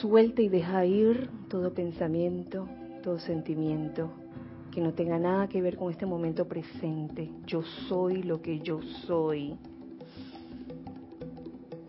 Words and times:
Suelta 0.00 0.40
y 0.40 0.48
deja 0.48 0.86
ir 0.86 1.28
todo 1.48 1.74
pensamiento, 1.74 2.66
todo 3.02 3.18
sentimiento 3.18 4.10
que 4.70 4.80
no 4.80 4.94
tenga 4.94 5.18
nada 5.18 5.48
que 5.48 5.60
ver 5.60 5.76
con 5.76 5.90
este 5.90 6.06
momento 6.06 6.48
presente. 6.48 7.30
Yo 7.46 7.62
soy 7.62 8.22
lo 8.22 8.40
que 8.40 8.60
yo 8.60 8.80
soy. 9.06 9.54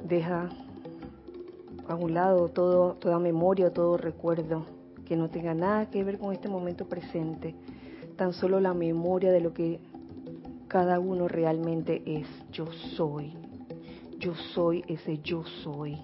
Deja 0.05 0.49
a 1.87 1.95
un 1.95 2.13
lado 2.13 2.49
todo, 2.49 2.95
toda 2.95 3.19
memoria, 3.19 3.71
todo 3.71 3.95
recuerdo 3.95 4.65
que 5.05 5.15
no 5.15 5.29
tenga 5.29 5.53
nada 5.53 5.89
que 5.89 6.03
ver 6.03 6.19
con 6.19 6.33
este 6.33 6.49
momento 6.49 6.89
presente. 6.89 7.55
Tan 8.17 8.33
solo 8.33 8.59
la 8.59 8.73
memoria 8.73 9.31
de 9.31 9.39
lo 9.39 9.53
que 9.53 9.79
cada 10.67 10.99
uno 10.99 11.29
realmente 11.29 12.03
es. 12.05 12.27
Yo 12.51 12.65
soy. 12.97 13.33
Yo 14.19 14.35
soy 14.35 14.83
ese 14.89 15.19
yo 15.19 15.45
soy. 15.63 15.97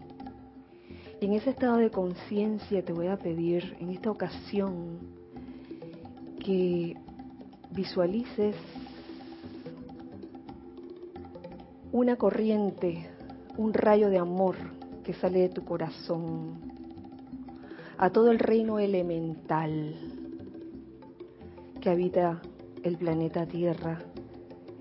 En 1.22 1.34
ese 1.34 1.50
estado 1.50 1.76
de 1.76 1.92
conciencia 1.92 2.84
te 2.84 2.94
voy 2.94 3.08
a 3.08 3.18
pedir 3.18 3.76
en 3.82 3.90
esta 3.90 4.10
ocasión 4.10 5.00
que 6.40 6.96
visualices 7.72 8.56
una 11.92 12.16
corriente, 12.16 13.10
un 13.58 13.74
rayo 13.74 14.10
de 14.10 14.18
amor 14.18 14.56
que 15.04 15.14
sale 15.14 15.40
de 15.40 15.50
tu 15.50 15.66
corazón 15.66 16.58
a 17.98 18.10
todo 18.12 18.32
el 18.32 18.40
reino 18.40 18.80
elemental 18.80 19.96
que 21.82 21.90
habita 21.90 22.42
el 22.82 22.98
planeta 22.98 23.46
Tierra, 23.46 24.00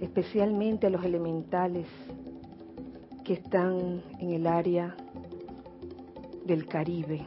especialmente 0.01 0.87
a 0.87 0.91
los 0.91 1.05
elementales 1.05 1.89
que 3.25 3.33
están 3.33 4.05
en 4.21 4.31
el 4.31 4.47
área 4.47 4.95
del 6.49 6.67
Caribe. 6.67 7.21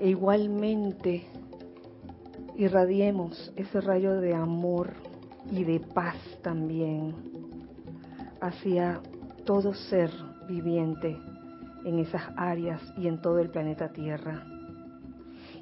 E 0.00 0.10
igualmente 0.10 1.22
irradiemos 2.56 3.52
ese 3.54 3.80
rayo 3.80 4.20
de 4.20 4.34
amor 4.34 4.94
y 5.52 5.62
de 5.62 5.78
paz 5.78 6.16
también 6.42 7.14
hacia 8.40 9.00
todo 9.44 9.72
ser 9.72 10.10
viviente 10.48 11.16
en 11.84 12.00
esas 12.00 12.22
áreas 12.36 12.82
y 12.98 13.06
en 13.06 13.22
todo 13.22 13.38
el 13.38 13.50
planeta 13.50 13.92
Tierra. 13.92 14.44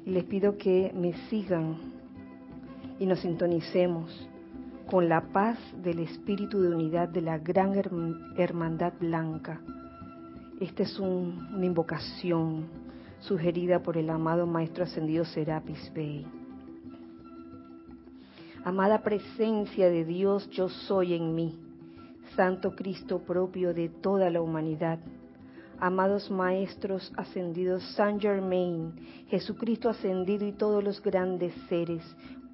Y 0.03 0.09
les 0.09 0.23
pido 0.23 0.57
que 0.57 0.91
me 0.95 1.13
sigan 1.29 1.77
y 2.97 3.05
nos 3.05 3.19
sintonicemos 3.19 4.30
con 4.91 5.07
la 5.07 5.21
paz 5.21 5.57
del 5.81 5.99
espíritu 5.99 6.61
de 6.61 6.67
unidad 6.67 7.07
de 7.07 7.21
la 7.21 7.37
gran 7.37 7.81
hermandad 8.35 8.91
blanca. 8.99 9.61
Esta 10.59 10.83
es 10.83 10.99
una 10.99 11.65
invocación 11.65 12.65
sugerida 13.21 13.81
por 13.81 13.95
el 13.95 14.09
amado 14.09 14.45
Maestro 14.45 14.83
Ascendido 14.83 15.23
Serapis 15.23 15.93
Bey. 15.93 16.27
Amada 18.65 19.01
presencia 19.01 19.89
de 19.89 20.03
Dios, 20.03 20.49
yo 20.49 20.67
soy 20.67 21.13
en 21.13 21.35
mí, 21.35 21.57
Santo 22.35 22.75
Cristo 22.75 23.19
propio 23.19 23.73
de 23.73 23.87
toda 23.87 24.29
la 24.29 24.41
humanidad. 24.41 24.99
Amados 25.79 26.29
Maestros 26.29 27.13
ascendidos 27.15 27.81
San 27.95 28.19
Germain, 28.19 28.91
Jesucristo 29.29 29.87
ascendido 29.87 30.45
y 30.45 30.51
todos 30.51 30.83
los 30.83 31.01
grandes 31.01 31.53
seres, 31.69 32.03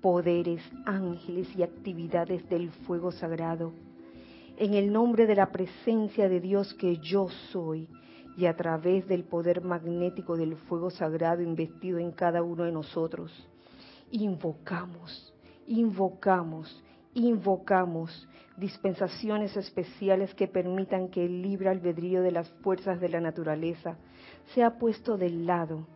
poderes, 0.01 0.61
ángeles 0.85 1.47
y 1.55 1.63
actividades 1.63 2.47
del 2.49 2.71
fuego 2.71 3.11
sagrado. 3.11 3.73
En 4.57 4.73
el 4.73 4.91
nombre 4.91 5.27
de 5.27 5.35
la 5.35 5.51
presencia 5.51 6.27
de 6.29 6.39
Dios 6.39 6.73
que 6.75 6.97
yo 6.97 7.29
soy 7.51 7.87
y 8.37 8.45
a 8.45 8.55
través 8.55 9.07
del 9.07 9.23
poder 9.23 9.63
magnético 9.63 10.37
del 10.37 10.55
fuego 10.55 10.89
sagrado 10.89 11.41
investido 11.41 11.99
en 11.99 12.11
cada 12.11 12.43
uno 12.43 12.63
de 12.63 12.71
nosotros, 12.71 13.31
invocamos, 14.11 15.33
invocamos, 15.67 16.83
invocamos 17.13 18.27
dispensaciones 18.57 19.55
especiales 19.55 20.33
que 20.33 20.47
permitan 20.47 21.09
que 21.09 21.25
el 21.25 21.41
libre 21.41 21.69
albedrío 21.69 22.21
de 22.21 22.31
las 22.31 22.49
fuerzas 22.63 22.99
de 22.99 23.09
la 23.09 23.21
naturaleza 23.21 23.97
sea 24.53 24.77
puesto 24.77 25.17
del 25.17 25.45
lado, 25.45 25.87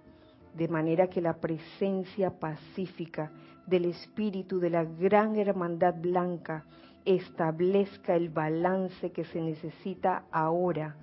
de 0.56 0.68
manera 0.68 1.08
que 1.08 1.22
la 1.22 1.38
presencia 1.38 2.40
pacífica 2.40 3.32
del 3.68 3.86
espíritu 3.86 4.60
de 4.60 4.70
la 4.70 4.84
gran 4.84 5.36
hermandad 5.36 5.96
blanca 5.96 6.66
establezca 7.06 8.16
el 8.16 8.30
balance 8.30 9.12
que 9.12 9.26
se 9.26 9.42
necesita 9.42 10.24
ahora 10.32 10.96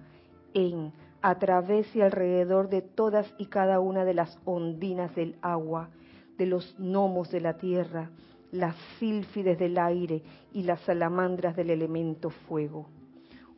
en, 0.55 0.93
a 1.23 1.39
través 1.39 1.95
y 1.97 2.01
alrededor 2.01 2.69
de 2.69 2.83
todas 2.83 3.33
y 3.39 3.47
cada 3.47 3.81
una 3.81 4.05
de 4.05 4.15
las 4.15 4.39
ondinas 4.45 5.15
del 5.15 5.37
agua, 5.43 5.91
de 6.37 6.47
los 6.47 6.77
gnomos 6.79 7.31
de 7.31 7.41
la 7.41 7.59
tierra, 7.59 8.11
las 8.53 8.77
sílfides 8.99 9.59
del 9.59 9.79
aire 9.79 10.23
y 10.53 10.63
las 10.63 10.81
salamandras 10.83 11.57
del 11.57 11.71
elemento 11.71 12.31
fuego. 12.31 12.87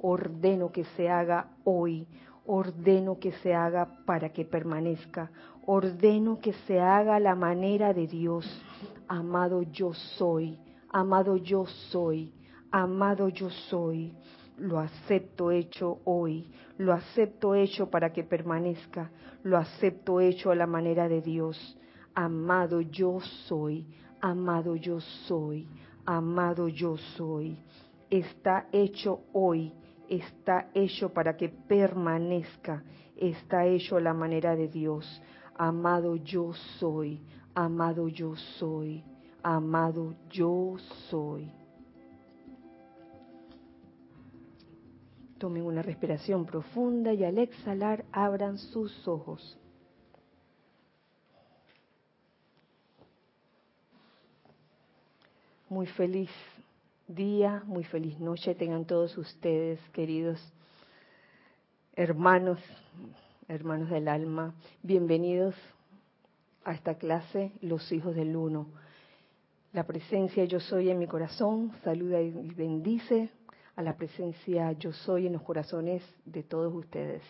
Ordeno 0.01 0.73
que 0.73 0.85
se 0.97 1.11
haga 1.11 1.49
hoy, 1.65 2.07
ordeno 2.47 3.19
que 3.19 3.33
se 3.33 3.55
haga 3.55 3.87
para 4.05 4.31
que 4.31 4.45
permanezca, 4.45 5.31
ordeno 5.67 6.39
que 6.39 6.53
se 6.67 6.81
haga 6.81 7.17
a 7.17 7.21
la 7.21 7.35
manera 7.35 7.93
de 7.93 8.07
Dios. 8.07 8.45
Amado 9.09 9.63
yo 9.63 9.93
soy, 9.93 10.59
amado 10.91 11.37
yo 11.37 11.67
soy, 11.91 12.33
amado 12.71 13.29
yo 13.29 13.51
soy. 13.51 14.15
Lo 14.57 14.79
acepto 14.79 15.51
hecho 15.51 16.01
hoy, 16.05 16.51
lo 16.77 16.93
acepto 16.93 17.55
hecho 17.55 17.89
para 17.89 18.13
que 18.13 18.25
permanezca, 18.25 19.11
lo 19.43 19.57
acepto 19.57 20.21
hecho 20.21 20.51
a 20.51 20.55
la 20.55 20.67
manera 20.67 21.09
de 21.09 21.23
Dios. 21.23 21.79
Amado 22.15 22.83
yo 22.83 23.21
soy, 23.49 23.87
amado 24.21 24.77
yo 24.77 25.01
soy, 25.01 25.67
amado 26.05 26.69
yo 26.69 26.97
soy. 27.17 27.57
Está 28.11 28.67
hecho 28.73 29.21
hoy, 29.33 29.73
está 30.11 30.69
hecho 30.75 31.11
para 31.11 31.37
que 31.37 31.49
permanezca, 31.49 32.83
está 33.17 33.65
hecho 33.65 33.97
a 33.97 34.01
la 34.01 34.13
manera 34.13 34.57
de 34.57 34.67
Dios. 34.67 35.23
Amado 35.55 36.17
yo 36.17 36.53
soy, 36.79 37.23
amado 37.55 38.09
yo 38.09 38.35
soy, 38.35 39.05
amado 39.43 40.15
yo 40.29 40.77
soy. 41.09 41.53
Tomen 45.39 45.63
una 45.65 45.81
respiración 45.81 46.45
profunda 46.45 47.15
y 47.15 47.25
al 47.25 47.39
exhalar 47.39 48.05
abran 48.13 48.59
sus 48.59 49.07
ojos. 49.07 49.57
Muy 55.69 55.87
feliz 55.87 56.31
día, 57.15 57.63
muy 57.67 57.83
feliz 57.83 58.21
noche 58.21 58.55
tengan 58.55 58.85
todos 58.85 59.19
ustedes, 59.19 59.81
queridos 59.93 60.41
hermanos, 61.95 62.61
hermanos 63.49 63.91
del 63.91 64.07
alma. 64.07 64.55
Bienvenidos 64.83 65.57
a 66.65 66.73
esta 66.73 66.95
clase, 66.95 67.51
Los 67.63 67.91
Hijos 67.91 68.15
del 68.15 68.37
Uno. 68.37 68.69
La 69.73 69.85
presencia 69.85 70.45
yo 70.45 70.61
soy 70.61 70.89
en 70.89 71.01
mi 71.01 71.09
corazón 71.09 71.73
saluda 71.83 72.21
y 72.21 72.31
bendice 72.31 73.31
a 73.75 73.83
la 73.83 73.97
presencia 73.97 74.71
yo 74.73 74.93
soy 74.93 75.27
en 75.27 75.33
los 75.33 75.43
corazones 75.43 76.05
de 76.25 76.45
todos 76.45 76.73
ustedes. 76.73 77.23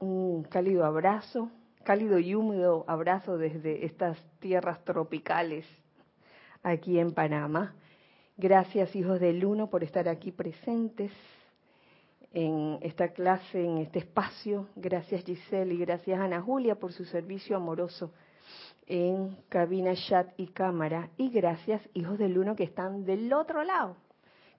Un 0.00 0.42
cálido 0.50 0.84
abrazo 0.84 1.48
cálido 1.84 2.18
y 2.18 2.34
húmedo 2.34 2.84
abrazo 2.88 3.36
desde 3.36 3.84
estas 3.84 4.18
tierras 4.40 4.82
tropicales 4.84 5.66
aquí 6.64 6.98
en 6.98 7.12
Panamá. 7.12 7.74
Gracias, 8.36 8.96
hijos 8.96 9.20
del 9.20 9.44
Uno, 9.44 9.70
por 9.70 9.84
estar 9.84 10.08
aquí 10.08 10.32
presentes 10.32 11.12
en 12.32 12.78
esta 12.82 13.12
clase, 13.12 13.64
en 13.64 13.78
este 13.78 14.00
espacio. 14.00 14.66
Gracias, 14.74 15.24
Giselle, 15.24 15.72
y 15.72 15.78
gracias, 15.78 16.18
Ana 16.18 16.42
Julia, 16.42 16.74
por 16.74 16.92
su 16.92 17.04
servicio 17.04 17.56
amoroso 17.56 18.10
en 18.86 19.36
cabina, 19.48 19.94
chat 19.94 20.28
y 20.36 20.48
cámara. 20.48 21.10
Y 21.16 21.30
gracias, 21.30 21.80
hijos 21.94 22.18
del 22.18 22.36
Uno, 22.36 22.56
que 22.56 22.64
están 22.64 23.04
del 23.04 23.32
otro 23.32 23.62
lado, 23.62 23.96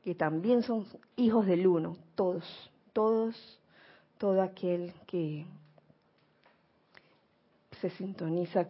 que 0.04 0.16
también 0.16 0.64
son 0.64 0.86
hijos 1.18 1.46
del 1.46 1.68
Uno, 1.68 1.98
todos, 2.16 2.72
todos, 2.94 3.60
todo 4.18 4.42
aquel 4.42 4.94
que 5.06 5.46
se 7.82 7.90
sintoniza 7.90 8.70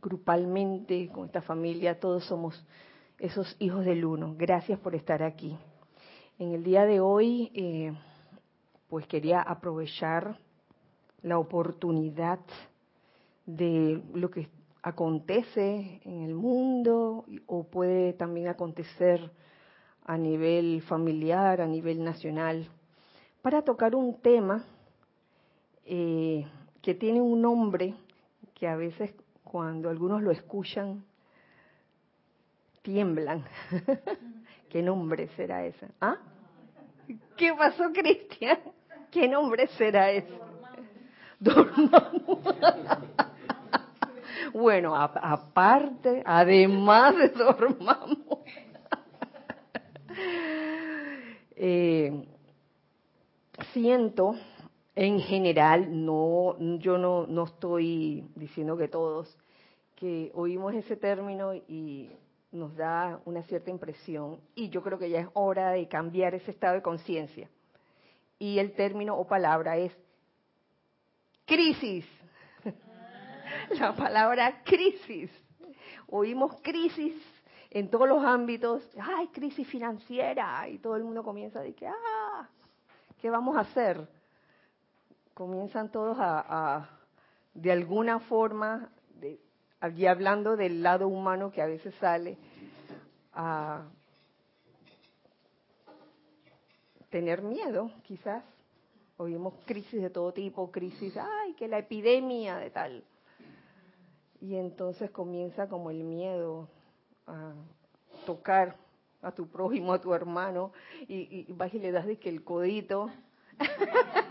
grupalmente 0.00 1.08
con 1.08 1.26
esta 1.26 1.42
familia, 1.42 2.00
todos 2.00 2.24
somos 2.24 2.64
esos 3.18 3.54
hijos 3.58 3.84
del 3.84 4.04
uno. 4.04 4.34
Gracias 4.36 4.78
por 4.78 4.94
estar 4.94 5.22
aquí. 5.22 5.56
En 6.38 6.52
el 6.52 6.64
día 6.64 6.86
de 6.86 7.00
hoy, 7.00 7.50
eh, 7.54 7.92
pues 8.88 9.06
quería 9.06 9.40
aprovechar 9.42 10.38
la 11.22 11.38
oportunidad 11.38 12.40
de 13.44 14.02
lo 14.14 14.30
que 14.30 14.48
acontece 14.82 16.00
en 16.04 16.22
el 16.22 16.34
mundo 16.34 17.26
o 17.46 17.64
puede 17.64 18.14
también 18.14 18.48
acontecer 18.48 19.30
a 20.04 20.16
nivel 20.16 20.82
familiar, 20.82 21.60
a 21.60 21.66
nivel 21.66 22.02
nacional, 22.02 22.68
para 23.42 23.62
tocar 23.62 23.94
un 23.94 24.20
tema 24.20 24.64
eh, 25.84 26.46
que 26.80 26.94
tiene 26.94 27.20
un 27.20 27.42
nombre 27.42 27.94
que 28.54 28.66
a 28.66 28.76
veces 28.76 29.14
cuando 29.50 29.90
algunos 29.90 30.22
lo 30.22 30.30
escuchan 30.30 31.04
tiemblan. 32.82 33.44
¿Qué 34.70 34.80
nombre 34.80 35.26
será 35.34 35.64
ese? 35.64 35.88
¿Ah? 36.00 36.18
¿Qué 37.36 37.52
pasó, 37.54 37.90
Cristian? 37.92 38.60
¿Qué 39.10 39.26
nombre 39.26 39.66
será 39.76 40.12
ese? 40.12 40.38
Dormamos. 41.40 42.38
bueno, 44.52 44.94
aparte, 44.94 46.22
además 46.24 47.16
de 47.16 47.28
dormamos. 47.30 48.38
Eh, 51.62 52.26
siento 53.74 54.34
en 54.94 55.20
general, 55.20 56.04
no, 56.04 56.56
yo 56.78 56.98
no, 56.98 57.26
no 57.26 57.44
estoy 57.44 58.24
diciendo 58.34 58.76
que 58.76 58.88
todos, 58.88 59.36
que 59.96 60.32
oímos 60.34 60.74
ese 60.74 60.96
término 60.96 61.54
y 61.54 62.10
nos 62.52 62.74
da 62.74 63.20
una 63.24 63.42
cierta 63.44 63.70
impresión 63.70 64.40
y 64.54 64.68
yo 64.70 64.82
creo 64.82 64.98
que 64.98 65.10
ya 65.10 65.20
es 65.20 65.28
hora 65.34 65.70
de 65.70 65.86
cambiar 65.86 66.34
ese 66.34 66.50
estado 66.50 66.74
de 66.74 66.82
conciencia. 66.82 67.48
Y 68.38 68.58
el 68.58 68.72
término 68.72 69.16
o 69.16 69.26
palabra 69.26 69.76
es 69.76 69.96
crisis. 71.44 72.06
La 73.78 73.94
palabra 73.94 74.62
crisis. 74.64 75.30
Oímos 76.08 76.56
crisis 76.62 77.14
en 77.70 77.88
todos 77.90 78.08
los 78.08 78.24
ámbitos. 78.24 78.82
Ay, 79.00 79.28
crisis 79.28 79.68
financiera. 79.68 80.68
Y 80.68 80.78
todo 80.78 80.96
el 80.96 81.04
mundo 81.04 81.22
comienza 81.22 81.60
a 81.60 81.62
decir, 81.62 81.86
ah, 81.86 82.48
¿qué 83.20 83.30
vamos 83.30 83.56
a 83.56 83.60
hacer? 83.60 84.08
Comienzan 85.40 85.90
todos 85.90 86.18
a, 86.20 86.86
de 87.54 87.72
alguna 87.72 88.20
forma, 88.20 88.90
allí 89.80 90.06
hablando 90.06 90.54
del 90.54 90.82
lado 90.82 91.08
humano 91.08 91.50
que 91.50 91.62
a 91.62 91.66
veces 91.66 91.94
sale 91.94 92.36
a 93.32 93.88
tener 97.08 97.40
miedo, 97.40 97.90
quizás. 98.02 98.44
Oímos 99.16 99.54
crisis 99.64 100.02
de 100.02 100.10
todo 100.10 100.30
tipo, 100.34 100.70
crisis, 100.70 101.16
ay, 101.16 101.54
que 101.54 101.68
la 101.68 101.78
epidemia 101.78 102.58
de 102.58 102.68
tal. 102.68 103.02
Y 104.42 104.56
entonces 104.56 105.10
comienza 105.10 105.70
como 105.70 105.90
el 105.90 106.04
miedo 106.04 106.68
a 107.26 107.54
tocar 108.26 108.76
a 109.22 109.32
tu 109.32 109.48
prójimo, 109.48 109.94
a 109.94 110.02
tu 110.02 110.12
hermano, 110.12 110.72
y 111.08 111.50
vas 111.54 111.72
y 111.72 111.78
le 111.78 111.92
das 111.92 112.04
de 112.04 112.18
que 112.18 112.28
el 112.28 112.44
codito, 112.44 113.08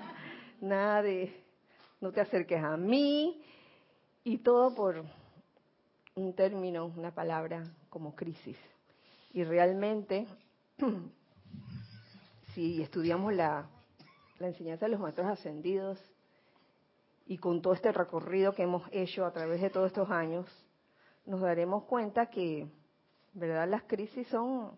nada 0.62 1.02
de, 1.02 1.34
no 2.02 2.12
te 2.12 2.22
acerques 2.22 2.64
a 2.64 2.78
mí, 2.78 3.42
y 4.24 4.38
todo 4.40 4.74
por 4.76 5.04
un 6.16 6.34
término, 6.34 6.86
una 6.86 7.14
palabra 7.14 7.64
como 7.90 8.16
crisis. 8.16 8.58
Y 9.32 9.44
realmente, 9.44 10.28
si 12.54 12.82
estudiamos 12.82 13.34
la, 13.34 13.68
la 14.40 14.48
enseñanza 14.48 14.86
de 14.86 14.92
los 14.92 15.00
maestros 15.00 15.28
ascendidos 15.28 16.00
y 17.26 17.38
con 17.38 17.62
todo 17.62 17.74
este 17.74 17.92
recorrido 17.92 18.54
que 18.54 18.64
hemos 18.64 18.84
hecho 18.92 19.26
a 19.26 19.32
través 19.32 19.62
de 19.62 19.70
todos 19.70 19.88
estos 19.88 20.10
años, 20.10 20.48
nos 21.26 21.42
daremos 21.42 21.84
cuenta 21.84 22.28
que, 22.28 22.68
¿verdad? 23.34 23.68
Las 23.68 23.84
crisis 23.84 24.28
son 24.28 24.72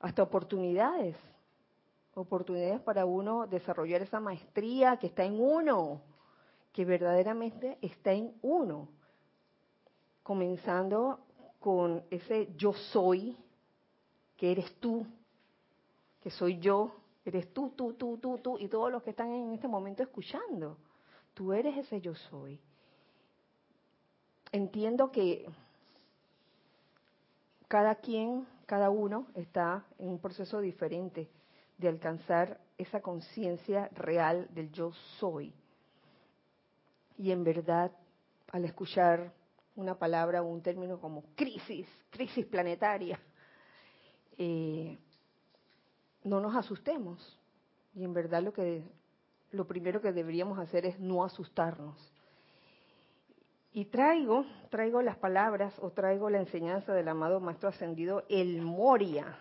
hasta 0.00 0.22
oportunidades, 0.22 1.16
oportunidades 2.18 2.80
para 2.80 3.06
uno 3.06 3.46
desarrollar 3.46 4.02
esa 4.02 4.20
maestría 4.20 4.96
que 4.98 5.06
está 5.06 5.24
en 5.24 5.40
uno, 5.40 6.02
que 6.72 6.84
verdaderamente 6.84 7.78
está 7.80 8.12
en 8.12 8.34
uno 8.42 8.88
comenzando 10.22 11.20
con 11.58 12.04
ese 12.10 12.54
yo 12.56 12.72
soy, 12.72 13.36
que 14.36 14.52
eres 14.52 14.72
tú, 14.78 15.06
que 16.20 16.30
soy 16.30 16.58
yo, 16.58 16.92
eres 17.24 17.52
tú, 17.52 17.72
tú, 17.74 17.94
tú, 17.94 18.18
tú, 18.18 18.38
tú, 18.38 18.58
y 18.58 18.68
todos 18.68 18.92
los 18.92 19.02
que 19.02 19.10
están 19.10 19.32
en 19.32 19.52
este 19.54 19.68
momento 19.68 20.02
escuchando. 20.02 20.76
Tú 21.34 21.52
eres 21.52 21.76
ese 21.78 22.00
yo 22.00 22.14
soy. 22.14 22.60
Entiendo 24.52 25.10
que 25.10 25.48
cada 27.68 27.94
quien, 27.96 28.46
cada 28.66 28.90
uno 28.90 29.28
está 29.34 29.84
en 29.98 30.08
un 30.08 30.18
proceso 30.18 30.60
diferente 30.60 31.28
de 31.78 31.88
alcanzar 31.88 32.60
esa 32.76 33.00
conciencia 33.00 33.88
real 33.92 34.48
del 34.50 34.70
yo 34.72 34.92
soy. 35.18 35.54
Y 37.16 37.30
en 37.30 37.42
verdad, 37.44 37.90
al 38.52 38.64
escuchar 38.64 39.32
una 39.76 39.96
palabra 39.96 40.42
o 40.42 40.46
un 40.46 40.62
término 40.62 41.00
como 41.00 41.24
crisis, 41.34 41.88
crisis 42.10 42.46
planetaria, 42.46 43.18
eh, 44.36 44.98
no 46.24 46.40
nos 46.40 46.54
asustemos. 46.54 47.38
Y 47.94 48.04
en 48.04 48.12
verdad 48.12 48.42
lo 48.42 48.52
que 48.52 48.84
lo 49.50 49.66
primero 49.66 50.00
que 50.00 50.12
deberíamos 50.12 50.58
hacer 50.58 50.84
es 50.84 50.98
no 51.00 51.24
asustarnos. 51.24 51.96
Y 53.72 53.86
traigo, 53.86 54.44
traigo 54.70 55.02
las 55.02 55.16
palabras 55.16 55.74
o 55.80 55.90
traigo 55.90 56.30
la 56.30 56.38
enseñanza 56.38 56.92
del 56.92 57.08
amado 57.08 57.40
Maestro 57.40 57.68
Ascendido, 57.68 58.24
el 58.28 58.60
Moria, 58.62 59.38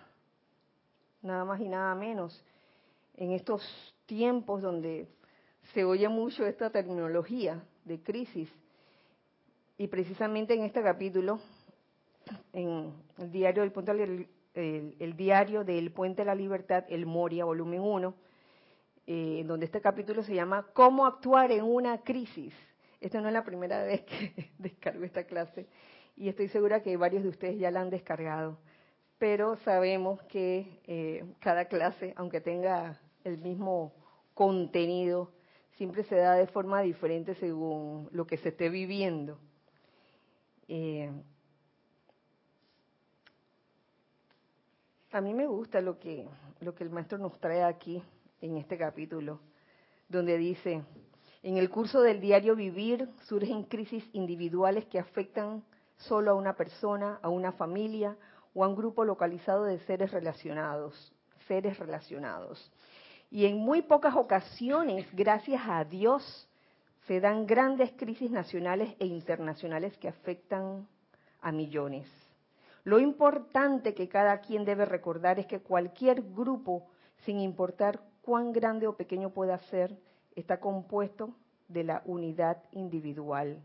nada 1.27 1.45
más 1.45 1.59
y 1.59 1.69
nada 1.69 1.94
menos, 1.95 2.44
en 3.15 3.31
estos 3.31 3.62
tiempos 4.06 4.62
donde 4.62 5.07
se 5.74 5.83
oye 5.83 6.07
mucho 6.09 6.45
esta 6.45 6.69
terminología 6.69 7.63
de 7.85 8.01
crisis 8.01 8.50
y 9.77 9.88
precisamente 9.88 10.53
en 10.53 10.63
este 10.63 10.81
capítulo, 10.81 11.39
en 12.53 12.94
el 13.19 13.31
diario 13.31 13.62
del 13.62 13.71
Puente, 13.71 13.91
el, 14.53 15.18
diario 15.18 15.63
del 15.63 15.91
Puente 15.91 16.24
de 16.24 16.25
la 16.25 16.35
Libertad, 16.35 16.85
el 16.89 17.06
Moria, 17.06 17.45
volumen 17.45 17.81
1, 17.81 18.13
eh, 19.06 19.44
donde 19.45 19.65
este 19.68 19.81
capítulo 19.81 20.24
se 20.24 20.33
llama 20.33 20.65
¿Cómo 20.74 21.06
actuar 21.06 21.51
en 21.51 21.63
una 21.63 22.00
crisis? 22.00 22.53
Esta 23.00 23.21
no 23.21 23.27
es 23.27 23.33
la 23.33 23.44
primera 23.44 23.83
vez 23.85 24.01
que 24.01 24.51
descargo 24.57 25.03
esta 25.03 25.25
clase 25.25 25.68
y 26.15 26.27
estoy 26.29 26.47
segura 26.47 26.81
que 26.81 26.97
varios 26.97 27.24
de 27.24 27.29
ustedes 27.29 27.59
ya 27.59 27.69
la 27.69 27.81
han 27.81 27.91
descargado. 27.91 28.57
Pero 29.19 29.58
sabemos 29.58 30.22
que 30.24 30.80
eh, 30.86 31.25
cada 31.40 31.66
clase, 31.66 32.14
aunque 32.18 32.40
tenga 32.40 33.00
el 33.24 33.39
mismo 33.39 33.94
contenido, 34.34 35.32
siempre 35.77 36.03
se 36.03 36.15
da 36.15 36.34
de 36.34 36.48
forma 36.48 36.82
diferente 36.82 37.34
según 37.36 38.10
lo 38.12 38.27
que 38.27 38.38
se 38.38 38.50
esté 38.50 38.70
viviendo. 38.70 39.39
Eh, 40.68 41.12
a 45.12 45.22
mí 45.22 45.34
me 45.34 45.48
gusta 45.48 45.82
lo 45.82 45.98
que, 45.98 46.27
lo 46.60 46.75
que 46.75 46.84
el 46.84 46.91
maestro 46.91 47.18
nos 47.18 47.39
trae 47.39 47.63
aquí 47.63 48.03
en 48.41 48.58
este 48.58 48.77
capítulo, 48.77 49.39
donde 50.10 50.38
dice, 50.38 50.84
en 51.41 51.58
el 51.58 51.70
curso 51.72 52.01
del 52.01 52.22
diario 52.22 52.56
vivir 52.56 53.10
surgen 53.24 53.63
crisis 53.63 54.03
individuales 54.13 54.86
que 54.86 55.00
afectan 55.00 55.63
solo 55.98 56.32
a 56.32 56.36
una 56.36 56.56
persona, 56.56 57.20
a 57.24 57.30
una 57.30 57.51
familia 57.53 58.15
o 58.58 58.64
a 58.64 58.68
un 58.68 58.76
grupo 58.76 59.06
localizado 59.06 59.66
de 59.66 59.78
seres 59.82 60.10
relacionados, 60.10 61.14
seres 61.48 61.78
relacionados. 61.78 62.72
Y 63.30 63.46
en 63.46 63.60
muy 63.60 63.84
pocas 63.84 64.16
ocasiones, 64.16 65.06
gracias 65.14 65.62
a 65.68 65.84
Dios, 65.86 66.50
se 67.06 67.20
dan 67.20 67.46
grandes 67.46 67.92
crisis 67.92 68.32
nacionales 68.32 68.96
e 68.98 69.06
internacionales 69.06 69.96
que 70.00 70.08
afectan 70.08 70.88
a 71.40 71.52
millones. 71.52 72.08
Lo 72.84 72.98
importante 72.98 73.94
que 73.94 74.10
cada 74.10 74.40
quien 74.40 74.66
debe 74.66 74.86
recordar 74.86 75.38
es 75.38 75.46
que 75.46 75.60
cualquier 75.60 76.24
grupo, 76.24 76.88
sin 77.26 77.40
importar 77.40 78.02
cuán 78.24 78.54
grande 78.54 78.88
o 78.88 78.98
pequeño 78.98 79.30
pueda 79.30 79.60
ser, 79.70 79.96
está 80.36 80.60
compuesto 80.60 81.30
de 81.68 81.84
la 81.84 82.02
unidad 82.06 82.58
individual 82.72 83.62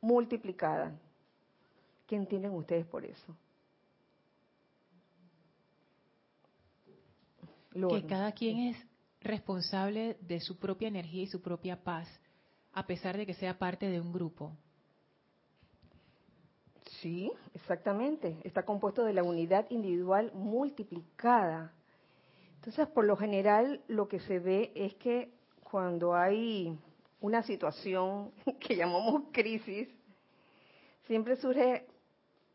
multiplicada. 0.00 0.92
¿Qué 2.06 2.14
entienden 2.14 2.52
ustedes 2.52 2.86
por 2.86 3.04
eso? 3.04 3.34
Que 7.76 8.06
cada 8.06 8.32
quien 8.32 8.58
es 8.58 8.76
responsable 9.20 10.16
de 10.20 10.40
su 10.40 10.58
propia 10.58 10.88
energía 10.88 11.22
y 11.22 11.26
su 11.26 11.42
propia 11.42 11.82
paz 11.82 12.08
a 12.76 12.86
pesar 12.86 13.16
de 13.16 13.24
que 13.24 13.32
sea 13.32 13.58
parte 13.58 13.88
de 13.88 13.98
un 14.00 14.12
grupo. 14.12 14.52
Sí, 17.00 17.32
exactamente. 17.54 18.36
Está 18.44 18.64
compuesto 18.64 19.02
de 19.04 19.14
la 19.14 19.22
unidad 19.22 19.66
individual 19.70 20.30
multiplicada. 20.34 21.72
Entonces, 22.56 22.86
por 22.88 23.06
lo 23.06 23.16
general, 23.16 23.80
lo 23.88 24.08
que 24.08 24.20
se 24.20 24.40
ve 24.40 24.72
es 24.74 24.94
que 24.96 25.32
cuando 25.64 26.14
hay 26.14 26.78
una 27.20 27.42
situación 27.42 28.30
que 28.60 28.76
llamamos 28.76 29.22
crisis, 29.32 29.88
siempre 31.06 31.36
surge 31.36 31.86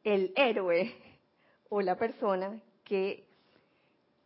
el 0.04 0.34
héroe 0.36 0.94
o 1.70 1.82
la 1.82 1.96
persona 1.96 2.62
que 2.84 3.25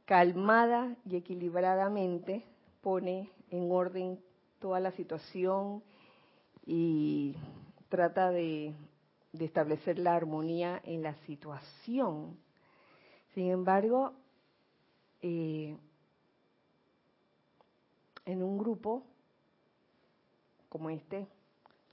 calmada 0.06 0.96
y 1.06 1.16
equilibradamente 1.16 2.46
pone 2.82 3.32
en 3.50 3.72
orden 3.72 4.20
toda 4.60 4.80
la 4.80 4.92
situación 4.92 5.84
y 6.66 7.36
trata 7.90 8.32
de, 8.32 8.74
establecer 9.40 10.00
la 10.00 10.16
armonía 10.16 10.82
en 10.86 11.04
la 11.04 11.16
situación. 11.26 12.38
Sin 13.34 13.52
embargo, 13.52 14.14
eh, 15.22 15.76
en 18.26 18.44
un 18.44 18.58
grupo 18.58 19.04
como 20.70 20.90
este, 20.90 21.28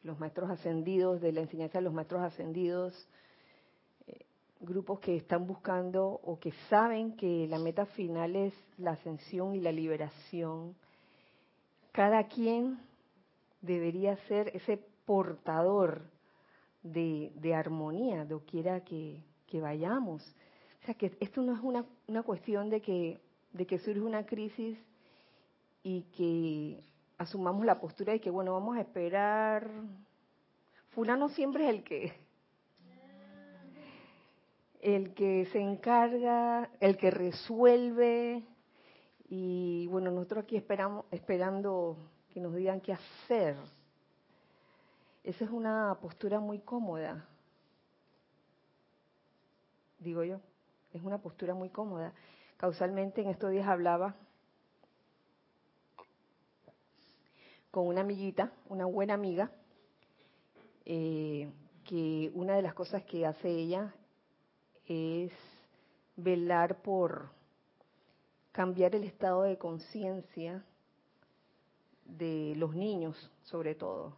los 0.03 0.19
maestros 0.19 0.51
ascendidos, 0.51 1.21
de 1.21 1.33
la 1.33 1.41
enseñanza 1.41 1.79
de 1.79 1.83
los 1.83 1.93
maestros 1.93 2.23
ascendidos, 2.23 3.09
grupos 4.63 5.01
que 5.01 5.17
están 5.17 5.47
buscando 5.47 6.05
o 6.07 6.39
que 6.39 6.53
saben 6.71 7.17
que 7.17 7.47
la 7.49 7.59
meta 7.59 7.85
final 7.87 8.37
es 8.37 8.55
la 8.79 8.93
ascensión 8.93 9.55
y 9.55 9.61
la 9.61 9.73
liberación, 9.73 10.75
cada 11.91 12.25
quien 12.29 12.79
debería 13.61 14.17
ser 14.29 14.49
ese 14.55 14.79
portador 15.05 16.03
de, 16.83 17.55
armonía, 17.55 18.25
doquiera 18.25 18.83
que, 18.83 19.23
que 19.47 19.61
vayamos. 19.61 20.23
O 20.83 20.87
sea, 20.87 20.95
que 20.95 21.17
esto 21.21 21.43
no 21.43 21.55
es 21.55 21.61
una, 21.63 21.85
una 22.09 22.23
cuestión 22.23 22.71
de 22.71 22.81
que, 22.81 23.21
de 23.53 23.67
que 23.67 23.79
surge 23.79 24.01
una 24.01 24.25
crisis 24.25 24.79
y 25.83 26.03
que 26.17 26.81
asumamos 27.19 27.65
la 27.65 27.81
postura 27.81 28.13
de 28.13 28.21
que, 28.21 28.31
bueno, 28.31 28.53
vamos 28.53 28.77
a 28.77 28.81
esperar. 28.81 29.71
Fulano 30.91 31.29
siempre 31.29 31.65
es 31.65 31.71
el 31.71 31.85
que, 31.85 32.13
el 34.83 35.15
que 35.15 35.47
se 35.47 35.61
encarga, 35.61 36.69
el 36.81 36.99
que 36.99 37.11
resuelve. 37.11 38.45
Y 39.31 39.87
bueno, 39.87 40.11
nosotros 40.11 40.45
aquí 40.45 40.57
esperamos, 40.57 41.07
esperando 41.13 41.97
que 42.35 42.41
nos 42.41 42.55
digan 42.55 42.81
qué 42.81 42.93
hacer. 42.93 43.57
Esa 45.23 45.45
es 45.45 45.51
una 45.51 45.97
postura 46.01 46.41
muy 46.41 46.59
cómoda, 46.59 47.25
digo 50.01 50.25
yo, 50.25 50.41
es 50.93 51.01
una 51.01 51.19
postura 51.19 51.55
muy 51.55 51.69
cómoda. 51.69 52.13
Causalmente 52.57 53.23
en 53.23 53.29
estos 53.29 53.53
días 53.53 53.69
hablaba 53.69 54.17
con 57.71 57.87
una 57.87 58.01
amiguita, 58.01 58.51
una 58.69 58.85
buena 58.85 59.15
amiga, 59.15 59.53
eh, 60.85 61.49
que 61.85 62.33
una 62.35 62.57
de 62.57 62.63
las 62.63 62.75
cosas 62.75 63.05
que 63.05 63.25
hace 63.25 63.49
ella 63.49 63.95
es 64.93 65.33
velar 66.17 66.83
por 66.83 67.31
cambiar 68.53 68.95
el 68.95 69.05
estado 69.05 69.43
de 69.43 69.59
conciencia 69.59 70.65
de 72.05 72.55
los 72.57 72.75
niños, 72.75 73.31
sobre 73.43 73.75
todo. 73.75 74.17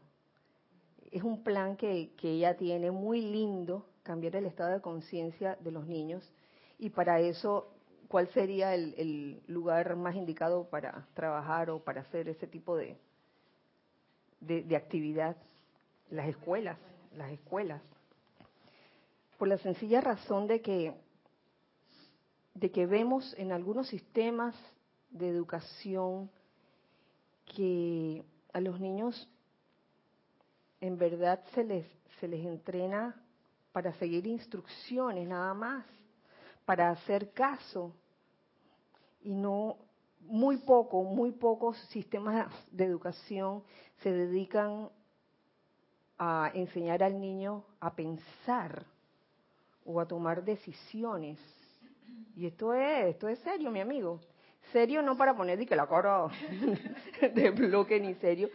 Es 1.11 1.23
un 1.23 1.45
plan 1.45 1.77
que, 1.77 2.11
que, 2.17 2.31
ella 2.31 2.57
tiene 2.57 2.91
muy 2.91 3.21
lindo, 3.21 3.87
cambiar 4.03 4.37
el 4.37 4.47
estado 4.47 4.73
de 4.73 4.81
conciencia 4.81 5.57
de 5.61 5.71
los 5.71 5.87
niños, 5.87 6.29
y 6.79 6.91
para 6.91 7.21
eso, 7.21 7.69
¿cuál 8.09 8.29
sería 8.29 8.75
el, 8.75 9.41
lugar 9.47 9.95
más 9.97 10.17
indicado 10.17 10.65
para 10.69 11.07
trabajar 11.15 11.71
o 11.71 11.79
para 11.79 12.01
hacer 12.01 12.29
ese 12.29 12.47
tipo 12.47 12.77
de, 12.77 12.97
de, 14.41 14.77
actividad, 14.77 15.37
las 16.11 16.29
escuelas, 16.29 16.79
las 17.17 17.31
escuelas. 17.31 17.81
Por 19.45 19.51
la 19.51 19.59
sencilla 19.59 20.01
razón 20.01 20.47
de 20.47 20.63
que, 20.63 20.95
de 22.55 22.71
que 22.71 22.87
vemos 22.87 23.35
en 23.37 23.53
algunos 23.53 23.89
sistemas 23.89 24.55
de 25.11 25.29
educación 25.29 26.31
que 27.55 28.25
a 28.55 28.61
los 28.63 28.81
niños 28.81 29.29
en 30.81 30.97
verdad 30.97 31.45
se 31.55 31.63
les, 31.63 31.87
se 32.21 32.27
les 32.27 32.43
entrena 32.47 33.23
para 33.71 33.93
seguir 33.99 34.27
instrucciones 34.27 35.29
nada 35.29 35.53
más, 35.53 35.85
para 36.65 36.89
hacer 36.89 37.31
caso 37.33 37.95
y 39.21 39.35
no 39.35 39.77
muy 40.21 40.57
poco, 40.57 41.03
muy 41.03 41.33
pocos 41.33 41.77
sistemas 41.91 42.51
de 42.71 42.87
educación 42.87 43.63
se 44.03 44.11
dedican 44.11 44.89
a 46.17 46.51
enseñar 46.55 47.03
al 47.03 47.21
niño 47.21 47.63
a 47.79 47.95
pensar 47.95 48.94
o 49.85 50.01
a 50.01 50.07
tomar 50.07 50.45
decisiones. 50.45 51.39
Y 52.37 52.47
esto 52.47 52.75
es, 52.75 53.07
esto 53.07 53.29
es 53.29 53.39
serio, 53.41 53.71
mi 53.71 53.81
amigo. 53.81 54.21
Serio 54.73 55.03
no 55.03 55.17
para 55.17 55.37
poner 55.37 55.59
de 55.59 55.67
que 55.67 55.77
la 55.77 55.87
cara 55.87 56.27
de 57.35 57.51
bloque 57.51 58.01
ni 58.01 58.15
serio, 58.15 58.49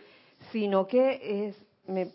sino 0.51 0.87
que 0.87 1.47
es, 1.47 1.65
me 1.87 2.11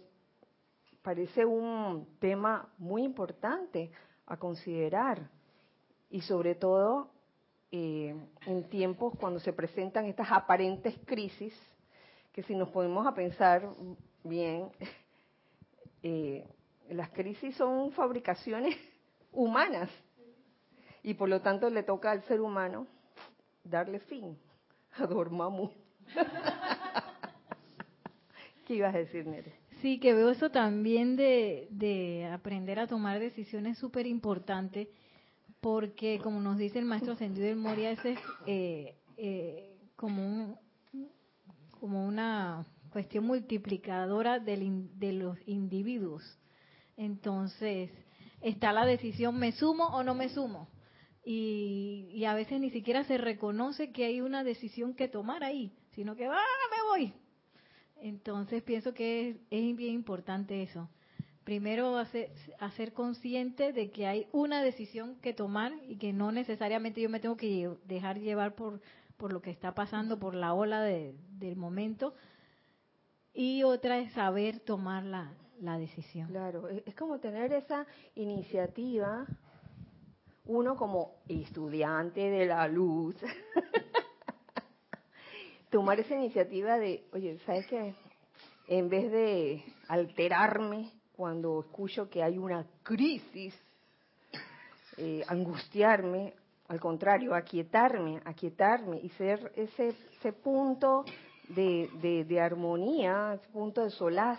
parece 1.03 1.45
un 1.45 2.07
tema 2.19 2.69
muy 2.79 3.05
importante 3.05 3.91
a 4.27 4.37
considerar 4.37 5.31
y 6.11 6.21
sobre 6.23 6.55
todo 6.55 7.11
eh, 7.71 8.15
en 8.47 8.69
tiempos 8.69 9.15
cuando 9.19 9.39
se 9.41 9.53
presentan 9.53 10.07
estas 10.07 10.31
aparentes 10.31 10.95
crisis, 11.05 11.55
que 12.33 12.43
si 12.43 12.55
nos 12.55 12.69
ponemos 12.71 13.07
a 13.07 13.15
pensar 13.15 13.69
bien, 14.23 14.71
eh, 16.03 16.47
las 16.91 17.11
crisis 17.11 17.57
son 17.57 17.93
fabricaciones 17.93 18.77
humanas 19.35 19.91
y 21.03 21.15
por 21.15 21.29
lo 21.29 21.43
tanto 21.43 21.71
le 21.71 21.83
toca 21.83 22.11
al 22.11 22.23
ser 22.25 22.41
humano 22.41 22.87
darle 23.63 24.01
fin 24.01 24.39
a 24.93 25.07
Dormammu. 25.07 25.71
¿Qué 28.67 28.75
ibas 28.75 28.95
a 28.95 28.99
decir, 28.99 29.27
Nere? 29.27 29.53
Sí, 29.83 30.01
que 30.01 30.15
veo 30.15 30.31
eso 30.31 30.51
también 30.51 31.17
de, 31.17 31.69
de 31.71 32.27
aprender 32.33 32.79
a 32.79 32.87
tomar 32.87 33.21
decisiones 33.21 33.77
súper 33.77 34.07
importante 34.07 34.89
porque 35.65 36.21
como 36.23 36.41
nos 36.41 36.59
dice 36.59 36.79
el 36.79 36.85
maestro 36.85 37.15
ascendido 37.15 37.47
del 37.47 37.57
Moria, 37.57 37.91
ese 37.91 38.13
es 38.13 38.19
eh, 38.47 38.99
eh, 39.17 39.79
como, 39.97 40.61
como 41.81 42.07
una 42.07 42.67
cuestión 42.91 43.25
multiplicadora 43.25 44.39
de 44.39 45.13
los 45.15 45.39
individuos. 45.47 46.23
Entonces, 46.99 47.91
está 48.45 48.73
la 48.73 48.85
decisión, 48.85 49.39
¿me 49.39 49.53
sumo 49.53 49.87
o 49.87 50.05
no 50.05 50.15
me 50.15 50.29
sumo? 50.29 50.69
Y, 51.25 52.23
a 52.27 52.35
veces 52.35 52.61
ni 52.61 52.71
siquiera 52.71 53.03
se 53.05 53.17
reconoce 53.17 53.91
que 53.91 54.05
hay 54.05 54.21
una 54.21 54.45
decisión 54.45 54.95
que 54.95 55.09
tomar 55.09 55.43
ahí, 55.43 55.73
sino 55.93 56.15
que, 56.15 56.27
¡ah, 56.27 56.37
me 56.71 56.83
voy! 56.91 57.15
Entonces, 58.03 58.63
pienso 58.63 58.93
que 58.93 59.41
es, 59.51 59.77
bien 59.77 59.95
importante 59.95 60.63
eso 60.63 60.89
primero 61.45 61.99
hacer, 61.99 62.93
consciente 62.95 63.75
de 63.75 63.91
que 63.91 64.07
hay 64.07 64.27
una 64.33 64.63
decisión 64.63 65.17
que 65.21 65.35
tomar 65.35 65.75
y 65.87 65.97
que 65.97 66.11
no 66.15 66.33
necesariamente 66.33 67.03
yo 67.03 67.11
me 67.11 67.21
tengo 67.21 67.37
que 67.37 67.71
dejar 67.85 68.19
llevar 68.19 68.55
por, 68.55 68.81
por 69.19 69.31
lo 69.31 69.43
que 69.43 69.51
está 69.51 69.75
pasando, 69.75 70.19
por 70.19 70.35
la 70.35 70.55
ola 70.55 70.81
del 70.81 71.57
momento. 71.57 72.15
Y 73.35 73.63
otra 73.63 73.99
es 73.99 74.11
saber 74.13 74.59
tomar 74.61 75.05
la, 75.05 75.35
la 75.65 75.79
decisión. 75.79 76.29
Claro, 76.29 76.69
es 76.69 76.95
como 76.95 77.19
tener 77.19 77.53
esa 77.53 77.87
iniciativa, 78.15 79.27
uno 80.47 80.77
como 80.77 81.17
estudiante 81.29 82.21
de 82.21 82.47
la 82.47 82.69
luz, 82.69 83.17
tomar 85.71 85.99
esa 85.99 86.15
iniciativa 86.15 86.79
de, 86.79 87.05
oye, 87.13 87.39
¿sabes 87.47 87.67
qué? 87.67 87.95
En 88.69 88.89
vez 88.89 89.11
de 89.11 89.65
alterarme 89.89 90.91
cuando 91.17 91.61
escucho 91.61 92.09
que 92.09 92.23
hay 92.23 92.39
una 92.39 92.65
crisis, 92.83 93.55
eh, 94.97 95.25
angustiarme, 95.27 96.35
al 96.69 96.81
contrario, 96.81 97.35
aquietarme, 97.35 98.21
aquietarme 98.25 99.01
y 99.03 99.09
ser 99.11 99.53
ese, 99.57 99.89
ese 99.89 100.33
punto 100.33 101.05
de, 101.49 102.25
de, 102.27 102.41
armonía, 102.41 103.35
ese 103.35 103.49
punto 103.49 103.83
de 103.83 103.91
solaz 103.91 104.39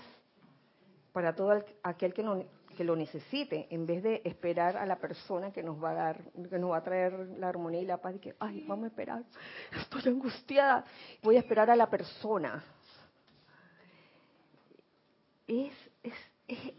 para 1.15 1.33
todo 1.33 1.63
aquel 1.81 2.13
que, 2.13 2.21
no, 2.21 2.43
que 2.75 2.83
lo 2.83 2.93
necesite, 2.93 3.67
en 3.69 3.85
vez 3.85 4.03
de 4.03 4.21
esperar 4.25 4.75
a 4.75 4.85
la 4.85 4.97
persona 4.97 5.53
que 5.53 5.63
nos 5.63 5.81
va 5.81 5.91
a 5.91 5.93
dar, 5.93 6.21
que 6.49 6.59
nos 6.59 6.71
va 6.71 6.77
a 6.79 6.83
traer 6.83 7.13
la 7.39 7.47
armonía 7.47 7.81
y 7.81 7.85
la 7.85 8.01
paz, 8.01 8.15
y 8.15 8.19
que, 8.19 8.35
ay, 8.37 8.65
vamos 8.67 8.83
a 8.83 8.87
esperar, 8.87 9.23
estoy 9.79 10.11
angustiada, 10.11 10.83
voy 11.23 11.37
a 11.37 11.39
esperar 11.39 11.69
a 11.69 11.75
la 11.77 11.89
persona. 11.89 12.61
Es, 15.47 15.71
es 16.03 16.13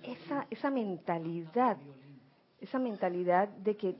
esa, 0.02 0.46
esa 0.50 0.68
mentalidad, 0.68 1.78
esa 2.60 2.78
mentalidad 2.78 3.48
de 3.48 3.74
que 3.74 3.96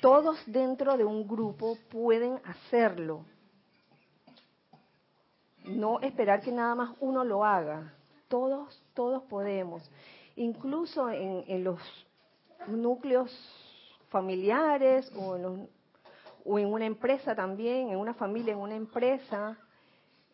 todos 0.00 0.40
dentro 0.46 0.96
de 0.96 1.04
un 1.04 1.26
grupo 1.26 1.76
pueden 1.90 2.40
hacerlo. 2.44 3.24
No 5.64 5.98
esperar 5.98 6.42
que 6.42 6.52
nada 6.52 6.76
más 6.76 6.96
uno 7.00 7.24
lo 7.24 7.44
haga. 7.44 7.92
Todos, 8.28 8.80
todos 8.98 9.22
podemos. 9.30 9.88
Incluso 10.34 11.08
en, 11.08 11.62
los 11.62 11.78
núcleos 12.66 13.30
familiares 14.08 15.08
o 15.14 15.36
en 15.36 15.42
los, 15.42 15.60
o 16.44 16.58
en 16.58 16.66
una 16.66 16.84
empresa 16.84 17.32
también, 17.32 17.90
en 17.90 17.96
una 17.96 18.12
familia, 18.12 18.54
en 18.54 18.58
una 18.58 18.74
empresa, 18.74 19.56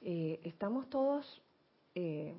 eh, 0.00 0.40
estamos 0.44 0.88
todos 0.88 1.42
eh, 1.94 2.34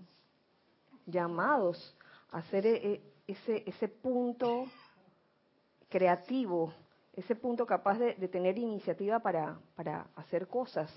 llamados 1.05 1.95
a 2.31 2.39
hacer 2.39 2.65
eh, 2.65 3.01
ese, 3.27 3.61
ese 3.67 3.87
punto 3.87 4.65
creativo, 5.89 6.73
ese 7.13 7.35
punto 7.35 7.67
capaz 7.67 7.99
de, 7.99 8.13
tener 8.29 8.57
iniciativa 8.57 9.19
para, 9.19 9.59
hacer 10.15 10.47
cosas 10.47 10.91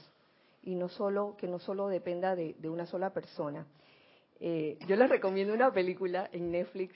y 0.62 0.74
no 0.74 0.88
solo 0.88 1.36
que 1.36 1.46
no 1.48 1.58
solo 1.58 1.88
dependa 1.88 2.34
de, 2.34 2.56
una 2.70 2.86
sola 2.86 3.10
persona. 3.10 3.66
Yo 4.40 4.96
les 4.96 5.08
recomiendo 5.08 5.54
una 5.54 5.72
película 5.72 6.28
en 6.32 6.52
Netflix. 6.52 6.94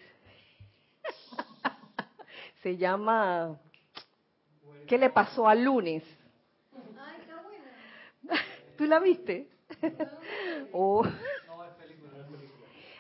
Se 2.62 2.76
llama 2.76 3.58
¿Qué 4.86 4.98
le 4.98 5.10
pasó 5.10 5.48
al 5.48 5.64
lunes? 5.64 6.04
¿Tú 8.76 8.84
la 8.84 8.98
viste? 9.00 9.48
Oh. 10.72 11.02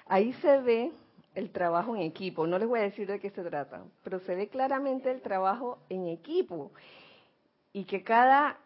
Ahí 0.06 0.32
se 0.34 0.60
ve 0.60 0.92
el 1.34 1.50
trabajo 1.50 1.94
en 1.96 2.02
equipo. 2.02 2.46
No 2.46 2.58
les 2.58 2.68
voy 2.68 2.80
a 2.80 2.84
decir 2.84 3.06
de 3.06 3.20
qué 3.20 3.30
se 3.30 3.42
trata, 3.42 3.84
pero 4.02 4.20
se 4.20 4.34
ve 4.34 4.48
claramente 4.48 5.10
el 5.10 5.20
trabajo 5.20 5.78
en 5.88 6.08
equipo 6.08 6.72
y 7.72 7.84
que 7.84 8.02
cada 8.02 8.58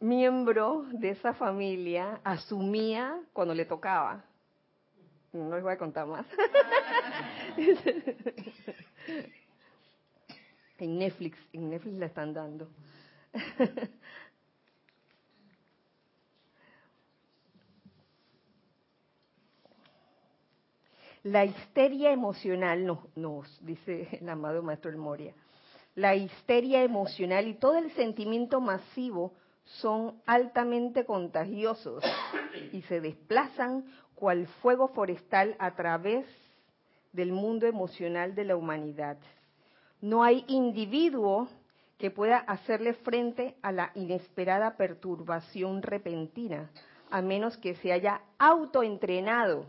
miembro 0.00 0.84
de 0.90 1.10
esa 1.10 1.34
familia 1.34 2.20
asumía 2.24 3.20
cuando 3.32 3.54
le 3.54 3.64
tocaba. 3.64 4.24
No 5.32 5.54
les 5.54 5.62
voy 5.62 5.72
a 5.72 5.78
contar 5.78 6.06
más. 6.06 6.26
en 10.78 10.98
Netflix, 10.98 11.38
en 11.52 11.70
Netflix 11.70 11.96
la 11.98 12.06
están 12.06 12.32
dando. 12.32 12.68
La 21.24 21.44
histeria 21.44 22.12
emocional, 22.12 22.86
nos, 22.86 23.00
nos, 23.16 23.66
dice 23.66 24.20
el 24.20 24.28
amado 24.28 24.62
Maestro 24.62 24.92
El 24.92 24.96
Moria, 24.96 25.34
la 25.96 26.14
histeria 26.14 26.84
emocional 26.84 27.48
y 27.48 27.54
todo 27.54 27.78
el 27.78 27.90
sentimiento 27.94 28.60
masivo 28.60 29.34
son 29.64 30.22
altamente 30.26 31.04
contagiosos 31.04 32.04
y 32.70 32.82
se 32.82 33.00
desplazan 33.00 33.86
cual 34.16 34.48
fuego 34.60 34.88
forestal 34.88 35.54
a 35.60 35.76
través 35.76 36.26
del 37.12 37.30
mundo 37.30 37.66
emocional 37.66 38.34
de 38.34 38.44
la 38.44 38.56
humanidad. 38.56 39.18
No 40.00 40.24
hay 40.24 40.44
individuo 40.48 41.48
que 41.98 42.10
pueda 42.10 42.38
hacerle 42.38 42.94
frente 42.94 43.54
a 43.62 43.70
la 43.70 43.92
inesperada 43.94 44.76
perturbación 44.76 45.82
repentina, 45.82 46.70
a 47.10 47.22
menos 47.22 47.56
que 47.56 47.76
se 47.76 47.92
haya 47.92 48.22
autoentrenado 48.38 49.66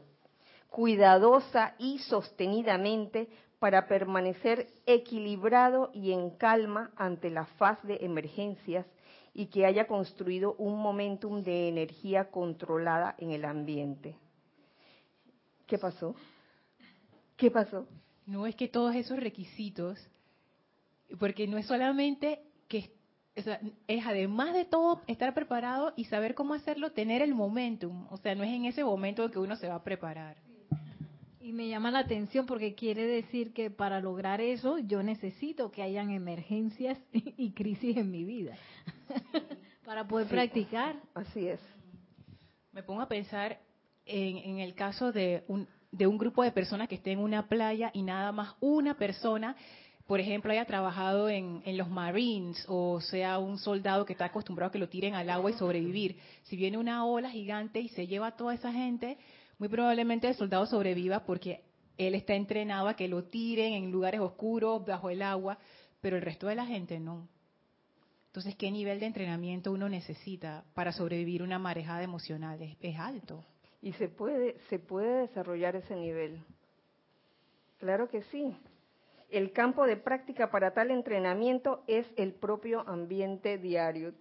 cuidadosa 0.70 1.76
y 1.78 2.00
sostenidamente 2.00 3.30
para 3.60 3.88
permanecer 3.88 4.68
equilibrado 4.86 5.90
y 5.94 6.12
en 6.12 6.32
calma 6.32 6.92
ante 6.96 7.30
la 7.30 7.46
faz 7.46 7.82
de 7.84 7.98
emergencias 8.02 8.86
y 9.34 9.48
que 9.48 9.66
haya 9.66 9.88
construido 9.88 10.56
un 10.58 10.80
momentum 10.80 11.44
de 11.44 11.70
energía 11.70 12.30
controlada 12.30 13.16
en 13.18 13.32
el 13.32 13.46
ambiente. 13.46 14.16
¿Qué 15.68 15.78
pasó? 15.78 16.16
¿Qué 17.36 17.52
pasó? 17.52 17.88
No 18.26 18.48
es 18.48 18.56
que 18.56 18.68
todos 18.68 18.96
esos 18.96 19.20
requisitos, 19.20 20.00
porque 21.20 21.46
no 21.48 21.58
es 21.58 21.68
solamente 21.68 22.42
que 22.68 22.92
es 23.36 24.06
además 24.06 24.54
de 24.54 24.66
todo 24.66 25.02
estar 25.06 25.34
preparado 25.34 25.94
y 25.96 26.06
saber 26.06 26.34
cómo 26.34 26.56
hacerlo, 26.56 26.92
tener 26.92 27.22
el 27.22 27.36
momentum. 27.36 28.08
O 28.10 28.18
sea, 28.18 28.34
no 28.34 28.44
es 28.44 28.50
en 28.50 28.66
ese 28.66 28.84
momento 28.84 29.30
que 29.30 29.38
uno 29.38 29.56
se 29.58 29.68
va 29.68 29.76
a 29.76 29.84
preparar. 29.84 30.38
Y 31.40 31.54
me 31.54 31.68
llama 31.68 31.92
la 31.92 32.00
atención 32.00 32.46
porque 32.46 32.74
quiere 32.74 33.06
decir 33.06 33.54
que 33.54 33.70
para 33.70 34.02
lograr 34.02 34.42
eso 34.42 34.80
yo 34.80 35.04
necesito 35.04 35.72
que 35.72 35.84
hayan 35.84 36.10
emergencias 36.10 36.98
y 37.12 37.52
crisis 37.52 37.96
en 37.98 38.10
mi 38.10 38.24
vida 38.24 38.58
para 39.86 40.08
poder 40.08 40.28
practicar. 40.28 40.96
Así 41.14 41.48
es. 41.48 41.60
Me 42.72 42.84
pongo 42.84 43.02
a 43.02 43.08
pensar 43.08 43.60
en, 44.08 44.60
el 44.60 44.74
caso 44.74 45.12
de 45.12 45.44
un, 45.48 45.68
de 45.92 46.08
un 46.08 46.18
grupo 46.18 46.44
de 46.44 46.52
personas 46.52 46.88
que 46.88 46.96
esté 46.96 47.12
en 47.12 47.20
una 47.20 47.48
playa 47.48 47.92
y 47.94 48.02
nada 48.02 48.32
más 48.32 48.56
una 48.60 48.98
persona 48.98 49.56
por 50.06 50.22
ejemplo, 50.22 50.54
haya 50.54 50.64
trabajado 50.64 51.28
en, 51.28 51.62
en, 51.66 51.76
los 51.76 51.90
Marines 51.90 52.64
o 52.70 53.02
sea 53.02 53.40
un 53.40 53.58
soldado 53.58 54.06
que 54.06 54.14
está 54.14 54.24
acostumbrado 54.24 54.70
a 54.70 54.72
que 54.72 54.80
lo 54.80 54.88
tiren 54.88 55.16
al 55.16 55.30
agua 55.30 55.52
y 55.52 55.56
sobrevivir. 55.56 56.18
Si 56.44 56.56
viene 56.56 56.78
una 56.78 57.06
ola 57.06 57.30
gigante 57.30 57.82
y 57.82 57.90
se 57.90 58.08
lleva 58.08 58.28
a 58.28 58.38
toda 58.38 58.54
esa 58.54 58.72
gente, 58.72 59.18
muy 59.58 59.68
probablemente 59.68 60.30
el 60.30 60.36
soldado 60.36 60.66
sobreviva 60.66 61.26
porque 61.26 61.66
él 61.98 62.16
está 62.16 62.36
entrenado 62.36 62.88
a 62.88 62.96
que 62.96 63.08
lo 63.08 63.26
tiren 63.26 63.74
en 63.74 63.92
lugares 63.92 64.22
oscuros, 64.22 64.86
bajo 64.86 65.10
el 65.10 65.22
agua, 65.22 65.58
pero 66.00 66.16
el 66.16 66.22
resto 66.22 66.48
de 66.48 66.56
la 66.56 66.66
gente 66.66 67.00
no. 67.00 67.28
Entonces, 68.28 68.56
¿qué 68.56 68.70
nivel 68.70 69.00
de 69.00 69.08
entrenamiento 69.08 69.72
uno 69.72 69.90
necesita 69.90 70.64
para 70.76 70.92
sobrevivir 70.92 71.42
una 71.42 71.58
marejada 71.58 72.04
emocional? 72.04 72.62
Es, 72.62 73.00
alto. 73.00 73.44
Y 73.88 73.94
se 73.94 74.10
puede, 74.10 74.60
se 74.68 74.80
puede 74.80 75.22
desarrollar 75.22 75.78
ese 75.78 75.96
nivel. 75.96 76.44
Claro 77.78 78.10
que 78.10 78.22
sí. 78.24 78.54
El 79.30 79.54
campo 79.54 79.86
de 79.86 79.96
práctica 79.96 80.52
para 80.52 80.74
tal 80.74 80.92
entrenamiento 80.92 81.86
es 81.88 82.06
el 82.18 82.34
propio 82.34 82.84
ambiente 82.86 83.58
diario. 83.58 84.14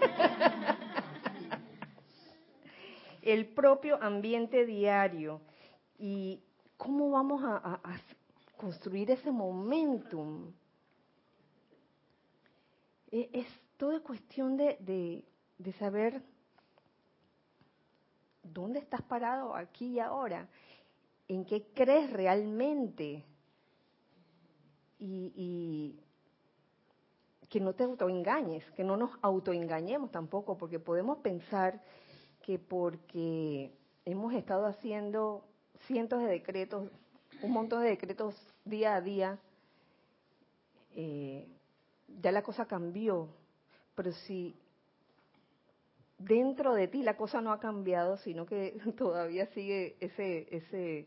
el 3.22 3.46
propio 3.46 3.96
ambiente 4.02 4.66
diario 4.66 5.40
y 5.98 6.42
cómo 6.76 7.10
vamos 7.10 7.42
a, 7.42 7.80
construir 8.58 9.10
ese 9.10 9.30
momentum. 9.30 10.52
E, 13.10 13.30
es, 13.32 13.46
toda 13.78 14.00
cuestión 14.00 14.58
de, 14.58 15.24
de, 15.56 15.72
saber 15.78 16.20
dónde 18.52 18.78
estás 18.78 19.02
parado 19.02 19.54
aquí 19.54 19.94
y 19.94 20.00
ahora, 20.00 20.48
en 21.28 21.44
qué 21.44 21.66
crees 21.74 22.12
realmente 22.12 23.24
y, 24.98 25.98
que 27.48 27.60
no 27.60 27.74
te 27.74 27.84
autoengañes, 27.84 28.68
que 28.72 28.82
no 28.82 28.96
nos 28.96 29.10
autoengañemos 29.22 30.10
tampoco, 30.10 30.58
porque 30.58 30.80
podemos 30.80 31.18
pensar 31.18 31.80
que 32.42 32.58
porque 32.58 33.72
hemos 34.04 34.34
estado 34.34 34.66
haciendo 34.66 35.44
cientos 35.86 36.20
de 36.22 36.26
decretos, 36.26 36.90
un 37.42 37.52
montón 37.52 37.82
de 37.82 37.90
decretos 37.90 38.34
día 38.64 38.96
a 38.96 39.00
día, 39.00 39.38
eh, 40.96 41.46
ya 42.20 42.32
la 42.32 42.42
cosa 42.42 42.66
cambió. 42.66 43.28
Pero 43.94 44.12
si 44.12 44.54
dentro 46.18 46.74
de 46.74 46.88
ti 46.88 47.02
la 47.02 47.16
cosa 47.16 47.40
no 47.40 47.52
ha 47.52 47.60
cambiado, 47.60 48.16
sino 48.18 48.46
que 48.46 48.78
todavía 48.96 49.46
sigue 49.46 49.96
ese, 50.00 50.48
ese, 50.54 51.06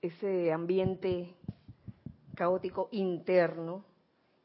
ese 0.00 0.52
ambiente 0.52 1.34
caótico 2.34 2.88
interno, 2.92 3.84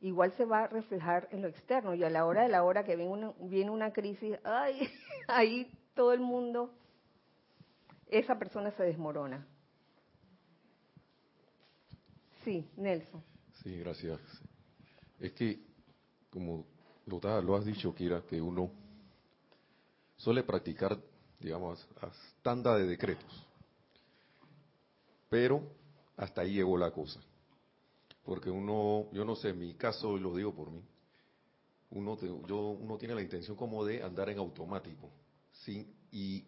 igual 0.01 0.33
se 0.33 0.45
va 0.45 0.63
a 0.63 0.67
reflejar 0.67 1.27
en 1.31 1.41
lo 1.41 1.47
externo. 1.47 1.95
Y 1.95 2.03
a 2.03 2.09
la 2.09 2.25
hora 2.25 2.43
de 2.43 2.49
la 2.49 2.63
hora 2.63 2.83
que 2.83 2.95
viene 2.95 3.11
una, 3.11 3.33
viene 3.39 3.71
una 3.71 3.93
crisis, 3.93 4.37
ay, 4.43 4.89
ahí 5.27 5.71
todo 5.93 6.13
el 6.13 6.19
mundo, 6.19 6.73
esa 8.07 8.37
persona 8.37 8.71
se 8.71 8.83
desmorona. 8.83 9.45
Sí, 12.43 12.69
Nelson. 12.77 13.21
Sí, 13.63 13.77
gracias. 13.79 14.19
Es 15.19 15.33
que, 15.33 15.59
como 16.29 16.65
lo, 17.05 17.19
lo 17.41 17.55
has 17.55 17.65
dicho, 17.65 17.93
Kira, 17.93 18.21
que 18.21 18.41
uno 18.41 18.71
suele 20.17 20.43
practicar, 20.43 20.97
digamos, 21.39 21.87
tanda 22.41 22.75
de 22.75 22.85
decretos. 22.85 23.45
Pero 25.29 25.63
hasta 26.15 26.41
ahí 26.41 26.53
llegó 26.53 26.77
la 26.77 26.91
cosa 26.91 27.19
porque 28.27 28.49
uno, 28.49 29.07
yo 29.13 29.23
no 29.23 29.37
sé, 29.37 29.49
en 29.49 29.59
mi 29.59 29.73
caso, 29.75 30.17
y 30.17 30.19
lo 30.19 30.35
digo 30.35 30.53
por 30.53 30.69
mí, 30.69 30.83
uno, 31.91 32.17
yo, 32.45 32.57
uno 32.71 32.97
tiene 32.97 33.15
la 33.15 33.21
intención 33.21 33.55
como 33.55 33.85
de 33.85 34.03
andar 34.03 34.29
en 34.29 34.37
automático, 34.37 35.09
¿sí? 35.63 35.87
y 36.11 36.43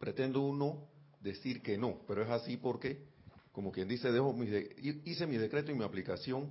pretendo 0.00 0.40
uno 0.40 0.88
decir 1.20 1.62
que 1.62 1.78
no, 1.78 2.00
pero 2.08 2.24
es 2.24 2.28
así 2.28 2.56
porque, 2.56 3.06
como 3.52 3.70
quien 3.70 3.86
dice, 3.86 4.10
dejo 4.10 4.34
hice 5.04 5.28
mi 5.28 5.36
decreto 5.36 5.70
y 5.70 5.76
mi 5.76 5.84
aplicación 5.84 6.50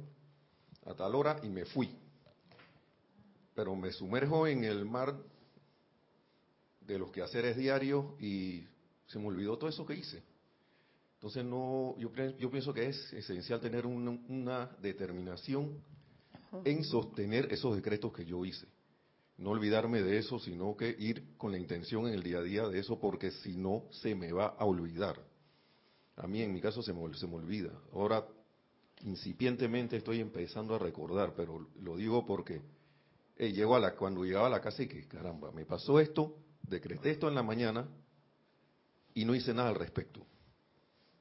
a 0.86 0.94
tal 0.94 1.16
hora 1.16 1.42
y 1.44 1.50
me 1.50 1.66
fui. 1.66 1.94
Pero 3.54 3.76
me 3.76 3.92
sumerjo 3.92 4.48
en 4.48 4.64
el 4.64 4.86
mar 4.86 5.18
de 6.82 7.00
los 7.00 7.12
quehaceres 7.12 7.58
diarios 7.58 8.06
y 8.20 8.66
se 9.08 9.20
me 9.20 9.28
olvidó 9.28 9.58
todo 9.58 9.70
eso 9.70 9.86
que 9.86 9.96
hice. 9.96 10.24
Entonces 11.16 11.46
no, 11.46 11.96
yo, 12.00 12.12
yo 12.40 12.50
pienso 12.50 12.74
que 12.74 12.88
es 12.88 13.14
esencial 13.14 13.60
tener 13.60 13.86
una, 13.86 14.76
determinación 14.82 15.80
en 16.66 16.84
sostener 16.84 17.52
esos 17.54 17.76
decretos 17.76 18.12
que 18.12 18.26
yo 18.26 18.44
hice. 18.44 18.68
no 19.38 19.52
olvidarme 19.52 20.02
de 20.02 20.18
eso, 20.18 20.40
sino 20.40 20.76
que 20.76 20.96
ir 20.98 21.38
con 21.38 21.52
la 21.52 21.58
intención 21.58 22.08
en 22.08 22.16
el 22.16 22.24
día 22.24 22.40
a 22.40 22.42
día 22.42 22.68
de 22.68 22.80
eso, 22.80 23.00
porque 23.00 23.32
si 23.32 23.56
no, 23.56 23.84
se 23.92 24.16
me 24.16 24.32
va 24.32 24.48
a 24.48 24.66
olvidar. 24.66 25.20
A 26.18 26.28
mí 26.28 26.42
en 26.42 26.54
mi 26.54 26.60
caso 26.60 26.82
se 26.82 26.92
me, 26.94 27.14
se 27.16 27.28
me 27.28 27.36
olvida. 27.36 27.72
Ahora, 27.94 28.26
incipientemente 29.04 29.98
estoy 29.98 30.20
empezando 30.20 30.76
a 30.76 30.80
recordar, 30.80 31.34
pero 31.36 31.68
lo 31.82 31.98
digo 31.98 32.26
porque 32.26 32.62
llego 33.38 33.76
a 33.76 33.80
la, 33.80 33.96
cuando 33.96 34.24
llegaba 34.24 34.48
a 34.48 34.52
la 34.52 34.62
casa 34.62 34.84
y 34.84 34.88
que, 34.88 35.08
caramba, 35.08 35.52
me 35.52 35.66
pasó 35.66 36.00
esto, 36.00 36.36
decreté 36.64 37.12
esto 37.12 37.28
en 37.28 37.36
la 37.36 37.44
mañana 37.44 37.88
y 39.14 39.26
no 39.26 39.36
hice 39.36 39.54
nada 39.54 39.70
al 39.70 39.76
respecto. 39.76 40.26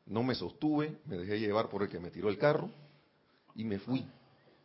No 0.06 0.22
me 0.22 0.34
sostuve, 0.34 0.98
me 1.06 1.18
dejé 1.18 1.38
llevar 1.38 1.68
por 1.68 1.82
el 1.82 1.88
que 1.88 2.00
me 2.00 2.10
tiró 2.10 2.28
el 2.28 2.38
carro 2.38 2.70
y 3.54 3.64
me 3.64 3.78
fui. 3.78 4.04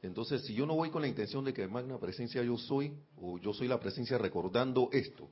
Entonces, 0.01 0.43
si 0.43 0.53
yo 0.53 0.65
no 0.65 0.75
voy 0.75 0.89
con 0.89 1.01
la 1.01 1.07
intención 1.07 1.43
de 1.43 1.53
que 1.53 1.67
magna 1.67 1.97
presencia 1.97 2.43
yo 2.43 2.57
soy, 2.57 2.93
o 3.17 3.37
yo 3.39 3.53
soy 3.53 3.67
la 3.67 3.79
presencia 3.79 4.17
recordando 4.17 4.89
esto, 4.91 5.27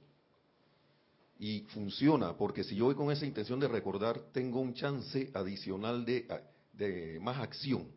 y 1.40 1.62
funciona, 1.74 2.38
porque 2.38 2.64
si 2.64 2.76
yo 2.76 2.86
voy 2.86 2.96
con 2.96 3.12
esa 3.12 3.26
intención 3.26 3.60
de 3.60 3.68
recordar, 3.68 4.20
tengo 4.32 4.60
un 4.60 4.74
chance 4.74 5.30
adicional 5.34 6.06
de, 6.06 6.28
de 6.74 7.20
más 7.20 7.40
acción. 7.40 7.88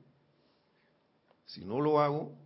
Si 1.45 1.65
no 1.65 1.81
lo 1.81 2.01
hago, 2.01 2.37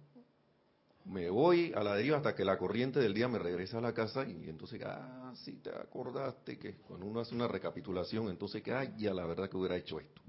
me 1.06 1.30
voy 1.30 1.72
a 1.74 1.82
la 1.82 1.94
deriva 1.94 2.18
hasta 2.18 2.34
que 2.34 2.44
la 2.44 2.58
corriente 2.58 3.00
del 3.00 3.14
día 3.14 3.28
me 3.28 3.38
regresa 3.38 3.78
a 3.78 3.80
la 3.80 3.92
casa 3.92 4.24
y 4.28 4.48
entonces, 4.48 4.80
ah, 4.84 5.32
sí 5.44 5.60
te 5.62 5.70
acordaste 5.70 6.58
que 6.58 6.74
cuando 6.76 7.06
uno 7.06 7.20
hace 7.20 7.34
una 7.34 7.48
recapitulación, 7.48 8.28
entonces 8.28 8.62
que, 8.62 8.72
ay, 8.72 8.94
ya 8.98 9.14
la 9.14 9.26
verdad 9.26 9.48
que 9.48 9.56
hubiera 9.56 9.76
hecho 9.76 9.98
esto, 9.98 10.20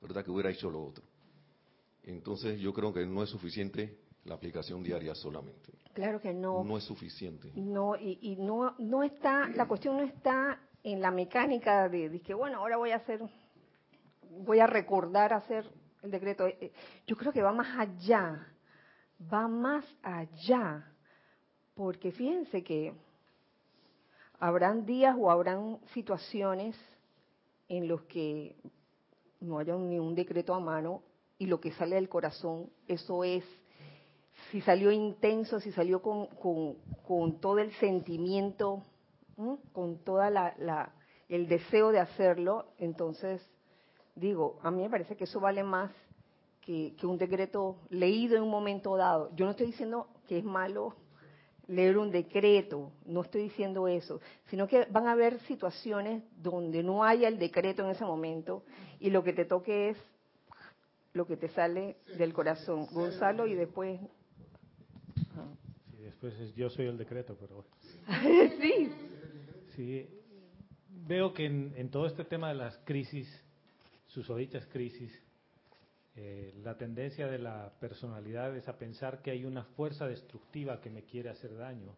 verdad 0.00 0.24
que 0.24 0.30
hubiera 0.30 0.50
hecho 0.50 0.70
lo 0.70 0.84
otro. 0.84 1.04
Entonces 2.04 2.60
yo 2.60 2.72
creo 2.72 2.92
que 2.92 3.04
no 3.06 3.22
es 3.22 3.30
suficiente 3.30 3.98
la 4.24 4.34
aplicación 4.34 4.82
diaria 4.82 5.14
solamente. 5.14 5.72
Claro 5.92 6.20
que 6.20 6.32
no. 6.32 6.62
No 6.62 6.76
es 6.76 6.84
suficiente. 6.84 7.50
No, 7.54 7.96
y, 7.96 8.18
y 8.20 8.36
no, 8.36 8.74
no 8.78 9.02
está, 9.02 9.48
la 9.48 9.66
cuestión 9.66 9.96
no 9.96 10.02
está 10.02 10.60
en 10.82 11.00
la 11.00 11.10
mecánica 11.10 11.88
de, 11.88 12.08
de, 12.08 12.20
que, 12.20 12.34
bueno, 12.34 12.58
ahora 12.58 12.76
voy 12.76 12.90
a 12.90 12.96
hacer, 12.96 13.20
voy 14.44 14.60
a 14.60 14.66
recordar 14.66 15.32
hacer 15.32 15.68
el 16.02 16.10
decreto. 16.10 16.46
Eh, 16.46 16.72
yo 17.06 17.16
creo 17.16 17.32
que 17.32 17.42
va 17.42 17.52
más 17.52 17.78
allá, 17.78 18.46
va 19.20 19.48
más 19.48 19.84
allá, 20.02 20.92
porque 21.74 22.12
fíjense 22.12 22.62
que 22.62 22.94
habrán 24.38 24.84
días 24.84 25.16
o 25.18 25.30
habrán 25.30 25.78
situaciones 25.92 26.76
en 27.68 27.88
los 27.88 28.02
que 28.02 28.56
no 29.40 29.58
haya 29.58 29.76
ni 29.76 29.98
un 29.98 30.14
decreto 30.14 30.54
a 30.54 30.60
mano 30.60 31.02
y 31.38 31.46
lo 31.46 31.60
que 31.60 31.72
sale 31.72 31.96
del 31.96 32.08
corazón, 32.08 32.70
eso 32.88 33.24
es, 33.24 33.44
si 34.50 34.60
salió 34.60 34.90
intenso, 34.90 35.60
si 35.60 35.72
salió 35.72 36.00
con, 36.00 36.26
con, 37.06 37.40
todo 37.40 37.58
el 37.58 37.72
sentimiento, 37.74 38.82
con 39.72 39.98
toda 39.98 40.30
la, 40.30 40.54
la, 40.58 40.92
el 41.28 41.46
deseo 41.46 41.92
de 41.92 42.00
hacerlo, 42.00 42.66
entonces 42.78 43.42
digo, 44.14 44.58
a 44.62 44.70
mí 44.70 44.82
me 44.82 44.90
parece 44.90 45.16
que 45.16 45.24
eso 45.24 45.40
vale 45.40 45.62
más 45.62 45.90
que, 46.66 46.94
que, 46.98 47.06
un 47.06 47.16
decreto 47.16 47.78
leído 47.88 48.36
en 48.36 48.42
un 48.42 48.50
momento 48.50 48.96
dado. 48.96 49.30
Yo 49.34 49.46
no 49.46 49.52
estoy 49.52 49.66
diciendo 49.66 50.08
que 50.28 50.38
es 50.38 50.44
malo 50.44 50.94
leer 51.68 51.98
un 51.98 52.10
decreto, 52.10 52.92
no 53.06 53.22
estoy 53.22 53.44
diciendo 53.44 53.88
eso, 53.88 54.20
sino 54.50 54.68
que 54.68 54.84
van 54.86 55.06
a 55.06 55.12
haber 55.12 55.40
situaciones 55.40 56.22
donde 56.36 56.82
no 56.82 57.02
haya 57.02 57.28
el 57.28 57.38
decreto 57.38 57.84
en 57.84 57.90
ese 57.90 58.04
momento 58.04 58.62
y 59.00 59.10
lo 59.10 59.24
que 59.24 59.32
te 59.32 59.44
toque 59.44 59.90
es 59.90 59.98
lo 61.12 61.26
que 61.26 61.36
te 61.36 61.48
sale 61.48 61.96
del 62.18 62.32
corazón. 62.32 62.86
Gonzalo 62.92 63.46
y 63.46 63.54
después... 63.54 63.98
Sí, 65.90 66.02
después 66.02 66.34
es 66.38 66.54
yo 66.54 66.68
soy 66.70 66.86
el 66.86 66.98
decreto, 66.98 67.36
pero... 67.40 67.64
sí. 68.60 68.90
Sí, 69.74 70.08
veo 71.06 71.32
que 71.32 71.46
en, 71.46 71.90
todo 71.90 72.06
este 72.06 72.24
tema 72.24 72.48
de 72.48 72.54
las 72.54 72.76
crisis, 72.84 73.28
sus 74.06 74.34
dichas 74.36 74.66
crisis, 74.66 75.12
eh, 76.16 76.54
la 76.64 76.78
tendencia 76.78 77.26
de 77.26 77.38
la 77.38 77.72
personalidad 77.78 78.56
es 78.56 78.68
a 78.68 78.78
pensar 78.78 79.20
que 79.20 79.30
hay 79.30 79.44
una 79.44 79.64
fuerza 79.64 80.08
destructiva 80.08 80.80
que 80.80 80.88
me 80.88 81.02
quiere 81.02 81.28
hacer 81.28 81.54
daño. 81.56 81.94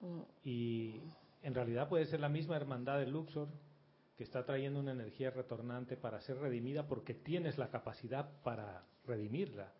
Mm. 0.00 0.20
Y 0.44 1.00
en 1.42 1.54
realidad 1.54 1.88
puede 1.88 2.06
ser 2.06 2.18
la 2.20 2.28
misma 2.28 2.56
hermandad 2.56 2.98
de 2.98 3.06
Luxor, 3.06 3.48
que 4.16 4.24
está 4.24 4.44
trayendo 4.44 4.80
una 4.80 4.92
energía 4.92 5.30
retornante 5.30 5.96
para 5.96 6.20
ser 6.20 6.38
redimida 6.38 6.86
porque 6.86 7.14
tienes 7.14 7.56
la 7.56 7.70
capacidad 7.70 8.28
para 8.42 8.84
redimirla, 9.06 9.72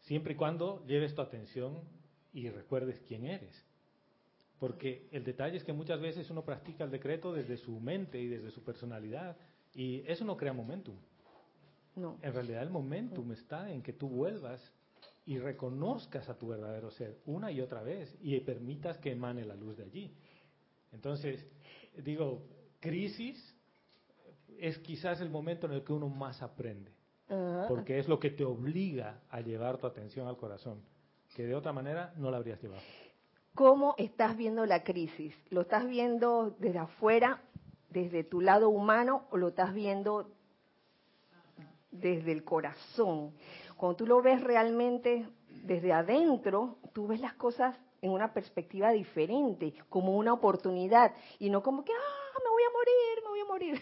siempre 0.00 0.32
y 0.32 0.36
cuando 0.36 0.84
lleves 0.86 1.14
tu 1.14 1.22
atención 1.22 1.82
y 2.32 2.48
recuerdes 2.48 3.00
quién 3.06 3.26
eres. 3.26 3.64
Porque 4.58 5.08
el 5.12 5.24
detalle 5.24 5.58
es 5.58 5.64
que 5.64 5.72
muchas 5.72 6.00
veces 6.00 6.30
uno 6.30 6.44
practica 6.44 6.84
el 6.84 6.90
decreto 6.90 7.32
desde 7.32 7.58
su 7.58 7.78
mente 7.78 8.18
y 8.18 8.26
desde 8.26 8.50
su 8.50 8.64
personalidad 8.64 9.36
y 9.74 10.02
eso 10.06 10.24
no 10.24 10.36
crea 10.36 10.52
momentum. 10.52 10.96
No. 11.98 12.18
En 12.22 12.32
realidad 12.32 12.62
el 12.62 12.70
momentum 12.70 13.32
está 13.32 13.70
en 13.70 13.82
que 13.82 13.92
tú 13.92 14.08
vuelvas 14.08 14.60
y 15.26 15.38
reconozcas 15.38 16.28
a 16.28 16.38
tu 16.38 16.48
verdadero 16.48 16.90
ser 16.90 17.18
una 17.26 17.50
y 17.52 17.60
otra 17.60 17.82
vez 17.82 18.16
y 18.20 18.38
permitas 18.40 18.96
que 18.98 19.12
emane 19.12 19.44
la 19.44 19.54
luz 19.54 19.76
de 19.76 19.84
allí. 19.84 20.14
Entonces, 20.92 21.46
digo, 22.02 22.42
crisis 22.80 23.54
es 24.58 24.78
quizás 24.78 25.20
el 25.20 25.30
momento 25.30 25.66
en 25.66 25.74
el 25.74 25.84
que 25.84 25.92
uno 25.92 26.08
más 26.08 26.42
aprende, 26.42 26.92
porque 27.68 27.98
es 27.98 28.08
lo 28.08 28.18
que 28.18 28.30
te 28.30 28.44
obliga 28.44 29.20
a 29.28 29.40
llevar 29.40 29.76
tu 29.76 29.86
atención 29.86 30.26
al 30.26 30.36
corazón, 30.36 30.80
que 31.34 31.44
de 31.44 31.54
otra 31.54 31.72
manera 31.72 32.14
no 32.16 32.30
la 32.30 32.38
habrías 32.38 32.60
llevado. 32.62 32.82
¿Cómo 33.54 33.94
estás 33.98 34.36
viendo 34.36 34.64
la 34.66 34.82
crisis? 34.82 35.34
¿Lo 35.50 35.62
estás 35.62 35.86
viendo 35.86 36.56
desde 36.58 36.78
afuera, 36.78 37.42
desde 37.90 38.24
tu 38.24 38.40
lado 38.40 38.70
humano, 38.70 39.26
o 39.30 39.36
lo 39.36 39.48
estás 39.48 39.74
viendo 39.74 40.30
desde 41.90 42.32
el 42.32 42.44
corazón? 42.44 43.32
Cuando 43.76 43.96
tú 43.96 44.06
lo 44.06 44.22
ves 44.22 44.42
realmente 44.42 45.26
desde 45.64 45.92
adentro, 45.92 46.78
tú 46.92 47.06
ves 47.06 47.20
las 47.20 47.34
cosas 47.34 47.76
en 48.00 48.10
una 48.10 48.32
perspectiva 48.32 48.90
diferente, 48.90 49.74
como 49.88 50.16
una 50.16 50.32
oportunidad, 50.32 51.12
y 51.38 51.50
no 51.50 51.62
como 51.62 51.84
que, 51.84 51.92
ah, 51.92 52.38
me 52.44 52.50
voy 52.50 52.62
a 52.62 52.70
morir, 52.72 53.22
me 53.24 53.28
voy 53.28 53.40
a 53.40 53.44
morir. 53.44 53.80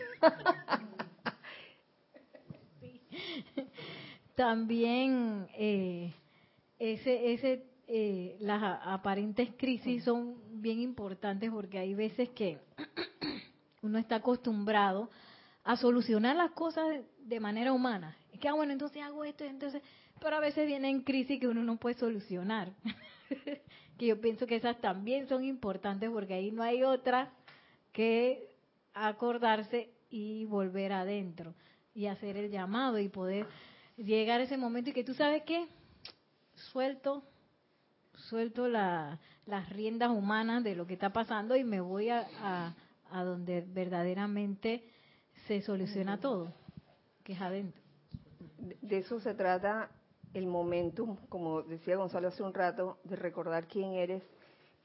También 4.37 5.49
eh, 5.55 6.13
ese, 6.79 7.33
ese, 7.33 7.65
eh, 7.87 8.37
las 8.41 8.63
aparentes 8.85 9.51
crisis 9.57 10.05
son 10.05 10.37
bien 10.61 10.81
importantes 10.81 11.51
porque 11.51 11.79
hay 11.79 11.95
veces 11.95 12.29
que 12.31 12.59
uno 13.83 13.99
está 13.99 14.17
acostumbrado 14.17 15.11
a 15.65 15.77
solucionar 15.77 16.37
las 16.37 16.53
cosas 16.53 17.01
de 17.27 17.41
manera 17.41 17.73
humana. 17.73 18.17
Es 18.33 18.41
que, 18.41 18.49
ah, 18.49 18.55
bueno, 18.55 18.73
entonces 18.73 19.03
hago 19.03 19.25
esto, 19.25 19.45
entonces, 19.45 19.83
pero 20.21 20.37
a 20.37 20.41
veces 20.41 20.67
vienen 20.67 21.03
crisis 21.03 21.41
que 21.41 21.49
uno 21.49 21.63
no 21.63 21.77
puede 21.77 21.97
solucionar. 21.97 22.73
que 23.99 24.07
yo 24.07 24.21
pienso 24.21 24.47
que 24.47 24.57
esas 24.57 24.81
también 24.81 25.29
son 25.29 25.45
importantes 25.45 26.11
porque 26.11 26.35
ahí 26.35 26.51
no 26.51 26.63
hay 26.63 26.83
otra 26.83 27.33
que 27.93 28.51
acordarse 28.93 29.91
y 30.11 30.45
volver 30.45 30.93
adentro 30.93 31.55
y 31.95 32.07
hacer 32.07 32.37
el 32.37 32.51
llamado 32.51 32.99
y 32.99 33.09
poder 33.09 33.47
llegar 33.97 34.41
a 34.41 34.45
ese 34.45 34.57
momento 34.57 34.91
y 34.91 34.93
que 34.93 35.05
tú 35.05 35.15
sabes 35.15 35.43
que 35.45 35.67
suelto 36.55 37.23
suelto 38.29 38.69
la, 38.69 39.19
las 39.47 39.69
riendas 39.71 40.11
humanas 40.11 40.65
de 40.65 40.75
lo 40.75 40.87
que 40.87 40.95
está 40.95 41.11
pasando 41.11 41.57
y 41.57 41.65
me 41.65 41.81
voy 41.81 42.09
a, 42.09 42.75
a, 43.11 43.25
donde 43.25 43.61
verdaderamente 43.61 44.85
se 45.47 45.63
soluciona 45.63 46.19
todo, 46.19 46.53
que 47.27 47.33
es 47.33 47.41
adentro. 47.41 47.83
De 48.81 48.99
eso 48.99 49.19
se 49.19 49.35
trata 49.35 49.91
el 50.33 50.47
momentum, 50.47 51.17
como 51.29 51.63
decía 51.63 51.97
Gonzalo 51.97 52.29
hace 52.29 52.45
un 52.45 52.55
rato, 52.55 52.99
de 53.03 53.17
recordar 53.17 53.67
quién 53.67 53.95
eres, 53.95 54.23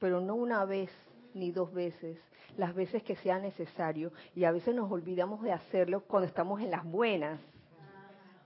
pero 0.00 0.20
no 0.20 0.34
una 0.34 0.64
vez, 0.64 0.90
ni 1.34 1.52
dos 1.52 1.72
veces, 1.72 2.18
las 2.56 2.74
veces 2.74 3.04
que 3.04 3.14
sea 3.16 3.38
necesario. 3.38 4.12
Y 4.34 4.42
a 4.42 4.50
veces 4.50 4.74
nos 4.74 4.90
olvidamos 4.90 5.40
de 5.42 5.52
hacerlo 5.52 6.00
cuando 6.00 6.26
estamos 6.26 6.60
en 6.60 6.72
las 6.72 6.84
buenas. 6.84 7.38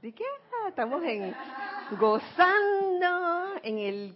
¿De 0.03 0.13
qué? 0.13 0.25
Ah, 0.53 0.69
estamos 0.69 1.03
en 1.03 1.35
gozando, 1.99 3.55
en 3.63 3.79
el... 3.79 4.15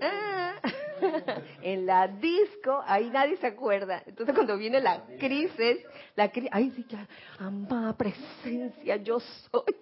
Ah, 0.00 0.54
en 1.62 1.86
la 1.86 2.08
disco, 2.08 2.82
ahí 2.86 3.10
nadie 3.10 3.36
se 3.36 3.46
acuerda. 3.46 4.02
Entonces 4.06 4.34
cuando 4.34 4.56
viene 4.56 4.80
la 4.80 5.04
crisis, 5.18 5.78
la 6.14 6.30
crisis, 6.30 6.50
ay, 6.52 6.70
sí, 6.76 6.86
ya, 6.88 7.08
amada 7.38 7.96
presencia, 7.96 8.96
yo 8.96 9.20
soy. 9.20 9.76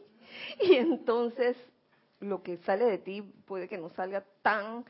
Y 0.60 0.74
entonces 0.74 1.56
lo 2.20 2.42
que 2.42 2.58
sale 2.58 2.84
de 2.84 2.98
ti 2.98 3.22
puede 3.22 3.68
que 3.68 3.78
no 3.78 3.90
salga 3.90 4.24
tan 4.42 4.84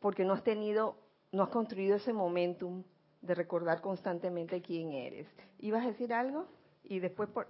porque 0.00 0.24
no 0.24 0.32
has 0.34 0.44
tenido 0.44 0.96
no 1.32 1.42
has 1.42 1.50
construido 1.50 1.96
ese 1.96 2.12
momentum 2.12 2.82
de 3.20 3.34
recordar 3.34 3.80
constantemente 3.80 4.62
quién 4.62 4.92
eres. 4.92 5.26
¿Ibas 5.58 5.84
a 5.84 5.88
decir 5.88 6.12
algo? 6.12 6.46
Y 6.84 7.00
después 7.00 7.28
por... 7.28 7.48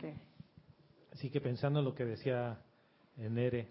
¿Qué? 0.00 0.14
Así 1.12 1.30
que 1.30 1.40
pensando 1.40 1.80
en 1.80 1.84
lo 1.84 1.94
que 1.94 2.04
decía 2.04 2.62
Nere, 3.16 3.68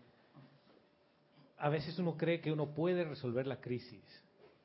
a 1.57 1.69
veces 1.69 1.97
uno 1.99 2.15
cree 2.17 2.39
que 2.39 2.51
uno 2.51 2.73
puede 2.73 3.03
resolver 3.03 3.47
la 3.47 3.59
crisis 3.59 4.03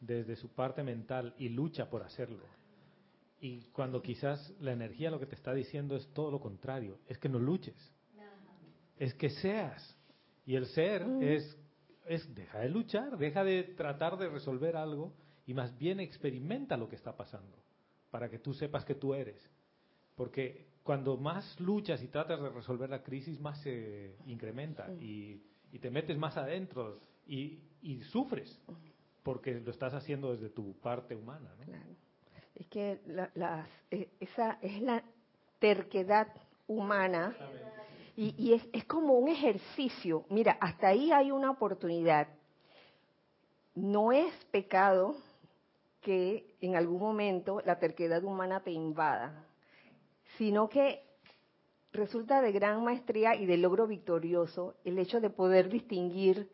desde 0.00 0.36
su 0.36 0.48
parte 0.48 0.82
mental 0.82 1.34
y 1.38 1.48
lucha 1.48 1.88
por 1.88 2.02
hacerlo. 2.02 2.44
Y 3.40 3.62
cuando 3.72 4.02
quizás 4.02 4.52
la 4.60 4.72
energía 4.72 5.10
lo 5.10 5.18
que 5.18 5.26
te 5.26 5.34
está 5.34 5.52
diciendo 5.52 5.96
es 5.96 6.06
todo 6.12 6.30
lo 6.30 6.40
contrario, 6.40 6.98
es 7.08 7.18
que 7.18 7.28
no 7.28 7.38
luches, 7.38 7.92
es 8.98 9.14
que 9.14 9.30
seas. 9.30 9.96
Y 10.44 10.54
el 10.54 10.66
ser 10.66 11.02
es, 11.20 11.58
es, 12.06 12.34
deja 12.34 12.60
de 12.60 12.68
luchar, 12.68 13.16
deja 13.16 13.42
de 13.42 13.62
tratar 13.62 14.18
de 14.18 14.28
resolver 14.28 14.76
algo 14.76 15.14
y 15.46 15.54
más 15.54 15.76
bien 15.78 15.98
experimenta 16.00 16.76
lo 16.76 16.88
que 16.88 16.96
está 16.96 17.16
pasando 17.16 17.56
para 18.10 18.28
que 18.28 18.38
tú 18.38 18.52
sepas 18.52 18.84
que 18.84 18.94
tú 18.94 19.14
eres. 19.14 19.40
Porque 20.14 20.66
cuando 20.82 21.16
más 21.16 21.58
luchas 21.58 22.02
y 22.02 22.08
tratas 22.08 22.40
de 22.40 22.50
resolver 22.50 22.90
la 22.90 23.02
crisis, 23.02 23.40
más 23.40 23.60
se 23.62 24.16
incrementa 24.26 24.92
y, 25.00 25.40
y 25.72 25.78
te 25.78 25.90
metes 25.90 26.16
más 26.18 26.36
adentro 26.36 26.98
y, 27.26 27.58
y 27.82 28.00
sufres 28.04 28.60
porque 29.22 29.54
lo 29.60 29.70
estás 29.70 29.94
haciendo 29.94 30.32
desde 30.32 30.48
tu 30.50 30.74
parte 30.80 31.14
humana. 31.16 31.50
¿no? 31.58 31.64
Claro. 31.64 31.84
Es 32.54 32.66
que 32.68 33.00
la- 33.34 33.66
eh, 33.90 34.08
esa 34.20 34.58
es 34.60 34.80
la 34.82 35.02
terquedad 35.58 36.28
humana 36.66 37.34
y, 38.16 38.34
y 38.36 38.52
es, 38.54 38.62
es 38.72 38.84
como 38.84 39.14
un 39.14 39.28
ejercicio. 39.28 40.24
Mira, 40.28 40.58
hasta 40.60 40.88
ahí 40.88 41.10
hay 41.12 41.30
una 41.30 41.50
oportunidad. 41.50 42.28
No 43.74 44.12
es 44.12 44.32
pecado 44.50 45.16
que 46.02 46.54
en 46.60 46.76
algún 46.76 47.00
momento 47.00 47.62
la 47.64 47.78
terquedad 47.78 48.22
humana 48.24 48.60
te 48.60 48.70
invada, 48.72 49.46
sino 50.36 50.68
que 50.68 51.02
resulta 51.92 52.40
de 52.40 52.52
gran 52.52 52.82
maestría 52.82 53.34
y 53.34 53.46
de 53.46 53.56
logro 53.58 53.86
victorioso 53.86 54.74
el 54.84 54.98
hecho 54.98 55.20
de 55.20 55.30
poder 55.30 55.68
distinguir 55.68 56.48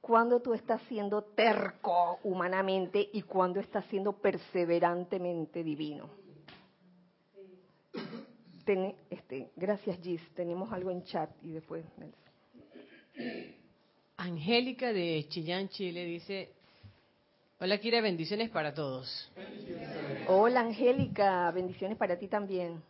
cuando 0.00 0.40
tú 0.40 0.54
estás 0.54 0.80
siendo 0.88 1.22
terco 1.22 2.18
humanamente 2.24 3.08
y 3.12 3.22
cuando 3.22 3.60
estás 3.60 3.84
siendo 3.86 4.14
perseverantemente 4.14 5.62
divino. 5.62 6.08
Ten- 8.64 8.94
este, 9.10 9.50
gracias 9.56 9.98
Gis, 10.00 10.22
tenemos 10.34 10.72
algo 10.72 10.90
en 10.90 11.04
chat 11.04 11.30
y 11.42 11.52
después. 11.52 11.84
Angélica 14.16 14.92
de 14.92 15.26
Chillán, 15.28 15.68
Chile 15.68 16.04
dice, 16.04 16.50
hola 17.58 17.78
Kira, 17.78 18.00
bendiciones 18.00 18.50
para 18.50 18.74
todos. 18.74 19.30
Hola 20.28 20.60
Angélica, 20.60 21.50
bendiciones 21.52 21.96
para 21.96 22.18
ti 22.18 22.28
también. 22.28 22.82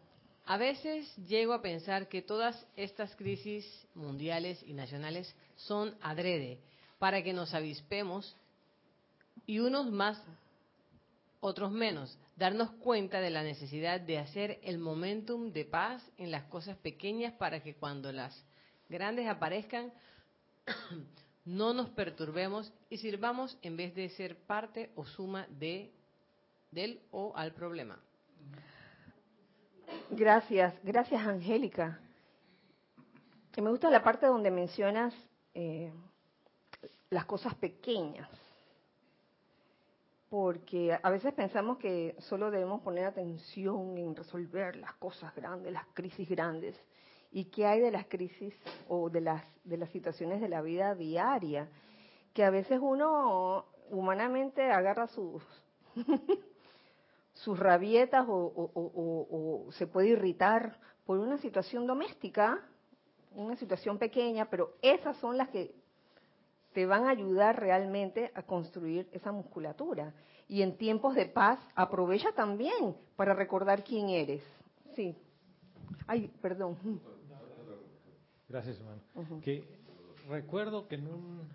A 0.50 0.56
veces 0.56 1.14
llego 1.28 1.52
a 1.52 1.62
pensar 1.62 2.08
que 2.08 2.22
todas 2.22 2.66
estas 2.74 3.14
crisis 3.14 3.64
mundiales 3.94 4.60
y 4.66 4.72
nacionales 4.72 5.32
son 5.54 5.94
adrede 6.02 6.58
para 6.98 7.22
que 7.22 7.32
nos 7.32 7.54
avispemos 7.54 8.34
y 9.46 9.60
unos 9.60 9.92
más, 9.92 10.20
otros 11.38 11.70
menos, 11.70 12.18
darnos 12.34 12.72
cuenta 12.72 13.20
de 13.20 13.30
la 13.30 13.44
necesidad 13.44 14.00
de 14.00 14.18
hacer 14.18 14.58
el 14.64 14.78
momentum 14.78 15.52
de 15.52 15.66
paz 15.66 16.02
en 16.18 16.32
las 16.32 16.42
cosas 16.46 16.76
pequeñas 16.78 17.32
para 17.34 17.62
que 17.62 17.76
cuando 17.76 18.10
las 18.10 18.36
grandes 18.88 19.28
aparezcan 19.28 19.92
no 21.44 21.72
nos 21.72 21.90
perturbemos 21.90 22.72
y 22.90 22.98
sirvamos 22.98 23.56
en 23.62 23.76
vez 23.76 23.94
de 23.94 24.08
ser 24.08 24.36
parte 24.36 24.90
o 24.96 25.06
suma 25.06 25.46
de 25.48 25.92
del 26.72 26.98
o 27.12 27.32
al 27.36 27.52
problema. 27.52 28.00
Gracias, 30.12 30.74
gracias 30.82 31.24
Angélica. 31.24 32.00
Me 33.56 33.70
gusta 33.70 33.88
la 33.90 34.02
parte 34.02 34.26
donde 34.26 34.50
mencionas 34.50 35.14
eh, 35.54 35.92
las 37.10 37.26
cosas 37.26 37.54
pequeñas, 37.54 38.28
porque 40.28 40.98
a 41.00 41.10
veces 41.10 41.32
pensamos 41.34 41.78
que 41.78 42.16
solo 42.18 42.50
debemos 42.50 42.80
poner 42.80 43.04
atención 43.04 43.96
en 43.98 44.16
resolver 44.16 44.74
las 44.76 44.94
cosas 44.94 45.32
grandes, 45.36 45.72
las 45.72 45.86
crisis 45.94 46.28
grandes. 46.28 46.76
¿Y 47.30 47.44
qué 47.44 47.66
hay 47.66 47.78
de 47.78 47.92
las 47.92 48.06
crisis 48.06 48.52
o 48.88 49.10
de 49.10 49.20
las, 49.20 49.44
de 49.62 49.76
las 49.76 49.90
situaciones 49.90 50.40
de 50.40 50.48
la 50.48 50.60
vida 50.60 50.96
diaria? 50.96 51.68
Que 52.34 52.42
a 52.42 52.50
veces 52.50 52.80
uno 52.82 53.66
humanamente 53.90 54.72
agarra 54.72 55.06
sus, 55.06 55.44
sus 57.44 57.58
rabietas 57.58 58.26
o, 58.28 58.32
o- 58.34 58.70
o- 58.74 58.92
o- 58.94 59.66
o 59.68 59.72
se 59.72 59.86
puede 59.86 60.08
irritar 60.08 60.78
por 61.04 61.18
una 61.18 61.38
situación 61.38 61.86
doméstica, 61.86 62.62
una 63.34 63.56
situación 63.56 63.98
pequeña, 63.98 64.48
pero 64.50 64.74
esas 64.82 65.16
son 65.18 65.36
las 65.36 65.48
que 65.48 65.74
te 66.72 66.86
van 66.86 67.06
a 67.06 67.10
ayudar 67.10 67.58
realmente 67.58 68.30
a 68.34 68.42
construir 68.42 69.08
esa 69.12 69.32
musculatura. 69.32 70.12
Y 70.48 70.62
en 70.62 70.76
tiempos 70.76 71.14
de 71.14 71.26
paz, 71.26 71.58
aprovecha 71.74 72.32
también 72.32 72.96
para 73.16 73.34
recordar 73.34 73.82
quién 73.84 74.08
eres. 74.08 74.42
Sí. 74.94 75.16
Ay, 76.06 76.28
perdón. 76.42 76.76
Gracias, 78.48 78.78
hermano. 78.78 79.00
Que 79.40 79.64
recuerdo 80.28 80.86
que 80.88 80.96
en 80.96 81.06
un, 81.06 81.48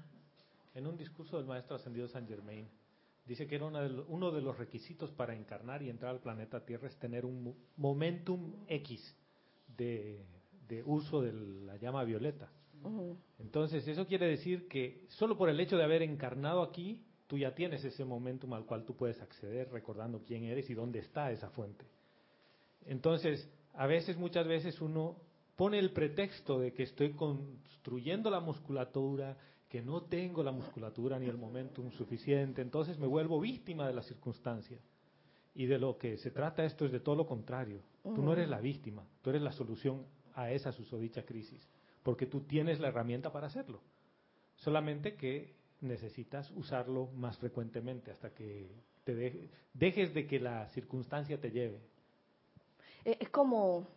en 0.74 0.88
un 0.88 0.98
discurso 0.98 1.38
del 1.38 1.46
maestro 1.46 1.76
ascendido 1.76 2.08
San 2.08 2.26
Germain 2.28 2.68
dice 3.26 3.48
que 3.48 3.56
era 3.56 3.66
una 3.66 3.82
de 3.82 3.90
lo- 3.90 4.06
uno 4.08 4.32
de 4.32 4.42
los 4.42 4.58
requisitos 4.58 5.12
para 5.12 5.36
encarnar 5.36 5.82
y 5.82 5.90
entrar 5.90 6.12
al 6.12 6.20
planeta 6.22 6.66
Tierra 6.66 6.88
es 6.88 6.98
tener 6.98 7.26
un 7.26 7.44
mo- 7.44 7.56
momentum 7.78 8.54
X 8.68 9.16
de, 9.78 10.24
de 10.68 10.84
uso 10.84 11.22
de 11.22 11.34
la 11.34 11.78
llama 11.78 12.04
violeta. 12.04 12.50
Entonces, 13.40 13.88
eso 13.88 14.06
quiere 14.06 14.28
decir 14.28 14.68
que 14.68 15.06
solo 15.10 15.36
por 15.38 15.50
el 15.50 15.60
hecho 15.60 15.76
de 15.76 15.84
haber 15.84 16.04
encarnado 16.04 16.62
aquí, 16.62 17.02
tú 17.26 17.36
ya 17.38 17.56
tienes 17.56 17.84
ese 17.84 18.06
momentum 18.06 18.54
al 18.54 18.66
cual 18.66 18.86
tú 18.86 18.96
puedes 18.96 19.20
acceder 19.22 19.72
recordando 19.72 20.22
quién 20.24 20.44
eres 20.44 20.70
y 20.70 20.76
dónde 20.76 21.00
está 21.00 21.32
esa 21.32 21.50
fuente. 21.50 21.84
Entonces, 22.86 23.50
a 23.74 23.88
veces, 23.88 24.18
muchas 24.18 24.48
veces 24.48 24.80
uno 24.82 25.18
pone 25.56 25.80
el 25.80 25.92
pretexto 25.94 26.60
de 26.60 26.74
que 26.74 26.84
estoy 26.84 27.12
construyendo 27.14 28.30
la 28.30 28.40
musculatura, 28.40 29.38
que 29.70 29.82
no 29.82 30.04
tengo 30.04 30.44
la 30.44 30.52
musculatura 30.52 31.20
ni 31.20 31.26
el 31.28 31.38
momentum 31.38 31.92
suficiente, 31.92 32.62
entonces 32.62 32.98
me 33.00 33.08
vuelvo 33.08 33.40
víctima 33.40 33.88
de 33.88 33.94
la 33.94 34.04
circunstancia. 34.04 34.80
Y 35.54 35.66
de 35.68 35.80
lo 35.80 35.98
que 35.98 36.18
se 36.18 36.32
trata 36.32 36.66
esto 36.66 36.86
es 36.86 36.92
de 36.92 37.00
todo 37.00 37.16
lo 37.16 37.26
contrario. 37.26 37.82
Tú 38.04 38.22
no 38.22 38.34
eres 38.34 38.50
la 38.50 38.60
víctima, 38.60 39.04
tú 39.22 39.30
eres 39.32 39.42
la 39.42 39.52
solución 39.54 40.06
a 40.36 40.52
esa 40.52 40.72
susodicha 40.72 41.24
crisis, 41.26 41.68
porque 42.04 42.26
tú 42.26 42.42
tienes 42.42 42.80
la 42.80 42.90
herramienta 42.90 43.32
para 43.32 43.48
hacerlo. 43.48 43.82
Solamente 44.58 45.16
que 45.16 45.56
necesitas 45.82 46.52
usarlo 46.52 47.08
más 47.16 47.38
frecuentemente 47.38 48.12
hasta 48.12 48.30
que 48.34 48.70
te 49.04 49.16
deje- 49.16 49.50
dejes 49.74 50.14
de 50.14 50.28
que 50.28 50.40
la 50.40 50.68
circunstancia 50.70 51.40
te 51.40 51.52
lleve. 51.52 51.80
Eh, 53.06 53.18
Es 53.20 53.30
como 53.30 53.88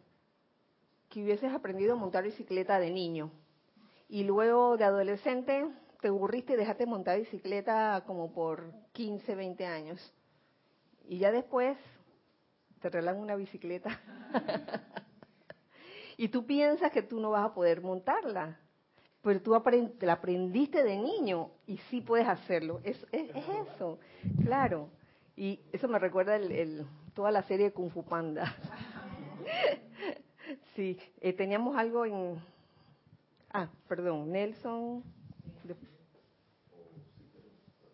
que 1.08 1.22
hubieses 1.24 1.52
aprendido 1.52 1.94
a 1.94 1.96
montar 1.96 2.24
bicicleta 2.24 2.78
de 2.78 2.90
niño 2.90 3.30
y 4.08 4.24
luego 4.24 4.76
de 4.76 4.84
adolescente 4.84 5.66
te 6.00 6.08
aburriste 6.08 6.54
y 6.54 6.56
dejaste 6.56 6.84
de 6.84 6.90
montar 6.90 7.18
bicicleta 7.18 8.02
como 8.06 8.32
por 8.32 8.72
15, 8.92 9.34
20 9.34 9.66
años. 9.66 10.14
Y 11.08 11.18
ya 11.18 11.32
después 11.32 11.76
te 12.80 12.88
regalan 12.88 13.20
una 13.20 13.36
bicicleta. 13.36 14.00
y 16.16 16.28
tú 16.28 16.46
piensas 16.46 16.92
que 16.92 17.02
tú 17.02 17.20
no 17.20 17.30
vas 17.30 17.44
a 17.50 17.54
poder 17.54 17.80
montarla. 17.82 18.58
Pero 19.22 19.42
tú 19.42 19.50
la 20.00 20.12
aprendiste 20.12 20.82
de 20.84 20.96
niño 20.96 21.50
y 21.66 21.76
sí 21.90 22.00
puedes 22.00 22.28
hacerlo. 22.28 22.80
Es, 22.84 22.96
es, 23.10 23.30
es 23.34 23.44
eso, 23.74 23.98
claro. 24.44 24.88
Y 25.36 25.60
eso 25.72 25.88
me 25.88 25.98
recuerda 25.98 26.36
el, 26.36 26.52
el- 26.52 26.86
toda 27.14 27.30
la 27.32 27.42
serie 27.42 27.66
de 27.66 27.72
Kung 27.72 27.90
Fu 27.90 28.04
Panda. 28.04 28.54
sí, 30.76 30.98
eh, 31.20 31.32
teníamos 31.32 31.76
algo 31.76 32.04
en... 32.06 32.40
Ah, 33.50 33.68
perdón, 33.88 34.30
Nelson. 34.30 35.02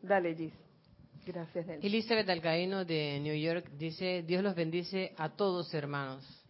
Dale, 0.02 0.34
Gis. 0.34 0.52
Gracias, 1.26 1.66
Nelson. 1.66 1.86
Elizabeth 1.86 2.28
Alcaíno 2.28 2.84
de 2.84 3.18
New 3.20 3.34
York 3.34 3.70
dice, 3.78 4.22
Dios 4.22 4.42
los 4.42 4.54
bendice 4.54 5.14
a 5.16 5.30
todos 5.30 5.72
hermanos. 5.72 6.44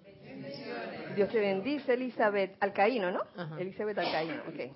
Dios 1.14 1.28
te 1.30 1.38
bendice, 1.38 1.94
Elizabeth 1.94 2.56
Alcaíno, 2.60 3.12
¿no? 3.12 3.20
Ajá. 3.36 3.60
Elizabeth 3.60 3.98
Alcaíno, 3.98 4.42
ok. 4.48 4.72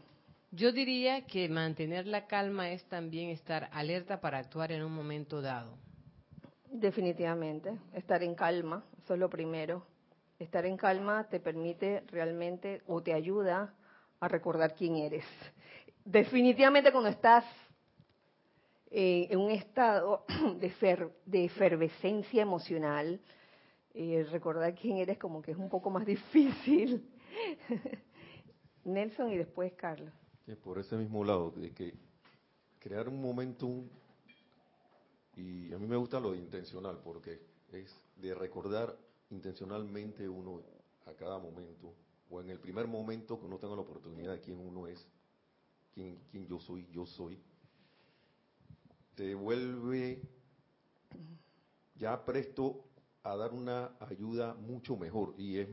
Yo 0.53 0.73
diría 0.73 1.27
que 1.27 1.49
mantener 1.49 2.07
la 2.07 2.27
calma 2.27 2.71
es 2.71 2.85
también 2.85 3.31
estar 3.31 3.69
alerta 3.73 4.21
para 4.21 4.39
actuar 4.39 4.73
en 4.73 4.83
un 4.83 4.93
momento 4.93 5.43
dado. 5.43 5.77
Definitivamente, 6.71 7.73
estar 7.93 8.23
en 8.23 8.35
calma, 8.35 8.85
eso 9.03 9.15
es 9.15 9.21
lo 9.21 9.29
primero. 9.29 9.85
Estar 10.39 10.65
en 10.65 10.77
calma 10.77 11.25
te 11.29 11.41
permite 11.41 12.03
realmente 12.07 12.83
o 12.87 13.03
te 13.03 13.13
ayuda 13.13 13.75
a 14.21 14.29
recordar 14.29 14.75
quién 14.75 14.97
eres. 14.97 15.25
Definitivamente 16.05 16.91
cuando 16.93 17.11
estás 17.11 17.45
eh, 18.91 19.29
en 19.31 19.39
un 19.39 19.51
estado 19.51 20.25
de, 20.59 20.71
fer- 20.73 21.13
de 21.27 21.45
efervescencia 21.45 22.43
emocional, 22.43 23.21
eh, 23.95 24.27
recordar 24.31 24.75
quién 24.75 24.99
eres 24.99 25.19
como 25.19 25.43
que 25.43 25.53
es 25.53 25.59
un 25.59 25.69
poco 25.69 25.91
más 25.91 26.07
difícil. 26.07 27.09
Nelson 28.85 29.31
y 29.33 29.37
después 29.37 29.73
Carlos. 29.75 30.13
Por 30.65 30.79
ese 30.79 30.97
mismo 30.97 31.23
lado, 31.25 31.51
de 31.51 31.73
que 31.73 31.95
crear 32.79 33.09
un 33.09 33.21
momentum 33.21 33.87
Y 35.37 35.73
a 35.73 35.79
mí 35.79 35.87
me 35.87 35.97
gusta 35.97 36.19
lo 36.19 36.35
intencional 36.35 36.99
porque 37.05 37.39
es 37.73 37.95
de 38.17 38.35
recordar 38.35 38.97
intencionalmente 39.31 40.29
uno 40.29 40.63
a 41.07 41.13
cada 41.13 41.39
momento, 41.39 41.93
o 42.31 42.41
en 42.41 42.51
el 42.51 42.59
primer 42.59 42.87
momento 42.87 43.39
que 43.39 43.47
uno 43.47 43.59
tenga 43.59 43.75
la 43.75 43.83
oportunidad 43.83 44.33
de 44.33 44.41
quién 44.41 44.59
uno 44.59 44.87
es, 44.87 45.07
quién, 45.93 46.19
quién 46.31 46.47
yo 46.47 46.59
soy, 46.61 46.87
yo 46.91 47.07
soy, 47.07 47.41
te 49.15 49.35
vuelve 49.35 50.23
ya 51.97 52.25
presto 52.25 52.85
a 53.23 53.37
dar 53.37 53.53
una 53.53 53.97
ayuda 54.01 54.55
mucho 54.55 54.97
mejor. 54.97 55.35
Y 55.37 55.59
es, 55.59 55.69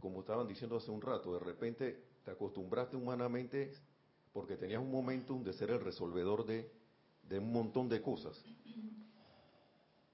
como 0.00 0.20
estaban 0.20 0.48
diciendo 0.48 0.76
hace 0.76 0.90
un 0.90 1.02
rato, 1.02 1.34
de 1.34 1.40
repente 1.40 2.02
te 2.24 2.30
acostumbraste 2.30 2.96
humanamente 2.96 3.72
porque 4.32 4.56
tenías 4.56 4.80
un 4.80 4.90
momentum 4.90 5.42
de 5.42 5.52
ser 5.52 5.70
el 5.70 5.80
resolvedor 5.80 6.46
de, 6.46 6.70
de 7.22 7.38
un 7.38 7.52
montón 7.52 7.88
de 7.88 8.00
cosas. 8.00 8.42